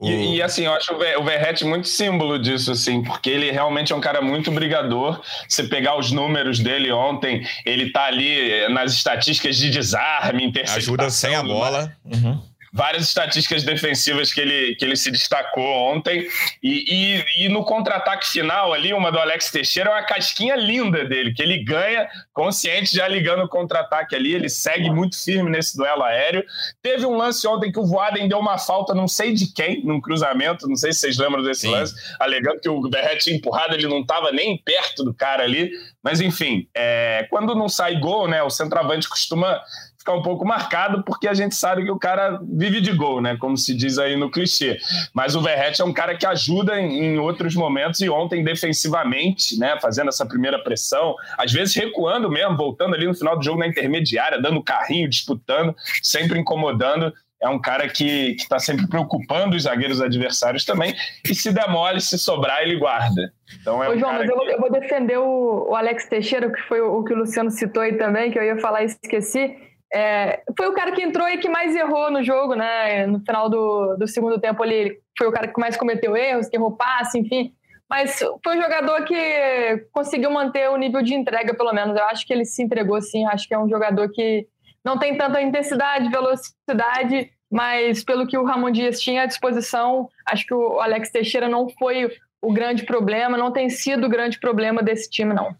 E, 0.00 0.36
e, 0.36 0.42
assim, 0.42 0.64
eu 0.64 0.72
acho 0.72 0.94
o 0.94 1.24
Verrete 1.24 1.64
muito 1.64 1.88
símbolo 1.88 2.38
disso, 2.38 2.70
assim, 2.70 3.02
porque 3.02 3.28
ele 3.28 3.50
realmente 3.50 3.92
é 3.92 3.96
um 3.96 4.00
cara 4.00 4.22
muito 4.22 4.48
brigador. 4.50 5.20
Você 5.48 5.64
pegar 5.64 5.98
os 5.98 6.12
números 6.12 6.60
dele 6.60 6.92
ontem, 6.92 7.42
ele 7.66 7.90
tá 7.90 8.04
ali 8.04 8.68
nas 8.68 8.92
estatísticas 8.92 9.56
de 9.56 9.70
desarme, 9.70 10.44
interceptação. 10.44 10.94
Ajuda 10.94 11.10
sem 11.10 11.34
a 11.34 11.42
bola. 11.42 11.92
Uhum 12.04 12.47
várias 12.72 13.04
estatísticas 13.04 13.62
defensivas 13.62 14.32
que 14.32 14.40
ele, 14.40 14.76
que 14.76 14.84
ele 14.84 14.96
se 14.96 15.10
destacou 15.10 15.64
ontem. 15.64 16.28
E, 16.62 16.84
e, 16.88 17.44
e 17.44 17.48
no 17.48 17.64
contra-ataque 17.64 18.28
final 18.28 18.72
ali, 18.72 18.92
uma 18.92 19.10
do 19.10 19.18
Alex 19.18 19.50
Teixeira, 19.50 19.90
é 19.90 19.92
uma 19.94 20.02
casquinha 20.02 20.56
linda 20.56 21.04
dele, 21.04 21.32
que 21.32 21.42
ele 21.42 21.62
ganha, 21.64 22.08
consciente, 22.32 22.94
já 22.94 23.06
ligando 23.08 23.44
o 23.44 23.48
contra-ataque 23.48 24.14
ali. 24.14 24.34
Ele 24.34 24.48
segue 24.48 24.90
muito 24.90 25.22
firme 25.22 25.50
nesse 25.50 25.76
duelo 25.76 26.02
aéreo. 26.02 26.44
Teve 26.82 27.06
um 27.06 27.16
lance 27.16 27.46
ontem 27.46 27.72
que 27.72 27.78
o 27.78 27.86
Voaden 27.86 28.28
deu 28.28 28.38
uma 28.38 28.58
falta, 28.58 28.94
não 28.94 29.08
sei 29.08 29.32
de 29.32 29.52
quem, 29.52 29.84
num 29.84 30.00
cruzamento, 30.00 30.68
não 30.68 30.76
sei 30.76 30.92
se 30.92 31.00
vocês 31.00 31.18
lembram 31.18 31.42
desse 31.42 31.62
Sim. 31.62 31.70
lance, 31.70 31.94
alegando 32.18 32.60
que 32.60 32.68
o 32.68 32.80
Berret 32.88 33.18
tinha 33.18 33.36
empurrado, 33.36 33.74
ele 33.74 33.86
não 33.86 34.00
estava 34.00 34.30
nem 34.32 34.56
perto 34.58 35.04
do 35.04 35.14
cara 35.14 35.44
ali. 35.44 35.70
Mas 36.02 36.20
enfim, 36.20 36.68
é, 36.74 37.26
quando 37.30 37.54
não 37.54 37.68
sai 37.68 37.98
gol, 37.98 38.28
né, 38.28 38.42
o 38.42 38.50
centroavante 38.50 39.08
costuma 39.08 39.60
ficar 40.08 40.14
um 40.14 40.22
pouco 40.22 40.46
marcado, 40.46 41.02
porque 41.04 41.28
a 41.28 41.34
gente 41.34 41.54
sabe 41.54 41.84
que 41.84 41.90
o 41.90 41.98
cara 41.98 42.40
vive 42.42 42.80
de 42.80 42.92
gol, 42.92 43.20
né? 43.20 43.36
Como 43.36 43.56
se 43.56 43.74
diz 43.74 43.98
aí 43.98 44.16
no 44.16 44.30
clichê. 44.30 44.78
Mas 45.12 45.36
o 45.36 45.42
Verrete 45.42 45.82
é 45.82 45.84
um 45.84 45.92
cara 45.92 46.16
que 46.16 46.26
ajuda 46.26 46.80
em, 46.80 47.14
em 47.14 47.18
outros 47.18 47.54
momentos 47.54 48.00
e 48.00 48.08
ontem 48.08 48.42
defensivamente, 48.42 49.58
né? 49.58 49.78
Fazendo 49.80 50.08
essa 50.08 50.24
primeira 50.24 50.58
pressão, 50.58 51.14
às 51.36 51.52
vezes 51.52 51.74
recuando 51.74 52.30
mesmo, 52.30 52.56
voltando 52.56 52.94
ali 52.94 53.06
no 53.06 53.14
final 53.14 53.36
do 53.36 53.44
jogo 53.44 53.58
na 53.58 53.66
intermediária, 53.66 54.40
dando 54.40 54.62
carrinho, 54.62 55.08
disputando, 55.08 55.74
sempre 56.02 56.38
incomodando 56.38 57.12
é 57.40 57.48
um 57.48 57.60
cara 57.60 57.88
que 57.88 58.32
está 58.32 58.58
sempre 58.58 58.88
preocupando 58.88 59.54
os 59.54 59.62
zagueiros 59.62 60.00
adversários 60.00 60.64
também. 60.64 60.92
E 61.24 61.32
se 61.36 61.52
demole, 61.52 62.00
se 62.00 62.18
sobrar, 62.18 62.62
ele 62.62 62.76
guarda. 62.76 63.32
Então 63.60 63.80
é 63.84 63.88
Ô, 63.88 63.92
um 63.92 63.98
João, 63.98 64.12
mas 64.12 64.26
que... 64.26 64.32
eu, 64.32 64.36
vou, 64.36 64.48
eu, 64.48 64.58
vou, 64.58 64.72
defender 64.72 65.18
o, 65.18 65.68
o, 65.68 65.76
Alex 65.76 66.08
Teixeira, 66.08 66.50
que 66.50 66.60
foi 66.62 66.80
o, 66.80 66.98
o, 66.98 67.04
que 67.04 67.12
o 67.12 67.16
Luciano 67.16 67.48
citou 67.52 67.80
aí 67.80 67.96
também, 67.96 68.32
que 68.32 68.38
eu 68.40 68.42
ia 68.42 68.58
falar 68.58 68.82
e 68.82 68.86
esqueci. 68.86 69.56
É, 69.92 70.42
foi 70.56 70.68
o 70.68 70.74
cara 70.74 70.92
que 70.92 71.02
entrou 71.02 71.28
e 71.28 71.38
que 71.38 71.48
mais 71.48 71.74
errou 71.74 72.10
no 72.10 72.22
jogo, 72.22 72.54
né? 72.54 73.06
No 73.06 73.20
final 73.20 73.48
do, 73.48 73.96
do 73.96 74.06
segundo 74.06 74.38
tempo 74.38 74.62
ali, 74.62 74.74
ele 74.74 75.00
foi 75.16 75.26
o 75.26 75.32
cara 75.32 75.48
que 75.48 75.60
mais 75.60 75.76
cometeu 75.76 76.16
erros, 76.16 76.48
que 76.48 76.56
errou 76.56 76.76
passe, 76.76 77.18
enfim. 77.18 77.52
Mas 77.88 78.18
foi 78.44 78.58
um 78.58 78.62
jogador 78.62 79.04
que 79.04 79.86
conseguiu 79.92 80.30
manter 80.30 80.68
o 80.68 80.76
nível 80.76 81.00
de 81.00 81.14
entrega, 81.14 81.54
pelo 81.54 81.72
menos. 81.72 81.96
Eu 81.96 82.04
acho 82.04 82.26
que 82.26 82.32
ele 82.32 82.44
se 82.44 82.62
entregou, 82.62 83.00
sim. 83.00 83.24
Acho 83.26 83.48
que 83.48 83.54
é 83.54 83.58
um 83.58 83.68
jogador 83.68 84.10
que 84.10 84.46
não 84.84 84.98
tem 84.98 85.16
tanta 85.16 85.40
intensidade, 85.40 86.10
velocidade, 86.10 87.30
mas 87.50 88.04
pelo 88.04 88.26
que 88.26 88.36
o 88.36 88.44
Ramon 88.44 88.70
Dias 88.70 89.00
tinha 89.00 89.22
à 89.22 89.26
disposição, 89.26 90.08
acho 90.26 90.46
que 90.46 90.54
o 90.54 90.80
Alex 90.80 91.10
Teixeira 91.10 91.48
não 91.48 91.68
foi 91.78 92.10
o 92.40 92.52
grande 92.52 92.84
problema, 92.84 93.36
não 93.36 93.50
tem 93.50 93.68
sido 93.68 94.06
o 94.06 94.08
grande 94.08 94.38
problema 94.38 94.82
desse 94.82 95.10
time, 95.10 95.34
não. 95.34 95.56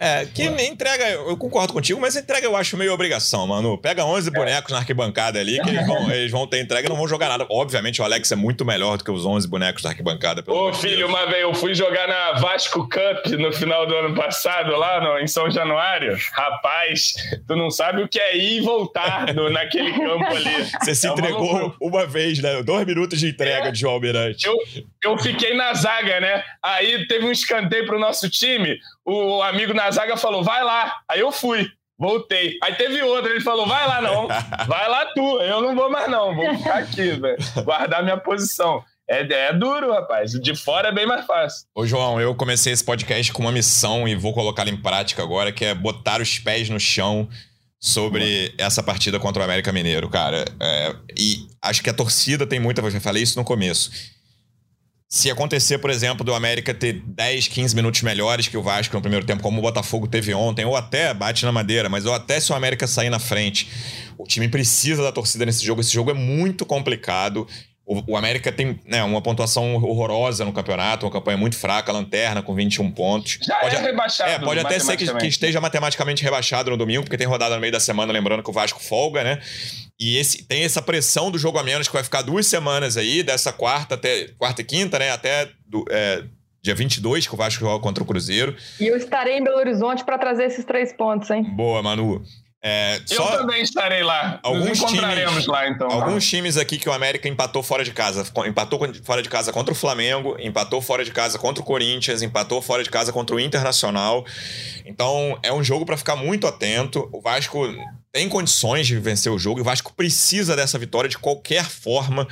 É, 0.00 0.24
que 0.26 0.44
entrega, 0.44 1.10
eu 1.10 1.36
concordo 1.36 1.72
contigo, 1.72 2.00
mas 2.00 2.14
entrega 2.14 2.46
eu 2.46 2.54
acho 2.54 2.76
meio 2.76 2.92
obrigação, 2.92 3.48
mano. 3.48 3.76
Pega 3.76 4.04
11 4.04 4.30
bonecos 4.30 4.70
na 4.70 4.78
arquibancada 4.78 5.40
ali, 5.40 5.60
que 5.60 5.70
eles 5.70 5.84
vão, 5.84 6.08
eles 6.12 6.30
vão 6.30 6.46
ter 6.46 6.60
entrega 6.60 6.86
e 6.86 6.88
não 6.88 6.96
vão 6.96 7.08
jogar 7.08 7.28
nada. 7.28 7.44
Obviamente 7.50 8.00
o 8.00 8.04
Alex 8.04 8.30
é 8.30 8.36
muito 8.36 8.64
melhor 8.64 8.96
do 8.96 9.04
que 9.04 9.10
os 9.10 9.26
11 9.26 9.48
bonecos 9.48 9.82
da 9.82 9.88
arquibancada. 9.88 10.44
Ô, 10.46 10.72
filho, 10.72 10.98
Deus. 10.98 11.10
uma 11.10 11.26
vez 11.26 11.42
eu 11.42 11.52
fui 11.52 11.74
jogar 11.74 12.06
na 12.06 12.38
Vasco 12.38 12.88
Cup 12.88 13.26
no 13.38 13.52
final 13.52 13.88
do 13.88 13.94
ano 13.96 14.14
passado, 14.14 14.70
lá 14.76 15.00
no, 15.00 15.18
em 15.18 15.26
São 15.26 15.50
Januário. 15.50 16.16
Rapaz, 16.32 17.14
tu 17.48 17.56
não 17.56 17.68
sabe 17.68 18.00
o 18.02 18.08
que 18.08 18.20
é 18.20 18.36
ir 18.36 18.58
e 18.58 18.60
voltar 18.60 19.34
no, 19.34 19.50
naquele 19.50 19.92
campo 19.92 20.26
ali. 20.26 20.64
Você 20.80 20.94
se 20.94 21.08
é 21.08 21.10
entregou 21.10 21.50
uma, 21.50 21.74
uma 21.80 22.06
vez, 22.06 22.38
né? 22.38 22.62
Dois 22.62 22.86
minutos 22.86 23.18
de 23.18 23.30
entrega 23.30 23.68
é, 23.68 23.70
de 23.72 23.80
João 23.80 23.94
Almirante. 23.94 24.46
Eu, 24.46 24.56
eu 25.02 25.18
fiquei 25.18 25.54
na 25.54 25.74
zaga, 25.74 26.20
né? 26.20 26.44
Aí 26.62 27.04
teve 27.08 27.26
um 27.26 27.32
escanteio 27.32 27.84
pro 27.84 27.98
nosso 27.98 28.30
time, 28.30 28.78
o 29.08 29.42
amigo 29.42 29.72
na 29.74 29.90
zaga 29.90 30.16
falou, 30.16 30.44
vai 30.44 30.62
lá. 30.62 31.00
Aí 31.08 31.20
eu 31.20 31.32
fui. 31.32 31.68
voltei. 31.98 32.56
Aí 32.62 32.74
teve 32.76 33.02
outro, 33.02 33.30
ele 33.30 33.40
falou: 33.40 33.66
vai 33.66 33.86
lá 33.86 34.00
não, 34.00 34.28
vai 34.68 34.88
lá 34.88 35.06
tu, 35.06 35.40
eu 35.40 35.60
não 35.60 35.74
vou 35.74 35.90
mais 35.90 36.08
não, 36.08 36.34
vou 36.34 36.56
ficar 36.56 36.78
aqui, 36.78 37.10
velho, 37.12 37.36
guardar 37.64 38.02
minha 38.02 38.16
posição. 38.16 38.82
É, 39.10 39.20
é 39.20 39.52
duro, 39.54 39.90
rapaz. 39.90 40.32
De 40.32 40.54
fora 40.54 40.88
é 40.88 40.92
bem 40.92 41.06
mais 41.06 41.24
fácil. 41.24 41.66
Ô, 41.74 41.86
João, 41.86 42.20
eu 42.20 42.34
comecei 42.34 42.74
esse 42.74 42.84
podcast 42.84 43.32
com 43.32 43.40
uma 43.40 43.50
missão 43.50 44.06
e 44.06 44.14
vou 44.14 44.34
colocá-la 44.34 44.68
em 44.68 44.76
prática 44.76 45.22
agora, 45.22 45.50
que 45.50 45.64
é 45.64 45.74
botar 45.74 46.20
os 46.20 46.38
pés 46.38 46.68
no 46.68 46.78
chão 46.78 47.26
sobre 47.80 48.52
essa 48.58 48.82
partida 48.82 49.18
contra 49.18 49.40
o 49.40 49.44
América 49.44 49.72
Mineiro, 49.72 50.10
cara. 50.10 50.44
É, 50.60 50.94
e 51.18 51.46
acho 51.62 51.82
que 51.82 51.88
a 51.88 51.94
torcida 51.94 52.46
tem 52.46 52.60
muita. 52.60 52.82
Eu 52.82 53.00
falei 53.00 53.22
isso 53.22 53.38
no 53.38 53.44
começo. 53.44 53.90
Se 55.10 55.30
acontecer, 55.30 55.78
por 55.78 55.88
exemplo, 55.88 56.22
do 56.22 56.34
América 56.34 56.74
ter 56.74 57.00
10, 57.02 57.48
15 57.48 57.74
minutos 57.74 58.02
melhores 58.02 58.46
que 58.46 58.58
o 58.58 58.62
Vasco 58.62 58.94
no 58.94 59.00
primeiro 59.00 59.24
tempo, 59.24 59.42
como 59.42 59.58
o 59.58 59.62
Botafogo 59.62 60.06
teve 60.06 60.34
ontem, 60.34 60.66
ou 60.66 60.76
até 60.76 61.14
bate 61.14 61.46
na 61.46 61.52
madeira, 61.52 61.88
mas 61.88 62.04
ou 62.04 62.12
até 62.12 62.38
se 62.38 62.52
o 62.52 62.54
América 62.54 62.86
sair 62.86 63.08
na 63.08 63.18
frente, 63.18 63.70
o 64.18 64.24
time 64.24 64.48
precisa 64.48 65.02
da 65.02 65.10
torcida 65.10 65.46
nesse 65.46 65.64
jogo. 65.64 65.80
Esse 65.80 65.94
jogo 65.94 66.10
é 66.10 66.14
muito 66.14 66.66
complicado. 66.66 67.48
O, 67.90 68.18
América 68.18 68.52
tem 68.52 68.78
né, 68.84 69.02
uma 69.02 69.22
pontuação 69.22 69.76
horrorosa 69.76 70.44
no 70.44 70.52
campeonato, 70.52 71.06
uma 71.06 71.12
campanha 71.12 71.38
muito 71.38 71.56
fraca, 71.56 71.90
lanterna 71.90 72.42
com 72.42 72.54
21 72.54 72.90
pontos. 72.90 73.38
Já 73.40 73.56
pode, 73.56 73.76
é 73.76 73.80
rebaixado. 73.80 74.30
É, 74.30 74.38
pode 74.38 74.60
até 74.60 74.78
ser 74.78 74.94
que, 74.94 75.10
que, 75.10 75.26
esteja 75.26 75.58
matematicamente 75.58 76.22
rebaixado 76.22 76.70
no 76.70 76.76
domingo, 76.76 77.04
porque 77.04 77.16
tem 77.16 77.26
rodada 77.26 77.54
no 77.54 77.60
meio 77.62 77.72
da 77.72 77.80
semana, 77.80 78.12
lembrando 78.12 78.42
que 78.42 78.50
o 78.50 78.52
Vasco 78.52 78.78
folga, 78.78 79.24
né? 79.24 79.40
E 79.98 80.18
esse, 80.18 80.44
tem 80.44 80.64
essa 80.64 80.82
pressão 80.82 81.30
do 81.30 81.38
jogo 81.38 81.58
a 81.58 81.62
menos 81.62 81.88
que 81.88 81.94
vai 81.94 82.04
ficar 82.04 82.20
duas 82.20 82.46
semanas 82.46 82.98
aí, 82.98 83.22
dessa 83.22 83.54
quarta 83.54 83.94
até 83.94 84.28
quarta 84.36 84.60
e 84.60 84.64
quinta, 84.64 84.98
né? 84.98 85.10
Até 85.10 85.48
do, 85.66 85.86
é, 85.90 86.24
dia 86.62 86.74
22, 86.74 87.26
que 87.26 87.32
o 87.32 87.38
Vasco 87.38 87.60
joga 87.64 87.82
contra 87.82 88.02
o 88.02 88.06
Cruzeiro. 88.06 88.54
E 88.78 88.86
eu 88.86 88.98
estarei 88.98 89.38
em 89.38 89.42
Belo 89.42 89.56
Horizonte 89.56 90.04
para 90.04 90.18
trazer 90.18 90.44
esses 90.44 90.64
três 90.66 90.92
pontos, 90.92 91.30
hein? 91.30 91.42
Boa, 91.42 91.82
Manu. 91.82 92.22
É, 92.60 93.00
eu 93.10 93.24
também 93.24 93.62
estarei 93.62 94.02
lá. 94.02 94.40
Alguns 94.42 94.68
Nos 94.68 94.78
encontraremos 94.78 95.32
times, 95.32 95.46
lá, 95.46 95.68
então. 95.68 95.88
Alguns 95.88 96.26
times 96.26 96.56
aqui 96.56 96.76
que 96.76 96.88
o 96.88 96.92
América 96.92 97.28
empatou 97.28 97.62
fora 97.62 97.84
de 97.84 97.92
casa. 97.92 98.26
Empatou 98.46 98.80
fora 99.04 99.22
de 99.22 99.28
casa 99.28 99.52
contra 99.52 99.72
o 99.72 99.76
Flamengo, 99.76 100.36
empatou 100.40 100.82
fora 100.82 101.04
de 101.04 101.12
casa 101.12 101.38
contra 101.38 101.62
o 101.62 101.64
Corinthians, 101.64 102.20
empatou 102.20 102.60
fora 102.60 102.82
de 102.82 102.90
casa 102.90 103.12
contra 103.12 103.36
o 103.36 103.40
Internacional. 103.40 104.24
Então, 104.84 105.38
é 105.42 105.52
um 105.52 105.62
jogo 105.62 105.86
para 105.86 105.96
ficar 105.96 106.16
muito 106.16 106.46
atento. 106.48 107.08
O 107.12 107.20
Vasco 107.20 107.60
tem 108.12 108.28
condições 108.28 108.86
de 108.86 108.98
vencer 108.98 109.30
o 109.30 109.38
jogo 109.38 109.60
e 109.60 109.62
o 109.62 109.64
Vasco 109.64 109.92
precisa 109.94 110.56
dessa 110.56 110.78
vitória 110.78 111.08
de 111.08 111.18
qualquer 111.18 111.64
forma. 111.64 112.26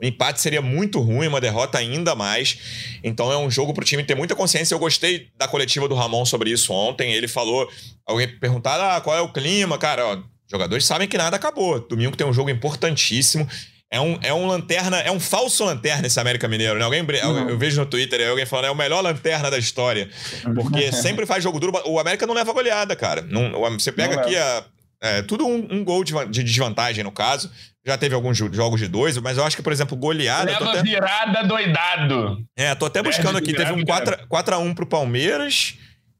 O 0.00 0.04
empate 0.04 0.40
seria 0.40 0.60
muito 0.60 1.00
ruim, 1.00 1.26
uma 1.26 1.40
derrota 1.40 1.78
ainda 1.78 2.14
mais. 2.14 2.58
Então 3.02 3.32
é 3.32 3.36
um 3.36 3.50
jogo 3.50 3.72
para 3.72 3.82
o 3.82 3.84
time 3.84 4.04
ter 4.04 4.14
muita 4.14 4.34
consciência. 4.34 4.74
Eu 4.74 4.78
gostei 4.78 5.28
da 5.36 5.48
coletiva 5.48 5.88
do 5.88 5.94
Ramon 5.94 6.24
sobre 6.24 6.50
isso 6.50 6.72
ontem. 6.72 7.12
Ele 7.12 7.26
falou, 7.26 7.68
alguém 8.04 8.28
perguntaram, 8.28 8.84
ah, 8.84 9.00
qual 9.00 9.16
é 9.16 9.20
o 9.20 9.32
clima, 9.32 9.78
cara? 9.78 10.06
Ó, 10.06 10.18
jogadores 10.50 10.84
sabem 10.84 11.08
que 11.08 11.16
nada 11.16 11.36
acabou. 11.36 11.80
Domingo 11.80 12.16
tem 12.16 12.26
um 12.26 12.32
jogo 12.32 12.50
importantíssimo. 12.50 13.48
É 13.90 14.00
um, 14.00 14.18
é 14.20 14.34
um 14.34 14.46
lanterna, 14.46 14.98
é 14.98 15.12
um 15.12 15.20
falso 15.20 15.64
lanterna 15.64 16.08
esse 16.08 16.18
América 16.18 16.48
Mineiro, 16.48 16.76
né? 16.76 16.84
Alguém, 16.84 17.02
uhum. 17.02 17.48
eu 17.48 17.56
vejo 17.56 17.80
no 17.80 17.86
Twitter 17.86 18.28
alguém 18.28 18.44
falando, 18.44 18.66
é 18.66 18.70
o 18.70 18.74
melhor 18.74 19.00
lanterna 19.00 19.48
da 19.48 19.58
história. 19.58 20.10
Porque 20.54 20.90
sempre 20.92 21.24
faz 21.24 21.42
jogo 21.42 21.60
duro. 21.60 21.72
O 21.86 21.98
América 21.98 22.26
não 22.26 22.34
leva 22.34 22.52
goleada, 22.52 22.96
cara. 22.96 23.22
Não, 23.22 23.52
você 23.70 23.92
pega 23.92 24.16
não 24.16 24.22
aqui 24.22 24.36
a, 24.36 24.64
é, 25.00 25.22
tudo 25.22 25.46
um, 25.46 25.66
um 25.70 25.84
gol 25.84 26.02
de, 26.02 26.12
de, 26.26 26.42
desvantagem, 26.42 27.04
no 27.04 27.12
caso. 27.12 27.50
Já 27.84 27.96
teve 27.96 28.14
alguns 28.14 28.36
jogos 28.36 28.80
de 28.80 28.88
dois, 28.88 29.16
mas 29.18 29.38
eu 29.38 29.44
acho 29.44 29.56
que, 29.56 29.62
por 29.62 29.72
exemplo, 29.72 29.96
goleada. 29.96 30.50
Leva 30.50 30.70
até... 30.70 30.82
virada 30.82 31.44
doidado. 31.44 32.44
É, 32.56 32.74
tô 32.74 32.86
até 32.86 33.02
buscando 33.02 33.38
aqui. 33.38 33.52
Teve 33.52 33.72
um 33.72 33.84
4x1 33.84 34.74
pro 34.74 34.86
Palmeiras 34.86 35.74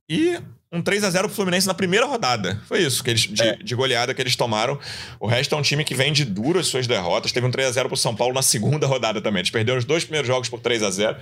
e 0.08 0.38
um 0.70 0.82
3x0 0.82 1.20
pro 1.20 1.28
Fluminense 1.28 1.66
na 1.66 1.74
primeira 1.74 2.06
rodada. 2.06 2.60
Foi 2.66 2.82
isso 2.82 3.02
que 3.02 3.10
eles, 3.10 3.22
de, 3.22 3.42
é. 3.42 3.56
de, 3.56 3.74
goleada 3.74 4.14
que 4.14 4.20
eles 4.20 4.36
tomaram. 4.36 4.78
O 5.18 5.26
resto 5.26 5.54
é 5.54 5.58
um 5.58 5.62
time 5.62 5.84
que 5.84 5.94
vem 5.94 6.12
de 6.12 6.24
duras 6.24 6.66
suas 6.66 6.86
derrotas. 6.86 7.32
Teve 7.32 7.46
um 7.46 7.50
3x0 7.50 7.88
pro 7.88 7.96
São 7.96 8.14
Paulo 8.14 8.34
na 8.34 8.42
segunda 8.42 8.86
rodada 8.86 9.20
também. 9.20 9.40
Eles 9.40 9.50
perderam 9.50 9.78
os 9.78 9.84
dois 9.84 10.04
primeiros 10.04 10.28
jogos 10.28 10.48
por 10.48 10.60
3x0 10.60 11.16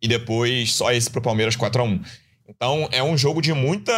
e 0.00 0.08
depois 0.08 0.72
só 0.72 0.92
esse 0.92 1.10
pro 1.10 1.20
Palmeiras 1.20 1.56
4x1. 1.56 2.00
Então 2.48 2.88
é 2.90 3.02
um 3.02 3.16
jogo 3.16 3.42
de 3.42 3.52
muita 3.52 3.92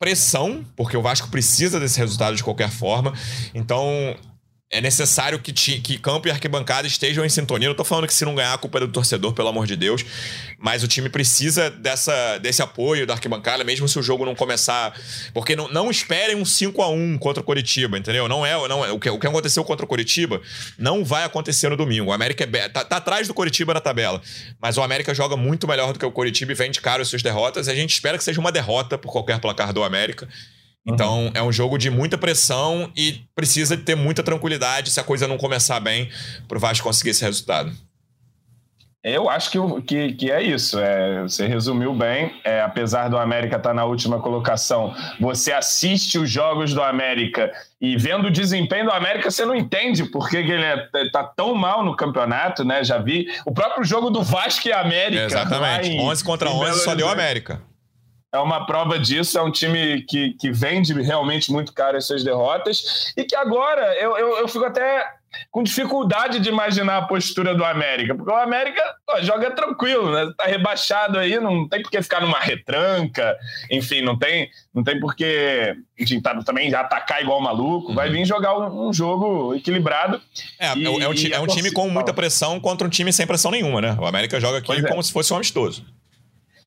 pressão, 0.00 0.64
porque 0.74 0.96
o 0.96 1.02
Vasco 1.02 1.28
precisa 1.28 1.78
desse 1.78 1.98
resultado 1.98 2.34
de 2.34 2.42
qualquer 2.42 2.70
forma. 2.70 3.12
Então, 3.54 4.16
é 4.70 4.80
necessário 4.80 5.40
que, 5.40 5.52
que 5.52 5.98
campo 5.98 6.28
e 6.28 6.30
arquibancada 6.30 6.86
estejam 6.86 7.24
em 7.24 7.28
sintonia. 7.28 7.68
Não 7.68 7.74
tô 7.74 7.84
falando 7.84 8.06
que 8.06 8.14
se 8.14 8.24
não 8.24 8.36
ganhar 8.36 8.54
a 8.54 8.58
culpa 8.58 8.78
é 8.78 8.82
do 8.82 8.88
torcedor, 8.88 9.32
pelo 9.32 9.48
amor 9.48 9.66
de 9.66 9.74
Deus. 9.74 10.04
Mas 10.60 10.84
o 10.84 10.88
time 10.88 11.08
precisa 11.08 11.68
dessa, 11.68 12.38
desse 12.38 12.62
apoio 12.62 13.04
da 13.04 13.14
arquibancada, 13.14 13.64
mesmo 13.64 13.88
se 13.88 13.98
o 13.98 14.02
jogo 14.02 14.24
não 14.24 14.36
começar. 14.36 14.94
Porque 15.34 15.56
não, 15.56 15.66
não 15.68 15.90
esperem 15.90 16.36
um 16.36 16.44
5 16.44 16.80
a 16.82 16.88
1 16.88 17.18
contra 17.18 17.42
o 17.42 17.44
Coritiba, 17.44 17.98
entendeu? 17.98 18.28
Não 18.28 18.46
é, 18.46 18.68
não 18.68 18.84
é 18.84 18.92
o, 18.92 19.00
que, 19.00 19.10
o 19.10 19.18
que 19.18 19.26
aconteceu 19.26 19.64
contra 19.64 19.84
o 19.84 19.88
Coritiba 19.88 20.40
não 20.78 21.04
vai 21.04 21.24
acontecer 21.24 21.68
no 21.68 21.76
domingo. 21.76 22.10
O 22.10 22.12
América 22.12 22.48
é, 22.52 22.68
tá, 22.68 22.84
tá 22.84 22.98
atrás 22.98 23.26
do 23.26 23.34
Coritiba 23.34 23.74
na 23.74 23.80
tabela. 23.80 24.22
Mas 24.62 24.78
o 24.78 24.82
América 24.82 25.12
joga 25.12 25.36
muito 25.36 25.66
melhor 25.66 25.92
do 25.92 25.98
que 25.98 26.06
o 26.06 26.12
Coritiba 26.12 26.52
e 26.52 26.54
vende 26.54 26.80
caro 26.80 27.02
as 27.02 27.08
suas 27.08 27.22
derrotas. 27.22 27.66
E 27.66 27.72
a 27.72 27.74
gente 27.74 27.92
espera 27.92 28.16
que 28.16 28.22
seja 28.22 28.38
uma 28.38 28.52
derrota 28.52 28.96
por 28.96 29.10
qualquer 29.10 29.40
placar 29.40 29.72
do 29.72 29.82
América. 29.82 30.28
Então 30.86 31.26
uhum. 31.26 31.30
é 31.34 31.42
um 31.42 31.52
jogo 31.52 31.76
de 31.76 31.90
muita 31.90 32.16
pressão 32.16 32.90
e 32.96 33.20
precisa 33.34 33.76
ter 33.76 33.94
muita 33.94 34.22
tranquilidade 34.22 34.90
se 34.90 34.98
a 34.98 35.04
coisa 35.04 35.28
não 35.28 35.36
começar 35.36 35.78
bem 35.80 36.08
para 36.48 36.56
o 36.56 36.60
Vasco 36.60 36.86
conseguir 36.86 37.10
esse 37.10 37.24
resultado. 37.24 37.72
Eu 39.02 39.30
acho 39.30 39.50
que, 39.50 39.58
que, 39.82 40.12
que 40.12 40.30
é 40.30 40.42
isso. 40.42 40.78
É, 40.78 41.22
você 41.22 41.46
resumiu 41.46 41.94
bem. 41.94 42.38
É, 42.44 42.60
apesar 42.60 43.08
do 43.08 43.16
América 43.16 43.56
estar 43.56 43.70
tá 43.70 43.74
na 43.74 43.86
última 43.86 44.20
colocação, 44.20 44.94
você 45.18 45.52
assiste 45.52 46.18
os 46.18 46.30
jogos 46.30 46.74
do 46.74 46.82
América 46.82 47.50
e 47.80 47.96
vendo 47.96 48.26
o 48.26 48.30
desempenho 48.30 48.84
do 48.84 48.92
América, 48.92 49.30
você 49.30 49.46
não 49.46 49.54
entende 49.54 50.04
por 50.04 50.28
que, 50.28 50.42
que 50.42 50.50
ele 50.50 50.66
está 50.66 50.98
é, 50.98 51.10
tá 51.10 51.24
tão 51.24 51.54
mal 51.54 51.82
no 51.82 51.96
campeonato, 51.96 52.62
né? 52.62 52.84
Já 52.84 52.98
vi 52.98 53.26
o 53.46 53.52
próprio 53.52 53.82
jogo 53.84 54.10
do 54.10 54.22
Vasco 54.22 54.68
e 54.68 54.72
América. 54.72 55.24
exatamente. 55.24 55.88
Em, 55.88 55.98
11 55.98 56.22
contra 56.22 56.50
11 56.50 56.84
só 56.84 56.94
deu 56.94 57.08
América 57.08 57.69
é 58.32 58.38
uma 58.38 58.66
prova 58.66 58.98
disso. 58.98 59.38
É 59.38 59.42
um 59.42 59.50
time 59.50 60.02
que, 60.02 60.34
que 60.34 60.50
vende 60.50 60.92
realmente 61.00 61.52
muito 61.52 61.72
caro 61.72 61.96
as 61.96 62.06
suas 62.06 62.24
derrotas 62.24 63.12
e 63.16 63.24
que 63.24 63.34
agora 63.34 63.94
eu, 63.96 64.16
eu, 64.16 64.38
eu 64.38 64.48
fico 64.48 64.64
até 64.64 65.04
com 65.50 65.62
dificuldade 65.62 66.40
de 66.40 66.48
imaginar 66.48 66.96
a 66.98 67.02
postura 67.02 67.54
do 67.54 67.64
América, 67.64 68.16
porque 68.16 68.32
o 68.32 68.34
América 68.34 68.82
ó, 69.08 69.20
joga 69.22 69.50
tranquilo, 69.52 70.10
né? 70.10 70.32
Tá 70.36 70.44
rebaixado 70.44 71.18
aí, 71.18 71.38
não 71.38 71.68
tem 71.68 71.82
por 71.82 71.90
que 71.90 72.02
ficar 72.02 72.20
numa 72.20 72.40
retranca, 72.40 73.36
enfim, 73.70 74.02
não 74.02 74.18
tem, 74.18 74.50
não 74.74 74.82
tem 74.82 74.98
por 74.98 75.14
que 75.14 75.76
enfim, 75.96 76.20
tá, 76.20 76.42
também 76.42 76.74
atacar 76.74 77.22
igual 77.22 77.40
maluco, 77.40 77.94
vai 77.94 78.08
uhum. 78.08 78.14
vir 78.14 78.24
jogar 78.24 78.58
um, 78.58 78.88
um 78.88 78.92
jogo 78.92 79.54
equilibrado. 79.54 80.20
É, 80.58 80.76
e, 80.76 80.84
é, 80.84 80.90
um, 80.90 81.00
é 81.00 81.40
um 81.40 81.46
time 81.46 81.70
com 81.70 81.88
muita 81.88 82.12
pressão 82.12 82.58
contra 82.58 82.86
um 82.86 82.90
time 82.90 83.12
sem 83.12 83.26
pressão 83.26 83.52
nenhuma, 83.52 83.80
né? 83.80 83.96
O 84.00 84.06
América 84.06 84.40
joga 84.40 84.58
aqui 84.58 84.82
como 84.82 85.02
se 85.02 85.12
fosse 85.12 85.32
um 85.32 85.36
amistoso 85.36 85.84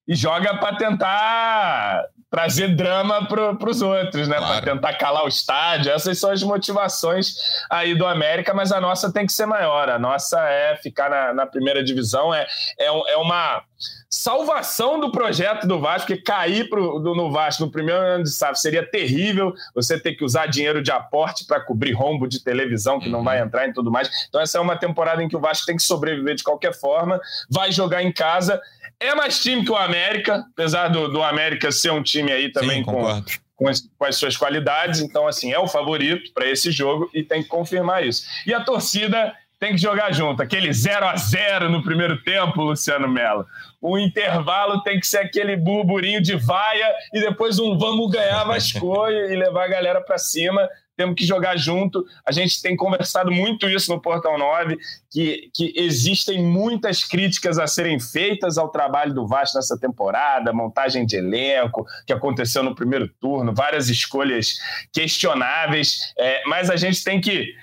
e 0.08 0.16
joga 0.16 0.58
para 0.58 0.76
tentar 0.76 2.06
trazer 2.34 2.76
drama 2.76 3.28
para 3.28 3.70
os 3.70 3.84
outros, 3.84 4.28
né? 4.28 4.38
Claro. 4.38 4.54
Para 4.54 4.74
tentar 4.74 4.94
calar 4.96 5.24
o 5.24 5.28
estádio. 5.28 5.92
Essas 5.92 6.18
são 6.18 6.32
as 6.32 6.42
motivações 6.42 7.36
aí 7.70 7.94
do 7.94 8.08
América, 8.08 8.56
mas 8.56 8.72
a 8.72 8.82
nossa 8.82 9.14
tem 9.14 9.24
que 9.24 9.32
ser 9.32 9.46
maior. 9.46 9.88
A 9.88 10.00
nossa 10.00 10.40
é 10.50 10.76
ficar 10.78 11.12
na, 11.12 11.32
na 11.32 11.46
primeira 11.46 11.84
divisão, 11.84 12.34
é, 12.34 12.48
é, 12.80 12.88
é 12.88 13.18
uma 13.18 13.62
salvação 14.10 15.00
do 15.00 15.12
projeto 15.12 15.68
do 15.68 15.80
Vasco, 15.80 16.08
porque 16.08 16.24
cair 16.24 16.70
pro, 16.70 16.98
do, 16.98 17.14
no 17.14 17.32
Vasco 17.32 17.66
no 17.66 17.72
primeiro 17.72 18.02
ano 18.02 18.24
de 18.24 18.32
SAF 18.32 18.60
seria 18.60 18.84
terrível, 18.84 19.54
você 19.76 20.00
ter 20.00 20.14
que 20.14 20.24
usar 20.24 20.48
dinheiro 20.48 20.82
de 20.82 20.92
aporte 20.92 21.46
para 21.46 21.60
cobrir 21.60 21.92
rombo 21.92 22.28
de 22.28 22.44
televisão 22.44 23.00
que 23.00 23.08
uhum. 23.08 23.12
não 23.12 23.24
vai 23.24 23.42
entrar 23.42 23.68
e 23.68 23.74
tudo 23.74 23.92
mais. 23.92 24.10
Então 24.28 24.42
essa 24.42 24.58
é 24.58 24.62
uma 24.62 24.76
temporada 24.76 25.22
em 25.22 25.28
que 25.28 25.38
o 25.38 25.40
Vasco 25.40 25.68
tem 25.68 25.76
que 25.76 25.84
sobreviver 25.84 26.34
de 26.34 26.44
qualquer 26.44 26.74
forma, 26.74 27.22
vai 27.48 27.72
jogar 27.72 28.02
em 28.02 28.12
casa 28.12 28.60
é 29.08 29.16
mais 29.16 29.40
time 29.42 29.64
que 29.64 29.72
o 29.72 29.76
América, 29.76 30.46
apesar 30.54 30.88
do, 30.88 31.08
do 31.08 31.22
América 31.22 31.72
ser 31.72 31.92
um 31.92 32.04
time 32.04 32.32
aí 32.32 32.52
também 32.52 32.80
Sim, 32.80 32.84
com, 32.84 33.24
com 33.56 33.68
as, 33.68 33.82
com, 33.98 34.06
as, 34.06 34.16
suas 34.16 34.38
qualidades. 34.38 35.00
Então, 35.00 35.28
assim, 35.28 35.52
é 35.52 35.60
o 35.60 35.68
favorito 35.68 36.32
para 36.34 36.48
esse 36.50 36.72
jogo 36.72 37.10
e 37.14 37.24
tem 37.24 37.44
que 37.44 37.50
confirmar 37.50 38.06
isso. 38.06 38.26
E 38.46 38.54
a 38.54 38.62
torcida 38.62 39.34
tem 39.64 39.72
que 39.72 39.78
jogar 39.78 40.14
junto. 40.14 40.42
Aquele 40.42 40.74
0 40.74 41.06
a 41.06 41.16
0 41.16 41.70
no 41.70 41.82
primeiro 41.82 42.22
tempo, 42.22 42.62
Luciano 42.62 43.08
Melo. 43.08 43.46
O 43.82 43.98
intervalo 43.98 44.82
tem 44.84 45.00
que 45.00 45.08
ser 45.08 45.20
aquele 45.20 45.56
burburinho 45.56 46.22
de 46.22 46.36
vaia 46.36 46.94
e 47.14 47.22
depois 47.22 47.60
um 47.60 47.78
vamos 47.78 48.12
ganhar 48.12 48.44
Vasco 48.44 49.08
e 49.08 49.36
levar 49.38 49.64
a 49.64 49.70
galera 49.70 50.02
para 50.02 50.18
cima 50.18 50.68
temos 50.96 51.16
que 51.16 51.26
jogar 51.26 51.58
junto. 51.58 52.04
A 52.26 52.32
gente 52.32 52.62
tem 52.62 52.76
conversado 52.76 53.32
muito 53.32 53.68
isso 53.70 53.92
no 53.92 54.02
Portal 54.02 54.38
9, 54.38 54.78
que, 55.10 55.50
que 55.54 55.74
existem 55.76 56.44
muitas 56.44 57.04
críticas 57.04 57.58
a 57.58 57.68
serem 57.68 58.00
feitas 58.00 58.58
ao 58.58 58.70
trabalho 58.70 59.14
do 59.14 59.28
Vasco 59.28 59.58
nessa 59.58 59.78
temporada, 59.78 60.54
montagem 60.54 61.06
de 61.06 61.18
elenco, 61.18 61.86
que 62.06 62.14
aconteceu 62.14 62.64
no 62.64 62.76
primeiro 62.76 63.08
turno, 63.20 63.54
várias 63.54 63.90
escolhas 63.90 64.58
questionáveis, 64.92 66.14
é, 66.18 66.44
mas 66.46 66.70
a 66.70 66.76
gente 66.76 67.04
tem 67.04 67.20
que 67.20 67.54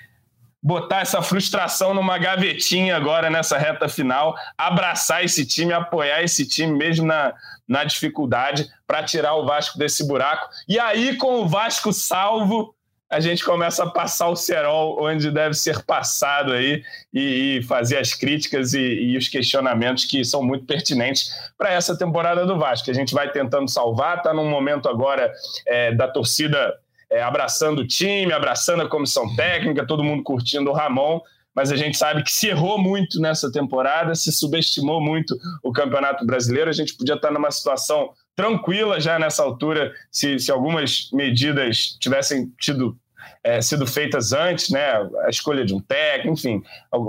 botar 0.63 0.99
essa 0.99 1.21
frustração 1.21 1.93
numa 1.93 2.19
gavetinha 2.19 2.95
agora 2.95 3.29
nessa 3.31 3.57
reta 3.57 3.89
final, 3.89 4.35
abraçar 4.55 5.25
esse 5.25 5.45
time, 5.45 5.73
apoiar 5.73 6.21
esse 6.21 6.47
time 6.47 6.77
mesmo 6.77 7.07
na, 7.07 7.33
na 7.67 7.83
dificuldade 7.83 8.69
para 8.85 9.03
tirar 9.03 9.33
o 9.35 9.45
Vasco 9.45 9.79
desse 9.79 10.07
buraco. 10.07 10.47
E 10.67 10.79
aí, 10.79 11.17
com 11.17 11.41
o 11.41 11.47
Vasco 11.47 11.91
salvo, 11.91 12.75
a 13.11 13.19
gente 13.19 13.43
começa 13.43 13.83
a 13.83 13.89
passar 13.89 14.29
o 14.29 14.37
cerol 14.37 14.97
onde 15.03 15.29
deve 15.29 15.53
ser 15.53 15.83
passado 15.83 16.53
aí 16.53 16.81
e, 17.13 17.57
e 17.57 17.63
fazer 17.63 17.97
as 17.97 18.13
críticas 18.13 18.73
e, 18.73 18.79
e, 18.79 19.17
os 19.17 19.27
questionamentos 19.27 20.05
que 20.05 20.23
são 20.23 20.41
muito 20.41 20.65
pertinentes 20.65 21.29
para 21.57 21.73
essa 21.73 21.97
temporada 21.97 22.45
do 22.45 22.57
Vasco. 22.57 22.89
A 22.89 22.93
gente 22.93 23.13
vai 23.13 23.29
tentando 23.29 23.69
salvar, 23.69 24.17
está 24.17 24.33
num 24.33 24.49
momento 24.49 24.87
agora 24.87 25.29
é, 25.67 25.93
da 25.93 26.07
torcida 26.07 26.73
é, 27.11 27.21
abraçando 27.21 27.79
o 27.79 27.87
time, 27.87 28.31
abraçando 28.31 28.81
a 28.83 28.87
comissão 28.87 29.35
técnica, 29.35 29.85
todo 29.85 30.05
mundo 30.05 30.23
curtindo 30.23 30.69
o 30.69 30.73
Ramon, 30.73 31.19
mas 31.53 31.69
a 31.69 31.75
gente 31.75 31.97
sabe 31.97 32.23
que 32.23 32.31
se 32.31 32.47
errou 32.47 32.77
muito 32.77 33.19
nessa 33.19 33.51
temporada, 33.51 34.15
se 34.15 34.31
subestimou 34.31 35.01
muito 35.01 35.37
o 35.61 35.73
Campeonato 35.73 36.25
Brasileiro, 36.25 36.69
a 36.69 36.73
gente 36.73 36.95
podia 36.95 37.15
estar 37.15 37.29
numa 37.29 37.51
situação 37.51 38.11
tranquila 38.35 39.01
já 39.01 39.19
nessa 39.19 39.43
altura, 39.43 39.93
se, 40.09 40.39
se 40.39 40.49
algumas 40.49 41.09
medidas 41.11 41.97
tivessem 41.99 42.51
tido 42.57 42.97
é, 43.43 43.61
sido 43.61 43.87
feitas 43.87 44.33
antes, 44.33 44.69
né? 44.69 44.85
A 45.25 45.29
escolha 45.29 45.65
de 45.65 45.73
um 45.73 45.79
técnico, 45.79 46.33
enfim, 46.33 46.63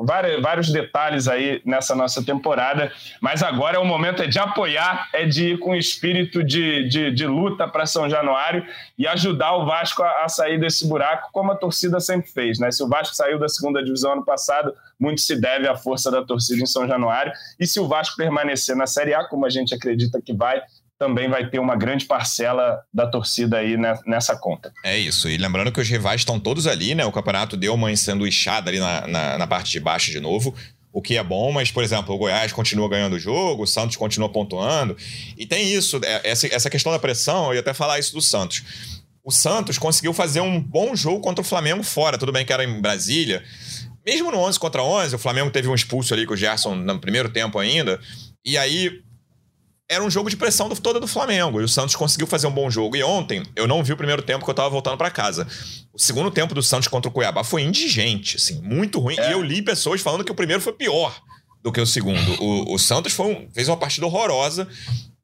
vários, 0.05 0.41
vários 0.43 0.73
detalhes 0.73 1.29
aí 1.29 1.61
nessa 1.65 1.95
nossa 1.95 2.25
temporada. 2.25 2.91
Mas 3.21 3.43
agora 3.43 3.77
é 3.77 3.81
o 3.81 3.85
momento 3.85 4.23
é 4.23 4.27
de 4.27 4.39
apoiar, 4.39 5.09
é 5.13 5.27
de 5.27 5.53
ir 5.53 5.59
com 5.59 5.75
espírito 5.75 6.43
de, 6.43 6.89
de, 6.89 7.11
de 7.11 7.27
luta 7.27 7.69
para 7.69 7.87
São 7.87 8.09
Januário 8.09 8.65
e 8.99 9.07
ajudar 9.07 9.57
o 9.57 9.67
Vasco 9.67 10.03
a, 10.03 10.25
a, 10.25 10.29
sair 10.29 10.59
desse 10.59 10.87
buraco, 10.89 11.31
como 11.33 11.53
a 11.53 11.57
torcida 11.57 12.01
sempre 12.01 12.31
fez, 12.31 12.59
né? 12.59 12.71
Se 12.71 12.83
o 12.83 12.89
Vasco 12.89 13.15
saiu 13.15 13.39
da 13.39 13.49
segunda 13.49 13.83
divisão 13.83 14.13
ano 14.13 14.25
passado, 14.25 14.75
muito 14.99 15.21
se 15.21 15.39
deve 15.39 15.69
à 15.69 15.77
força 15.77 16.11
da 16.11 16.23
torcida 16.23 16.63
em 16.63 16.67
São 16.67 16.87
Januário. 16.87 17.33
E 17.59 17.67
se 17.67 17.79
o 17.81 17.89
Vasco 17.89 18.17
permanecer 18.17 18.77
na 18.77 18.87
Série 18.87 19.13
A, 19.13 19.25
como 19.25 19.45
a 19.45 19.51
gente 19.51 19.75
acredita 19.75 20.21
que 20.23 20.33
vai, 20.33 20.63
também 21.03 21.29
vai 21.29 21.51
ter 21.51 21.59
uma 21.59 21.75
grande 21.75 22.05
parcela 22.05 22.81
da 22.95 23.09
torcida 23.09 23.59
aí 23.59 23.77
nessa 24.07 24.37
conta. 24.37 24.73
É 24.85 24.97
isso. 24.97 25.29
E 25.29 25.37
lembrando 25.37 25.73
que 25.73 25.81
os 25.81 25.89
rivais 25.89 26.21
estão 26.21 26.39
todos 26.39 26.69
ali, 26.69 26.95
né? 26.95 27.05
O 27.05 27.11
campeonato 27.11 27.57
deu 27.57 27.75
uma 27.75 27.91
ensanduichada 27.91 28.71
ali 28.71 28.79
na, 28.79 29.09
na, 29.09 29.39
na 29.39 29.47
parte 29.49 29.73
de 29.73 29.81
baixo 29.81 30.13
de 30.13 30.21
novo 30.21 30.55
o 30.93 31.01
que 31.01 31.17
é 31.17 31.25
bom, 31.25 31.51
mas, 31.51 31.71
por 31.71 31.83
exemplo, 31.83 32.15
o 32.15 32.19
Goiás 32.19 32.53
continua 32.53 32.87
ganhando 32.87 33.15
o 33.17 33.19
jogo, 33.19 33.63
o 33.63 33.67
Santos 33.67 33.97
continua 33.97 34.29
pontuando. 34.29 34.95
E 35.39 35.47
tem 35.47 35.73
isso, 35.73 35.99
é, 36.05 36.21
essa, 36.23 36.47
essa 36.55 36.69
questão 36.69 36.93
da 36.93 36.99
pressão, 36.99 37.47
eu 37.47 37.55
ia 37.55 37.61
até 37.61 37.73
falar 37.73 37.99
isso 37.99 38.13
do 38.13 38.21
Santos. 38.21 38.63
O 39.25 39.31
Santos 39.31 39.79
conseguiu 39.79 40.13
fazer 40.13 40.43
um 40.43 40.61
bom 40.61 40.95
jogo 40.95 41.21
contra 41.21 41.41
o 41.41 41.45
Flamengo 41.45 41.83
fora, 41.83 42.19
tudo 42.19 42.31
bem 42.31 42.45
que 42.45 42.53
era 42.53 42.63
em 42.63 42.79
Brasília. 42.79 43.43
Mesmo 44.05 44.31
no 44.31 44.39
11 44.39 44.61
contra 44.61 44.83
11, 44.83 45.15
o 45.15 45.19
Flamengo 45.19 45.51
teve 45.51 45.67
um 45.67 45.75
expulso 45.75 46.13
ali 46.13 46.27
com 46.27 46.35
o 46.35 46.37
Gerson 46.37 46.75
no 46.75 47.01
primeiro 47.01 47.31
tempo 47.31 47.59
ainda. 47.59 47.99
E 48.45 48.59
aí 48.59 49.01
era 49.93 50.03
um 50.03 50.11
jogo 50.11 50.31
de 50.31 50.37
pressão 50.37 50.69
do, 50.69 50.81
toda 50.81 50.99
do 50.99 51.07
Flamengo. 51.07 51.61
E 51.61 51.65
o 51.65 51.69
Santos 51.69 51.95
conseguiu 51.95 52.27
fazer 52.27 52.47
um 52.47 52.51
bom 52.51 52.71
jogo. 52.71 52.97
E 52.97 53.03
ontem, 53.03 53.43
eu 53.55 53.67
não 53.67 53.85
vi 53.85 53.93
o 53.93 53.97
primeiro 53.97 54.23
tempo 54.23 54.45
que 54.45 54.51
eu 54.51 54.55
tava 54.55 54.71
voltando 54.71 54.97
para 54.97 55.11
casa. 55.11 55.47
O 55.93 55.99
segundo 55.99 56.31
tempo 56.31 56.55
do 56.55 56.63
Santos 56.63 56.89
contra 56.89 57.09
o 57.09 57.13
Cuiabá 57.13 57.45
foi 57.45 57.63
indigente, 57.63 58.37
assim, 58.37 58.61
muito 58.63 58.99
ruim. 58.99 59.17
É. 59.19 59.29
E 59.29 59.33
eu 59.33 59.43
li 59.43 59.61
pessoas 59.61 60.01
falando 60.01 60.25
que 60.25 60.33
o 60.33 60.35
primeiro 60.35 60.63
foi 60.63 60.73
pior 60.73 61.15
do 61.63 61.71
que 61.71 61.81
o 61.81 61.87
segundo. 61.87 62.43
O, 62.43 62.75
o 62.75 62.79
Santos 62.79 63.17
um, 63.19 63.47
fez 63.53 63.69
uma 63.69 63.77
partida 63.77 64.07
horrorosa 64.07 64.67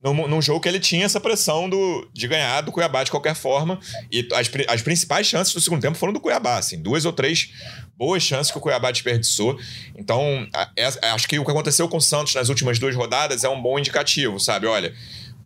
num, 0.03 0.29
num, 0.29 0.41
jogo 0.41 0.61
que 0.61 0.69
ele 0.69 0.79
tinha 0.79 1.05
essa 1.05 1.21
pressão 1.21 1.69
do, 1.69 2.09
de 2.13 2.29
ganhar 2.29 2.61
do 2.61 2.71
Cuiabá 2.71 3.03
de 3.03 3.11
qualquer 3.11 3.35
forma. 3.35 3.81
E 4.11 4.27
as, 4.33 4.51
as 4.69 4.83
principais 4.83 5.27
chances 5.27 5.53
do 5.53 5.61
segundo 5.61 5.81
tempo 5.81 5.99
foram 5.99 6.13
do 6.13 6.21
Cuiabá, 6.21 6.59
assim, 6.59 6.81
duas 6.81 7.05
ou 7.05 7.13
três 7.13 7.51
boas 7.97 8.23
chances 8.23 8.53
que 8.53 8.59
o 8.59 8.61
Cuiabá 8.61 8.93
desperdiçou. 8.93 9.59
Então, 9.97 10.47
é, 10.77 10.87
acho 11.09 11.29
que 11.29 11.39
o 11.39 11.45
que 11.45 11.51
aconteceu 11.51 11.89
com 11.89 11.97
o 11.97 12.01
Santos 12.01 12.35
nas 12.35 12.49
últimas 12.49 12.79
duas 12.79 12.95
rodadas 12.95 13.43
é 13.43 13.49
um 13.49 13.61
bom 13.61 13.79
indicativo, 13.79 14.39
sabe? 14.39 14.67
Olha, 14.67 14.95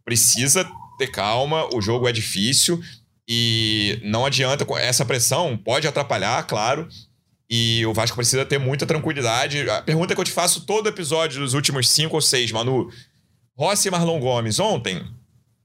precisa 0.05 0.68
ter 0.98 1.09
calma, 1.09 1.68
o 1.74 1.80
jogo 1.80 2.07
é 2.07 2.12
difícil 2.12 2.80
e 3.26 3.98
não 4.05 4.26
adianta. 4.26 4.66
Essa 4.78 5.05
pressão 5.05 5.57
pode 5.57 5.88
atrapalhar, 5.88 6.42
claro. 6.46 6.88
E 7.48 7.84
o 7.86 7.92
Vasco 7.92 8.16
precisa 8.16 8.44
ter 8.44 8.59
muita 8.59 8.86
tranquilidade. 8.86 9.68
A 9.68 9.82
pergunta 9.82 10.14
que 10.14 10.20
eu 10.20 10.24
te 10.24 10.30
faço 10.30 10.66
todo 10.66 10.88
episódio 10.88 11.40
dos 11.40 11.55
últimos 11.55 11.88
cinco 11.88 12.16
ou 12.16 12.20
seis, 12.20 12.50
Manu. 12.53 12.90
Rossi 13.62 13.86
e 13.86 13.90
Marlon 13.92 14.18
Gomes, 14.18 14.58
ontem, 14.58 15.00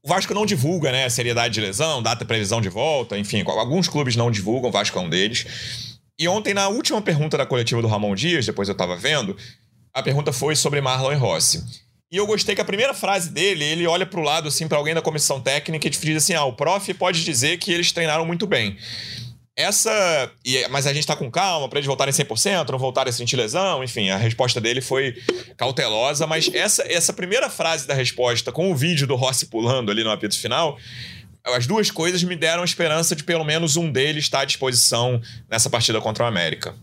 o 0.03 0.07
Vasco 0.07 0.31
não 0.31 0.45
divulga, 0.45 0.91
né? 0.91 1.09
Seriedade 1.09 1.55
de 1.55 1.61
lesão, 1.61 2.03
data 2.03 2.23
previsão 2.23 2.61
de 2.61 2.69
volta, 2.69 3.17
enfim, 3.17 3.43
alguns 3.47 3.87
clubes 3.87 4.15
não 4.15 4.29
divulgam, 4.29 4.69
o 4.69 4.71
Vasco 4.71 4.99
é 4.99 5.01
um 5.01 5.09
deles. 5.09 5.99
E 6.19 6.27
ontem, 6.27 6.53
na 6.53 6.67
última 6.67 7.01
pergunta 7.01 7.39
da 7.39 7.45
coletiva 7.47 7.81
do 7.81 7.87
Ramon 7.87 8.13
Dias, 8.13 8.45
depois 8.45 8.69
eu 8.69 8.75
tava 8.75 8.95
vendo, 8.95 9.35
a 9.91 10.03
pergunta 10.03 10.31
foi 10.31 10.55
sobre 10.55 10.79
Marlon 10.79 11.11
e 11.11 11.15
Rossi. 11.15 11.65
E 12.11 12.17
eu 12.17 12.27
gostei 12.27 12.53
que 12.53 12.61
a 12.61 12.65
primeira 12.65 12.93
frase 12.93 13.31
dele, 13.31 13.63
ele 13.63 13.87
olha 13.87 14.05
para 14.05 14.19
o 14.19 14.23
lado, 14.23 14.47
assim, 14.47 14.67
para 14.67 14.77
alguém 14.77 14.93
da 14.93 15.01
comissão 15.01 15.41
técnica 15.41 15.87
e 15.87 15.89
diz 15.89 16.17
assim: 16.17 16.35
ah, 16.35 16.45
o 16.45 16.53
prof 16.53 16.93
pode 16.93 17.25
dizer 17.25 17.57
que 17.57 17.73
eles 17.73 17.91
treinaram 17.91 18.27
muito 18.27 18.45
bem. 18.45 18.77
Essa. 19.57 20.31
E, 20.45 20.67
mas 20.69 20.85
a 20.85 20.93
gente 20.93 21.07
tá 21.07 21.15
com 21.15 21.31
calma 21.31 21.67
para 21.67 21.79
eles 21.79 21.87
voltarem 21.87 22.13
100%, 22.13 22.69
não 22.69 22.77
voltarem 22.77 23.09
a 23.09 23.13
sentir 23.13 23.35
lesão, 23.35 23.83
enfim, 23.83 24.11
a 24.11 24.17
resposta 24.17 24.61
dele 24.61 24.81
foi 24.81 25.15
cautelosa, 25.57 26.27
mas 26.27 26.47
essa, 26.53 26.83
essa 26.83 27.11
primeira 27.11 27.49
frase 27.49 27.87
da 27.87 27.95
resposta, 27.95 28.51
com 28.51 28.71
o 28.71 28.75
vídeo 28.75 29.07
do 29.07 29.15
Rossi 29.15 29.47
pulando 29.47 29.89
ali 29.89 30.03
no 30.03 30.11
apito 30.11 30.39
final, 30.39 30.77
as 31.43 31.65
duas 31.65 31.89
coisas 31.89 32.23
me 32.23 32.35
deram 32.35 32.63
esperança 32.63 33.15
de 33.15 33.23
pelo 33.23 33.43
menos 33.43 33.75
um 33.75 33.91
deles 33.91 34.25
estar 34.25 34.41
à 34.41 34.45
disposição 34.45 35.19
nessa 35.49 35.71
partida 35.71 35.99
contra 35.99 36.23
o 36.23 36.27
América. 36.27 36.75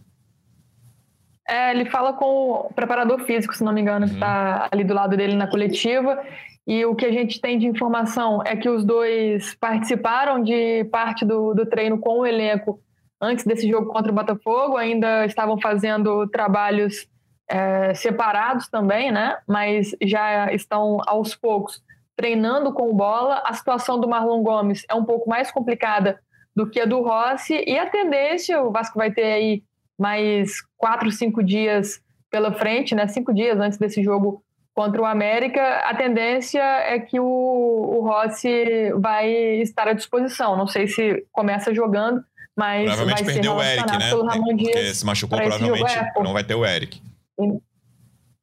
É, 1.46 1.70
ele 1.70 1.84
fala 1.90 2.14
com 2.14 2.24
o 2.24 2.72
preparador 2.74 3.20
físico, 3.20 3.54
se 3.54 3.62
não 3.62 3.72
me 3.72 3.82
engano, 3.82 4.06
uhum. 4.06 4.08
que 4.08 4.16
está 4.16 4.68
ali 4.72 4.82
do 4.82 4.94
lado 4.94 5.16
dele 5.16 5.36
na 5.36 5.46
coletiva. 5.46 6.20
E 6.66 6.84
o 6.86 6.94
que 6.94 7.04
a 7.04 7.12
gente 7.12 7.40
tem 7.40 7.58
de 7.58 7.66
informação 7.66 8.42
é 8.44 8.56
que 8.56 8.68
os 8.68 8.84
dois 8.84 9.54
participaram 9.56 10.42
de 10.42 10.84
parte 10.84 11.24
do, 11.24 11.52
do 11.52 11.66
treino 11.66 11.98
com 11.98 12.20
o 12.20 12.26
elenco 12.26 12.80
antes 13.20 13.44
desse 13.44 13.68
jogo 13.68 13.92
contra 13.92 14.10
o 14.10 14.14
Botafogo, 14.14 14.76
ainda 14.76 15.24
estavam 15.24 15.58
fazendo 15.60 16.26
trabalhos 16.28 17.06
é, 17.48 17.94
separados 17.94 18.68
também, 18.68 19.12
né? 19.12 19.36
Mas 19.46 19.94
já 20.02 20.52
estão 20.52 20.98
aos 21.06 21.34
poucos 21.34 21.82
treinando 22.16 22.72
com 22.72 22.94
bola. 22.94 23.42
A 23.44 23.52
situação 23.52 24.00
do 24.00 24.08
Marlon 24.08 24.42
Gomes 24.42 24.84
é 24.88 24.94
um 24.94 25.04
pouco 25.04 25.28
mais 25.28 25.50
complicada 25.50 26.18
do 26.54 26.68
que 26.68 26.80
a 26.80 26.86
do 26.86 27.02
Rossi. 27.02 27.62
E 27.66 27.78
a 27.78 27.88
tendência, 27.88 28.62
o 28.62 28.70
Vasco 28.70 28.98
vai 28.98 29.10
ter 29.10 29.24
aí 29.24 29.62
mais 29.98 30.56
quatro, 30.76 31.10
cinco 31.10 31.42
dias 31.42 32.00
pela 32.30 32.52
frente, 32.52 32.94
né? 32.94 33.06
Cinco 33.08 33.32
dias 33.32 33.58
antes 33.58 33.78
desse 33.78 34.02
jogo 34.02 34.42
contra 34.74 35.00
o 35.00 35.04
América, 35.04 35.62
a 35.84 35.94
tendência 35.94 36.60
é 36.60 36.98
que 36.98 37.20
o, 37.20 37.24
o 37.24 38.00
Rossi 38.00 38.92
vai 38.98 39.30
estar 39.62 39.86
à 39.86 39.92
disposição. 39.92 40.56
Não 40.56 40.66
sei 40.66 40.88
se 40.88 41.24
começa 41.30 41.72
jogando, 41.72 42.22
mas 42.56 42.84
provavelmente 42.84 43.24
vai 43.24 43.34
perdeu 43.34 43.54
o 43.54 43.62
Eric, 43.62 43.98
né? 43.98 44.10
Porque 44.10 44.94
se 44.94 45.06
machucou, 45.06 45.38
provavelmente 45.38 45.96
é, 45.96 46.22
não 46.22 46.32
vai 46.32 46.42
ter 46.42 46.56
o 46.56 46.66
Eric. 46.66 47.00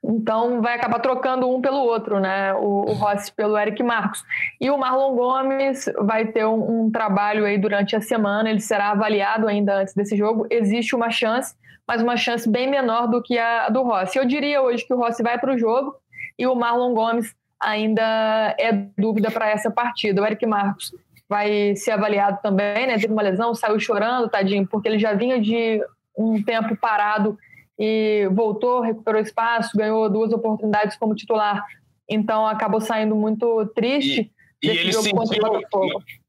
Então 0.03 0.61
vai 0.61 0.75
acabar 0.75 0.99
trocando 0.99 1.49
um 1.49 1.61
pelo 1.61 1.79
outro, 1.79 2.19
né? 2.19 2.53
O, 2.53 2.89
o 2.89 2.93
Rossi 2.93 3.31
pelo 3.33 3.57
Eric 3.57 3.83
Marcos. 3.83 4.23
E 4.59 4.71
o 4.71 4.77
Marlon 4.77 5.13
Gomes 5.15 5.85
vai 5.99 6.25
ter 6.25 6.45
um, 6.45 6.85
um, 6.85 6.91
trabalho 6.91 7.45
aí 7.45 7.57
durante 7.57 7.95
a 7.95 8.01
semana, 8.01 8.49
ele 8.49 8.61
será 8.61 8.91
avaliado 8.91 9.47
ainda 9.47 9.81
antes 9.81 9.93
desse 9.93 10.15
jogo. 10.15 10.47
Existe 10.49 10.95
uma 10.95 11.11
chance, 11.11 11.53
mas 11.85 12.01
uma 12.01 12.15
chance 12.15 12.49
bem 12.49 12.69
menor 12.69 13.07
do 13.07 13.21
que 13.21 13.37
a 13.37 13.69
do 13.69 13.83
Rossi. 13.83 14.17
Eu 14.17 14.25
diria 14.25 14.61
hoje 14.61 14.85
que 14.85 14.93
o 14.93 14.97
Rossi 14.97 15.21
vai 15.21 15.37
para 15.37 15.53
o 15.53 15.57
jogo 15.57 16.00
e 16.41 16.47
o 16.47 16.55
Marlon 16.55 16.95
Gomes 16.95 17.35
ainda 17.59 18.55
é 18.59 18.71
dúvida 18.97 19.29
para 19.29 19.47
essa 19.47 19.69
partida. 19.69 20.19
O 20.19 20.25
Eric 20.25 20.43
Marcos 20.47 20.91
vai 21.29 21.75
ser 21.75 21.91
avaliado 21.91 22.39
também, 22.41 22.87
né? 22.87 22.97
Teve 22.97 23.13
uma 23.13 23.21
lesão, 23.21 23.53
saiu 23.53 23.79
chorando, 23.79 24.27
tadinho, 24.27 24.67
porque 24.67 24.87
ele 24.87 24.97
já 24.97 25.13
vinha 25.13 25.39
de 25.39 25.79
um 26.17 26.41
tempo 26.41 26.75
parado 26.75 27.37
e 27.77 28.27
voltou, 28.33 28.81
recuperou 28.81 29.21
espaço, 29.21 29.77
ganhou 29.77 30.09
duas 30.09 30.33
oportunidades 30.33 30.97
como 30.97 31.13
titular. 31.13 31.63
Então 32.09 32.47
acabou 32.47 32.81
saindo 32.81 33.15
muito 33.15 33.67
triste. 33.75 34.31
E, 34.63 34.67
e 34.67 34.69
ele 34.71 34.93
sentiu, 34.93 35.21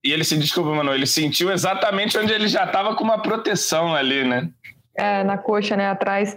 e 0.05 0.13
ele 0.13 0.25
se 0.25 0.37
desculpa, 0.37 0.75
Manu, 0.75 0.93
ele 0.93 1.07
sentiu 1.07 1.51
exatamente 1.51 2.19
onde 2.19 2.35
ele 2.35 2.49
já 2.49 2.65
estava 2.65 2.95
com 2.95 3.03
uma 3.03 3.23
proteção 3.23 3.95
ali, 3.95 4.25
né? 4.25 4.51
É, 4.95 5.25
na 5.25 5.39
coxa, 5.39 5.75
né, 5.75 5.89
atrás. 5.89 6.37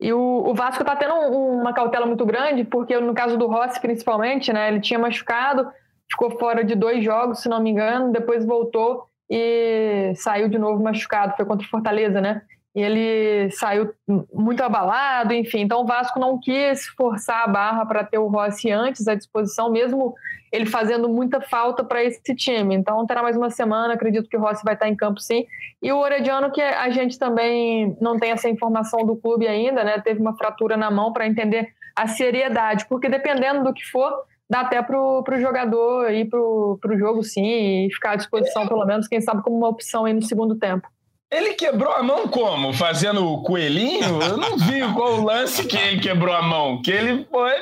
E 0.00 0.12
o, 0.12 0.44
o 0.46 0.54
Vasco 0.54 0.82
está 0.82 0.94
tendo 0.94 1.14
uma 1.14 1.72
cautela 1.72 2.06
muito 2.06 2.24
grande, 2.24 2.62
porque 2.62 2.96
no 3.00 3.12
caso 3.12 3.36
do 3.36 3.48
Rossi, 3.48 3.80
principalmente, 3.80 4.52
né, 4.52 4.68
ele 4.68 4.80
tinha 4.80 4.96
machucado, 4.96 5.68
ficou 6.08 6.30
fora 6.38 6.62
de 6.62 6.76
dois 6.76 7.02
jogos, 7.02 7.40
se 7.40 7.48
não 7.48 7.60
me 7.60 7.70
engano, 7.70 8.12
depois 8.12 8.46
voltou 8.46 9.08
e 9.28 10.12
saiu 10.14 10.48
de 10.48 10.56
novo 10.56 10.80
machucado, 10.80 11.34
foi 11.36 11.44
contra 11.44 11.66
o 11.66 11.70
Fortaleza, 11.70 12.20
né? 12.20 12.42
e 12.76 12.82
ele 12.82 13.50
saiu 13.52 13.90
muito 14.30 14.62
abalado, 14.62 15.32
enfim. 15.32 15.60
Então 15.60 15.80
o 15.80 15.86
Vasco 15.86 16.20
não 16.20 16.38
quis 16.38 16.86
forçar 16.88 17.44
a 17.44 17.46
barra 17.46 17.86
para 17.86 18.04
ter 18.04 18.18
o 18.18 18.26
Rossi 18.26 18.70
antes 18.70 19.08
à 19.08 19.14
disposição, 19.14 19.72
mesmo 19.72 20.14
ele 20.56 20.66
fazendo 20.66 21.08
muita 21.08 21.40
falta 21.40 21.84
para 21.84 22.02
esse 22.02 22.34
time. 22.34 22.74
Então 22.74 23.04
terá 23.06 23.22
mais 23.22 23.36
uma 23.36 23.50
semana, 23.50 23.94
acredito 23.94 24.28
que 24.28 24.36
o 24.36 24.40
Rossi 24.40 24.62
vai 24.64 24.74
estar 24.74 24.88
em 24.88 24.96
campo 24.96 25.20
sim. 25.20 25.44
E 25.82 25.92
o 25.92 25.98
Orediano, 25.98 26.50
que 26.50 26.62
a 26.62 26.88
gente 26.90 27.18
também 27.18 27.96
não 28.00 28.18
tem 28.18 28.30
essa 28.30 28.48
informação 28.48 29.04
do 29.04 29.16
clube 29.16 29.46
ainda, 29.46 29.84
né? 29.84 30.00
Teve 30.00 30.20
uma 30.20 30.36
fratura 30.36 30.76
na 30.76 30.90
mão 30.90 31.12
para 31.12 31.26
entender 31.26 31.68
a 31.94 32.06
seriedade, 32.06 32.86
porque 32.88 33.08
dependendo 33.08 33.62
do 33.62 33.72
que 33.72 33.84
for, 33.84 34.12
dá 34.48 34.60
até 34.60 34.82
para 34.82 34.98
o 34.98 35.40
jogador 35.40 36.10
ir 36.10 36.28
para 36.28 36.40
o 36.40 36.98
jogo 36.98 37.22
sim 37.22 37.86
e 37.86 37.92
ficar 37.92 38.12
à 38.12 38.16
disposição, 38.16 38.66
pelo 38.66 38.84
menos, 38.84 39.08
quem 39.08 39.20
sabe, 39.20 39.42
como 39.42 39.56
uma 39.56 39.68
opção 39.68 40.04
aí 40.04 40.12
no 40.12 40.22
segundo 40.22 40.56
tempo. 40.56 40.88
Ele 41.30 41.54
quebrou 41.54 41.92
a 41.92 42.02
mão 42.02 42.28
como? 42.28 42.72
Fazendo 42.72 43.26
o 43.26 43.42
coelhinho? 43.42 44.22
Eu 44.22 44.36
não 44.36 44.56
vi 44.56 44.80
qual 44.94 45.14
o 45.14 45.24
lance 45.24 45.66
que 45.66 45.76
ele 45.76 46.00
quebrou 46.00 46.34
a 46.34 46.40
mão. 46.40 46.80
Que 46.80 46.92
ele 46.92 47.26
foi, 47.28 47.52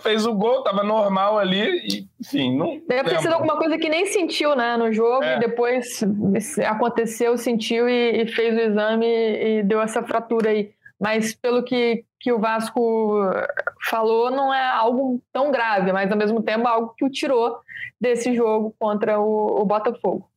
fez 0.00 0.26
o 0.26 0.34
gol, 0.34 0.62
tava 0.62 0.82
normal 0.82 1.38
ali, 1.38 1.86
e, 1.86 2.08
enfim, 2.20 2.56
não. 2.56 2.80
Deve 2.86 3.10
ter 3.10 3.20
sido 3.20 3.34
alguma 3.34 3.56
coisa 3.56 3.78
que 3.78 3.88
nem 3.88 4.06
sentiu, 4.06 4.54
né, 4.56 4.76
no 4.76 4.92
jogo, 4.92 5.22
é. 5.22 5.36
e 5.36 5.40
depois 5.40 6.00
aconteceu, 6.66 7.36
sentiu 7.36 7.88
e, 7.88 8.22
e, 8.22 8.26
fez 8.26 8.56
o 8.56 8.60
exame 8.60 9.06
e 9.06 9.62
deu 9.62 9.80
essa 9.80 10.02
fratura 10.02 10.50
aí. 10.50 10.72
Mas 11.00 11.34
pelo 11.34 11.62
que, 11.62 12.04
que 12.20 12.32
o 12.32 12.38
Vasco 12.38 13.20
falou, 13.88 14.30
não 14.30 14.52
é 14.52 14.66
algo 14.66 15.20
tão 15.32 15.50
grave, 15.50 15.92
mas 15.92 16.10
ao 16.10 16.18
mesmo 16.18 16.42
tempo 16.42 16.66
é 16.66 16.70
algo 16.70 16.94
que 16.96 17.04
o 17.04 17.10
tirou 17.10 17.58
desse 18.00 18.34
jogo 18.34 18.74
contra 18.78 19.20
o, 19.20 19.60
o 19.60 19.64
Botafogo. 19.64 20.28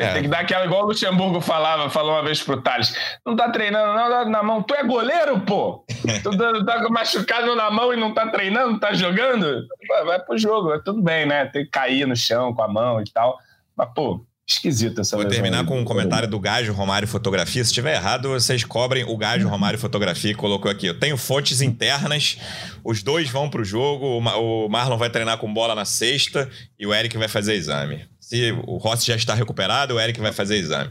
Tem, 0.00 0.08
é. 0.08 0.12
tem, 0.14 0.22
que 0.22 0.28
dar 0.28 0.40
aquela, 0.40 0.64
igual 0.64 0.84
o 0.84 0.86
Luxemburgo 0.86 1.42
falava, 1.42 1.90
falou 1.90 2.12
uma 2.12 2.22
vez 2.22 2.42
pro 2.42 2.62
Thales. 2.62 2.94
Não 3.24 3.36
tá 3.36 3.50
treinando 3.50 3.92
não, 3.92 4.30
na 4.30 4.42
mão. 4.42 4.62
Tu 4.62 4.74
é 4.74 4.82
goleiro, 4.82 5.40
pô? 5.40 5.84
tu 6.22 6.36
tá, 6.36 6.64
tá 6.64 6.88
machucado 6.88 7.54
na 7.54 7.70
mão 7.70 7.92
e 7.92 7.96
não 7.96 8.14
tá 8.14 8.26
treinando, 8.28 8.72
não 8.72 8.78
tá 8.78 8.94
jogando? 8.94 9.66
Vai, 10.06 10.18
pro 10.20 10.38
jogo, 10.38 10.78
tudo 10.82 11.02
bem, 11.02 11.26
né? 11.26 11.44
Tem 11.46 11.64
que 11.64 11.70
cair 11.70 12.06
no 12.06 12.16
chão 12.16 12.54
com 12.54 12.62
a 12.62 12.68
mão 12.68 13.00
e 13.02 13.04
tal. 13.12 13.38
Mas, 13.76 13.90
pô, 13.94 14.24
esquisita 14.46 15.02
essa 15.02 15.16
Vou 15.16 15.26
terminar 15.26 15.66
com 15.66 15.78
um 15.78 15.84
comentário 15.84 16.26
do 16.26 16.40
Gajo 16.40 16.72
Romário 16.72 17.06
Fotografia. 17.06 17.62
Se 17.62 17.70
estiver 17.70 17.94
errado, 17.94 18.30
vocês 18.30 18.64
cobrem 18.64 19.04
o 19.04 19.16
Gajo 19.18 19.46
Romário 19.48 19.78
Fotografia 19.78 20.32
que 20.32 20.38
colocou 20.40 20.70
aqui. 20.70 20.86
Eu 20.86 20.98
tenho 20.98 21.18
fontes 21.18 21.60
internas, 21.60 22.38
os 22.82 23.02
dois 23.02 23.28
vão 23.28 23.50
pro 23.50 23.62
jogo, 23.62 24.18
o 24.18 24.68
Marlon 24.70 24.96
vai 24.96 25.10
treinar 25.10 25.36
com 25.36 25.52
bola 25.52 25.74
na 25.74 25.84
sexta 25.84 26.48
e 26.78 26.86
o 26.86 26.94
Eric 26.94 27.18
vai 27.18 27.28
fazer 27.28 27.54
exame. 27.54 28.09
Se 28.30 28.52
o 28.64 28.76
Rossi 28.76 29.08
já 29.08 29.16
está 29.16 29.34
recuperado, 29.34 29.96
o 29.96 30.00
Eric 30.00 30.20
vai 30.20 30.30
fazer 30.30 30.56
exame. 30.56 30.88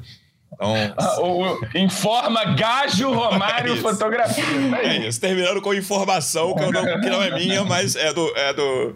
Então, 0.54 0.74
ah, 0.98 1.22
o, 1.22 1.58
informa 1.74 2.44
Gajo 2.54 3.14
Romário 3.14 3.72
é 3.76 3.78
Fotografia. 3.78 4.44
É 4.84 5.08
isso, 5.08 5.22
terminando 5.22 5.62
com 5.62 5.74
informação 5.74 6.54
que 6.54 6.70
não, 6.70 7.00
que 7.00 7.10
não, 7.10 7.24
é 7.24 7.34
minha, 7.34 7.64
mas 7.64 7.96
é 7.96 8.12
do, 8.12 8.28
é 8.36 8.54
do 8.54 8.94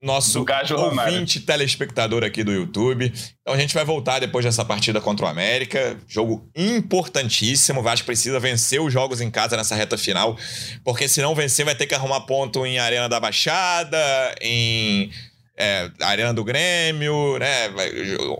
nosso 0.00 0.44
do 0.44 0.52
ouvinte 0.52 0.72
Romário. 0.72 1.40
telespectador 1.44 2.22
aqui 2.22 2.44
do 2.44 2.52
YouTube. 2.52 3.12
Então 3.40 3.54
a 3.54 3.58
gente 3.58 3.74
vai 3.74 3.84
voltar 3.84 4.20
depois 4.20 4.44
dessa 4.44 4.64
partida 4.64 5.00
contra 5.00 5.26
o 5.26 5.28
América. 5.28 5.98
Jogo 6.06 6.48
importantíssimo. 6.54 7.80
O 7.80 7.82
Vasco 7.82 8.06
precisa 8.06 8.38
vencer 8.38 8.80
os 8.80 8.92
jogos 8.92 9.20
em 9.20 9.32
casa 9.32 9.56
nessa 9.56 9.74
reta 9.74 9.98
final, 9.98 10.38
porque 10.84 11.08
se 11.08 11.20
não 11.20 11.34
vencer 11.34 11.64
vai 11.64 11.74
ter 11.74 11.86
que 11.86 11.94
arrumar 11.96 12.20
ponto 12.20 12.64
em 12.64 12.78
Arena 12.78 13.08
da 13.08 13.18
Baixada, 13.18 13.98
em 14.40 15.10
é, 15.56 15.90
Arena 16.00 16.34
do 16.34 16.44
Grêmio, 16.44 17.38
né? 17.38 17.68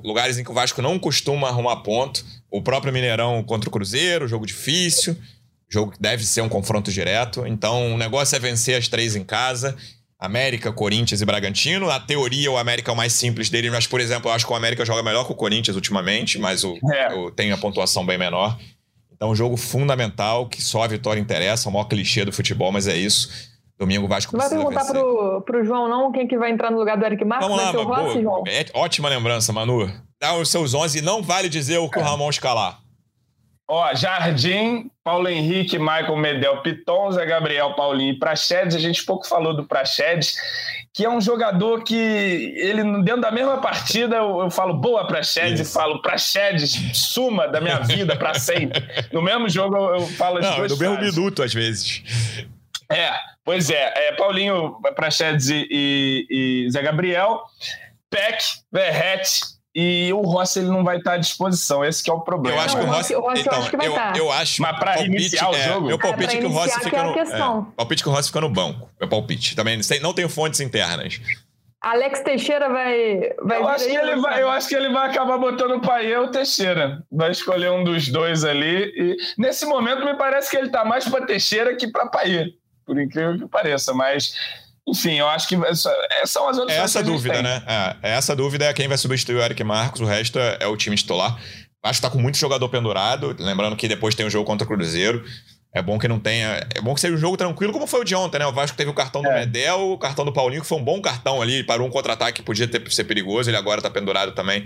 Lugares 0.03 0.39
em 0.39 0.45
que 0.45 0.51
o 0.51 0.55
Vasco 0.55 0.83
não 0.83 0.99
costuma 0.99 1.49
arrumar 1.49 1.77
ponto. 1.77 2.25
O 2.51 2.63
próprio 2.63 2.93
Mineirão 2.93 3.43
contra 3.43 3.69
o 3.69 3.73
Cruzeiro, 3.73 4.29
jogo 4.29 4.47
difícil, 4.47 5.17
jogo 5.69 5.93
que 5.93 6.01
deve 6.01 6.25
ser 6.25 6.41
um 6.41 6.49
confronto 6.49 6.91
direto. 6.91 7.47
Então 7.47 7.95
o 7.95 7.99
negócio 7.99 8.35
é 8.35 8.39
vencer 8.39 8.77
as 8.77 8.89
três 8.89 9.15
em 9.17 9.25
casa. 9.25 9.77
América, 10.19 10.73
Corinthians 10.73 11.21
e 11.21 11.25
Bragantino. 11.25 11.87
Na 11.87 12.01
teoria, 12.01 12.51
o 12.51 12.57
América 12.57 12.91
é 12.91 12.95
o 12.95 12.97
mais 12.97 13.13
simples 13.13 13.51
dele, 13.51 13.71
mas, 13.71 13.87
por 13.87 14.01
exemplo, 14.01 14.31
eu 14.31 14.35
acho 14.35 14.47
que 14.47 14.53
o 14.53 14.57
América 14.57 14.85
joga 14.85 15.03
melhor 15.03 15.27
que 15.27 15.33
o 15.33 15.35
Corinthians 15.35 15.77
ultimamente, 15.77 16.39
mas 16.39 16.65
o, 16.65 16.79
é. 16.93 17.13
o 17.13 17.31
tem 17.31 17.53
a 17.53 17.59
pontuação 17.59 18.07
bem 18.07 18.17
menor. 18.17 18.59
Então, 19.13 19.31
um 19.31 19.35
jogo 19.35 19.57
fundamental, 19.57 20.49
que 20.49 20.63
só 20.63 20.83
a 20.83 20.87
vitória 20.87 21.21
interessa, 21.21 21.69
o 21.69 21.73
maior 21.73 21.85
clichê 21.85 22.25
do 22.25 22.33
futebol, 22.33 22.73
mas 22.73 22.87
é 22.87 22.97
isso. 22.97 23.29
Domingo 23.79 24.07
Vasco 24.07 24.37
Vai 24.37 24.49
perguntar 24.49 24.85
pro, 24.85 25.43
pro 25.43 25.65
João, 25.65 25.89
não, 25.89 26.13
quem 26.13 26.29
que 26.29 26.39
vai 26.39 26.51
entrar 26.51 26.71
no 26.71 26.79
lugar 26.79 26.97
do 26.97 27.05
Eric 27.05 27.25
Marques? 27.25 27.49
Vamos 27.49 27.63
lá, 27.63 27.73
vai 27.73 28.05
Rossi, 28.05 28.23
João? 28.23 28.45
É, 28.47 28.65
ótima 28.73 29.09
lembrança, 29.09 29.53
Manu. 29.53 29.91
Dá 30.21 30.35
os 30.37 30.49
seus 30.49 30.75
11 30.75 30.99
e 30.99 31.03
não 31.03 31.23
vale 31.23 31.49
dizer 31.49 31.79
o 31.79 31.89
que 31.91 31.99
o 31.99 32.01
é. 32.01 32.05
Ramon 32.05 32.31
escalar. 32.31 32.79
Ó, 33.67 33.95
Jardim, 33.95 34.91
Paulo 35.03 35.27
Henrique, 35.27 35.79
Michael 35.79 36.17
Medel, 36.17 36.63
Piton, 36.63 37.11
Zé 37.13 37.25
Gabriel, 37.25 37.75
Paulinho 37.75 38.13
e 38.13 38.19
Praxedes. 38.19 38.77
A 38.77 38.79
gente 38.79 39.03
pouco 39.05 39.27
falou 39.27 39.57
do 39.57 39.65
Praxedes, 39.65 40.37
que 40.93 41.05
é 41.05 41.09
um 41.09 41.21
jogador 41.21 41.83
que 41.83 41.97
ele 41.97 42.83
dentro 43.03 43.23
da 43.23 43.31
mesma 43.31 43.57
partida 43.57 44.17
eu, 44.17 44.43
eu 44.43 44.51
falo 44.51 44.75
boa 44.75 45.07
Praxedes 45.07 45.61
e 45.61 45.73
falo 45.73 46.03
Praxedes, 46.03 46.79
suma 46.93 47.49
da 47.49 47.59
minha 47.59 47.81
vida 47.81 48.15
para 48.17 48.35
sempre. 48.35 48.83
No 49.11 49.23
mesmo 49.23 49.49
jogo 49.49 49.77
eu, 49.77 49.95
eu 49.95 50.07
falo 50.09 50.39
as 50.39 50.45
Não, 50.45 50.57
duas 50.57 50.73
No 50.73 50.79
mesmo 50.79 51.01
minuto 51.01 51.43
às 51.43 51.55
vezes. 51.55 52.03
É, 52.95 53.13
pois 53.45 53.71
é. 53.71 53.93
é 54.09 54.13
Paulinho, 54.13 54.81
Praxedes 54.95 55.49
e, 55.49 55.67
e, 55.71 56.27
e 56.67 56.71
Zé 56.71 56.83
Gabriel, 56.83 57.43
Peck, 58.11 58.43
Verrete 58.73 59.55
e 59.75 60.13
o 60.13 60.21
Rossi 60.21 60.61
ele 60.61 60.69
não 60.69 60.85
vai 60.85 60.99
estar 60.99 61.15
à 61.15 61.17
disposição. 61.17 61.85
Esse 61.85 62.09
é 62.09 62.13
o 62.13 62.21
problema. 62.21 62.57
Eu 62.57 62.63
acho 62.63 62.77
que 62.77 62.85
o 62.85 62.87
Rossi, 62.87 63.17
o 63.17 63.21
Rossi 63.21 63.41
então, 63.41 63.55
eu 63.55 63.61
acho 63.61 63.71
que 63.71 63.77
vai 63.77 63.87
eu, 63.89 63.93
estar. 63.93 64.17
Eu 64.17 64.33
acho. 64.33 64.63
Mas 64.63 64.79
para 64.79 65.03
iniciar 65.03 65.51
o 65.51 65.55
é, 65.55 65.63
jogo, 65.63 65.87
meu 65.89 65.99
palpite 65.99 66.37
é, 66.37 66.39
que 66.39 66.47
o 66.47 66.51
Rossi 66.51 66.81
fica 66.81 67.03
no. 67.03 67.19
É, 67.19 67.65
palpite 67.77 68.03
que 68.03 68.09
o 68.09 68.13
Rossi 68.13 68.29
fica 68.29 68.41
no 68.41 68.49
banco. 68.49 68.89
Meu 69.01 69.09
palpite. 69.09 69.57
Também 69.57 69.81
não 70.01 70.15
tenho 70.15 70.29
fontes 70.29 70.61
internas. 70.61 71.21
Alex 71.81 72.21
Teixeira 72.21 72.69
vai. 72.69 73.21
vai 73.43 73.59
eu, 73.59 73.69
acho 73.69 73.85
que 73.85 73.97
ele 73.97 74.17
vai 74.17 74.43
eu 74.43 74.49
acho 74.49 74.69
que 74.69 74.75
ele 74.75 74.89
vai 74.91 75.11
acabar 75.11 75.37
botando 75.37 75.73
o 75.73 75.81
Paê 75.81 76.17
ou 76.17 76.27
o 76.27 76.31
Teixeira. 76.31 77.03
Vai 77.11 77.33
escolher 77.33 77.73
um 77.73 77.83
dos 77.83 78.09
dois 78.09 78.45
ali. 78.45 78.93
E 78.97 79.17
nesse 79.37 79.67
momento 79.67 80.05
me 80.05 80.15
parece 80.15 80.51
que 80.51 80.57
ele 80.57 80.71
tá 80.71 80.85
mais 80.85 81.07
para 81.09 81.27
Teixeira 81.27 81.75
que 81.75 81.89
para 81.89 82.07
Paê 82.07 82.55
por 82.85 83.01
incrível 83.01 83.39
que 83.39 83.47
pareça, 83.47 83.93
mas 83.95 84.35
enfim, 84.87 85.15
eu 85.15 85.29
acho 85.29 85.49
que 85.49 85.57
são 86.27 86.49
as 86.49 86.59
outras 86.59 86.77
É 86.77 86.81
essa 86.81 87.03
dúvida, 87.03 87.43
né? 87.43 87.63
É, 88.03 88.11
essa 88.11 88.37
dúvida 88.37 88.67
é 88.67 88.73
quem 88.73 88.87
vai 88.87 88.99
substituir 88.99 89.37
o 89.37 89.43
Eric 89.43 89.65
Marcos, 89.65 90.01
o 90.03 90.05
resto 90.05 90.39
é, 90.39 90.59
é 90.61 90.67
o 90.67 90.77
time 90.77 90.95
titular. 90.95 91.39
Acho 91.83 92.01
que 92.01 92.03
tá 92.03 92.11
com 92.11 92.19
muito 92.19 92.39
jogador 92.39 92.69
pendurado, 92.69 93.35
lembrando 93.39 93.77
que 93.77 93.89
depois 93.89 94.15
tem 94.15 94.25
o 94.25 94.29
um 94.29 94.31
jogo 94.31 94.47
contra 94.47 94.65
o 94.65 94.69
Cruzeiro. 94.69 95.25
É 95.75 95.83
bom 95.83 95.99
que 95.99 96.07
não 96.07 96.21
tenha. 96.21 96.65
É 96.75 96.81
bom 96.81 96.95
que 96.95 97.01
seja 97.01 97.15
um 97.15 97.19
jogo 97.19 97.37
tranquilo, 97.37 97.73
como 97.73 97.87
foi 97.87 98.01
o 98.01 98.05
de 98.05 98.15
ontem, 98.15 98.39
né? 98.39 98.47
O 98.47 98.53
Vasco 98.53 98.77
teve 98.77 98.91
o 98.91 98.95
cartão 98.95 99.23
do 99.23 99.29
é. 99.29 99.41
Medel, 99.41 99.91
o 99.91 99.99
cartão 99.99 100.25
do 100.25 100.33
Paulinho, 100.33 100.63
que 100.63 100.69
foi 100.69 100.79
um 100.79 100.85
bom 100.85 101.01
cartão 101.03 101.43
ali, 101.43 101.65
parou 101.65 101.87
um 101.87 101.91
contra-ataque 101.91 102.41
que 102.41 102.43
podia 102.43 102.69
ter, 102.69 102.91
ser 102.93 103.05
perigoso, 103.05 103.51
ele 103.51 103.57
agora 103.57 103.83
tá 103.83 103.91
pendurado 103.91 104.33
também. 104.33 104.65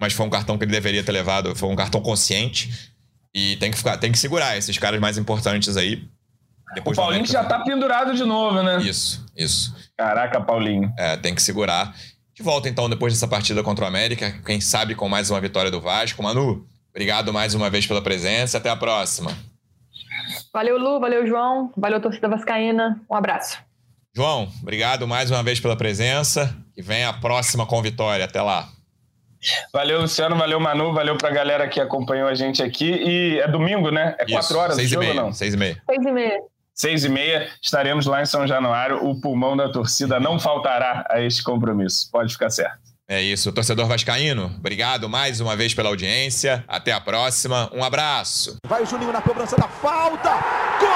Mas 0.00 0.12
foi 0.12 0.26
um 0.26 0.30
cartão 0.30 0.58
que 0.58 0.64
ele 0.64 0.72
deveria 0.72 1.02
ter 1.04 1.12
levado, 1.12 1.54
foi 1.54 1.68
um 1.68 1.76
cartão 1.76 2.00
consciente. 2.00 2.90
E 3.32 3.56
tem 3.56 3.70
que 3.70 3.78
ficar, 3.78 3.96
tem 3.98 4.10
que 4.10 4.18
segurar 4.18 4.56
esses 4.58 4.76
caras 4.76 5.00
mais 5.00 5.16
importantes 5.16 5.76
aí. 5.76 6.02
Depois 6.74 6.96
o 6.96 7.00
Paulinho 7.00 7.26
já 7.26 7.44
tá 7.44 7.60
pendurado 7.60 8.14
de 8.14 8.24
novo, 8.24 8.62
né? 8.62 8.78
Isso, 8.82 9.24
isso. 9.36 9.74
Caraca, 9.96 10.40
Paulinho. 10.40 10.92
É, 10.98 11.16
tem 11.16 11.34
que 11.34 11.42
segurar. 11.42 11.94
De 12.34 12.42
volta 12.42 12.68
então 12.68 12.88
depois 12.88 13.12
dessa 13.12 13.28
partida 13.28 13.62
contra 13.62 13.84
o 13.84 13.88
América, 13.88 14.32
quem 14.44 14.60
sabe 14.60 14.94
com 14.94 15.08
mais 15.08 15.30
uma 15.30 15.40
vitória 15.40 15.70
do 15.70 15.80
Vasco. 15.80 16.22
Manu, 16.22 16.66
obrigado 16.90 17.32
mais 17.32 17.54
uma 17.54 17.68
vez 17.68 17.86
pela 17.86 18.00
presença. 18.00 18.56
Até 18.56 18.70
a 18.70 18.76
próxima. 18.76 19.36
Valeu, 20.52 20.78
Lu. 20.78 20.98
Valeu, 20.98 21.26
João. 21.26 21.70
Valeu, 21.76 22.00
torcida 22.00 22.28
vascaína. 22.28 23.00
Um 23.10 23.14
abraço. 23.14 23.58
João, 24.14 24.50
obrigado 24.62 25.06
mais 25.06 25.30
uma 25.30 25.42
vez 25.42 25.60
pela 25.60 25.76
presença. 25.76 26.54
E 26.74 26.80
vem 26.80 27.04
a 27.04 27.12
próxima 27.12 27.66
com 27.66 27.82
vitória. 27.82 28.24
Até 28.24 28.40
lá. 28.40 28.68
Valeu, 29.72 30.00
Luciano. 30.00 30.36
Valeu, 30.36 30.58
Manu. 30.58 30.94
Valeu 30.94 31.18
pra 31.18 31.30
galera 31.30 31.68
que 31.68 31.80
acompanhou 31.80 32.28
a 32.28 32.34
gente 32.34 32.62
aqui. 32.62 32.90
E 32.90 33.40
é 33.40 33.48
domingo, 33.48 33.90
né? 33.90 34.14
É 34.18 34.24
quatro 34.26 34.58
horas 34.58 34.76
seis 34.76 34.88
do 34.88 34.94
jogo 34.94 35.04
meia, 35.04 35.20
ou 35.20 35.26
não? 35.26 35.32
Seis 35.32 35.52
e 35.52 35.56
meia. 35.56 35.82
Seis 35.86 36.04
e 36.04 36.10
meia 36.10 36.51
seis 36.74 37.04
e 37.04 37.08
meia, 37.08 37.48
estaremos 37.62 38.06
lá 38.06 38.22
em 38.22 38.26
São 38.26 38.46
Januário. 38.46 39.04
O 39.04 39.20
pulmão 39.20 39.56
da 39.56 39.70
torcida 39.70 40.18
não 40.18 40.38
faltará 40.38 41.04
a 41.10 41.20
este 41.20 41.42
compromisso. 41.42 42.08
Pode 42.10 42.32
ficar 42.32 42.50
certo. 42.50 42.80
É 43.08 43.20
isso, 43.20 43.52
torcedor 43.52 43.86
vascaíno. 43.86 44.54
Obrigado 44.58 45.08
mais 45.08 45.40
uma 45.40 45.54
vez 45.54 45.74
pela 45.74 45.90
audiência. 45.90 46.64
Até 46.66 46.92
a 46.92 47.00
próxima. 47.00 47.68
Um 47.74 47.84
abraço. 47.84 48.56
Vai 48.66 48.82
o 48.82 48.86
Juninho 48.86 49.12
na 49.12 49.20
cobrança 49.20 49.56
da 49.56 49.68
falta. 49.68 50.30
Gol! 50.80 50.88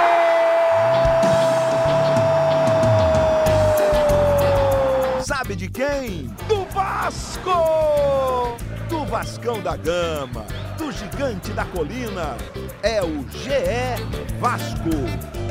Sabe 5.23 5.57
de 5.57 5.69
quem? 5.69 6.29
Do 6.49 6.65
Vasco! 6.67 8.57
Do 8.89 9.05
Vascão 9.05 9.61
da 9.61 9.77
Gama, 9.77 10.47
do 10.79 10.91
Gigante 10.93 11.51
da 11.51 11.65
Colina. 11.67 12.37
É 12.83 13.03
o 13.03 13.27
GE 13.29 14.39
Vasco. 14.39 15.46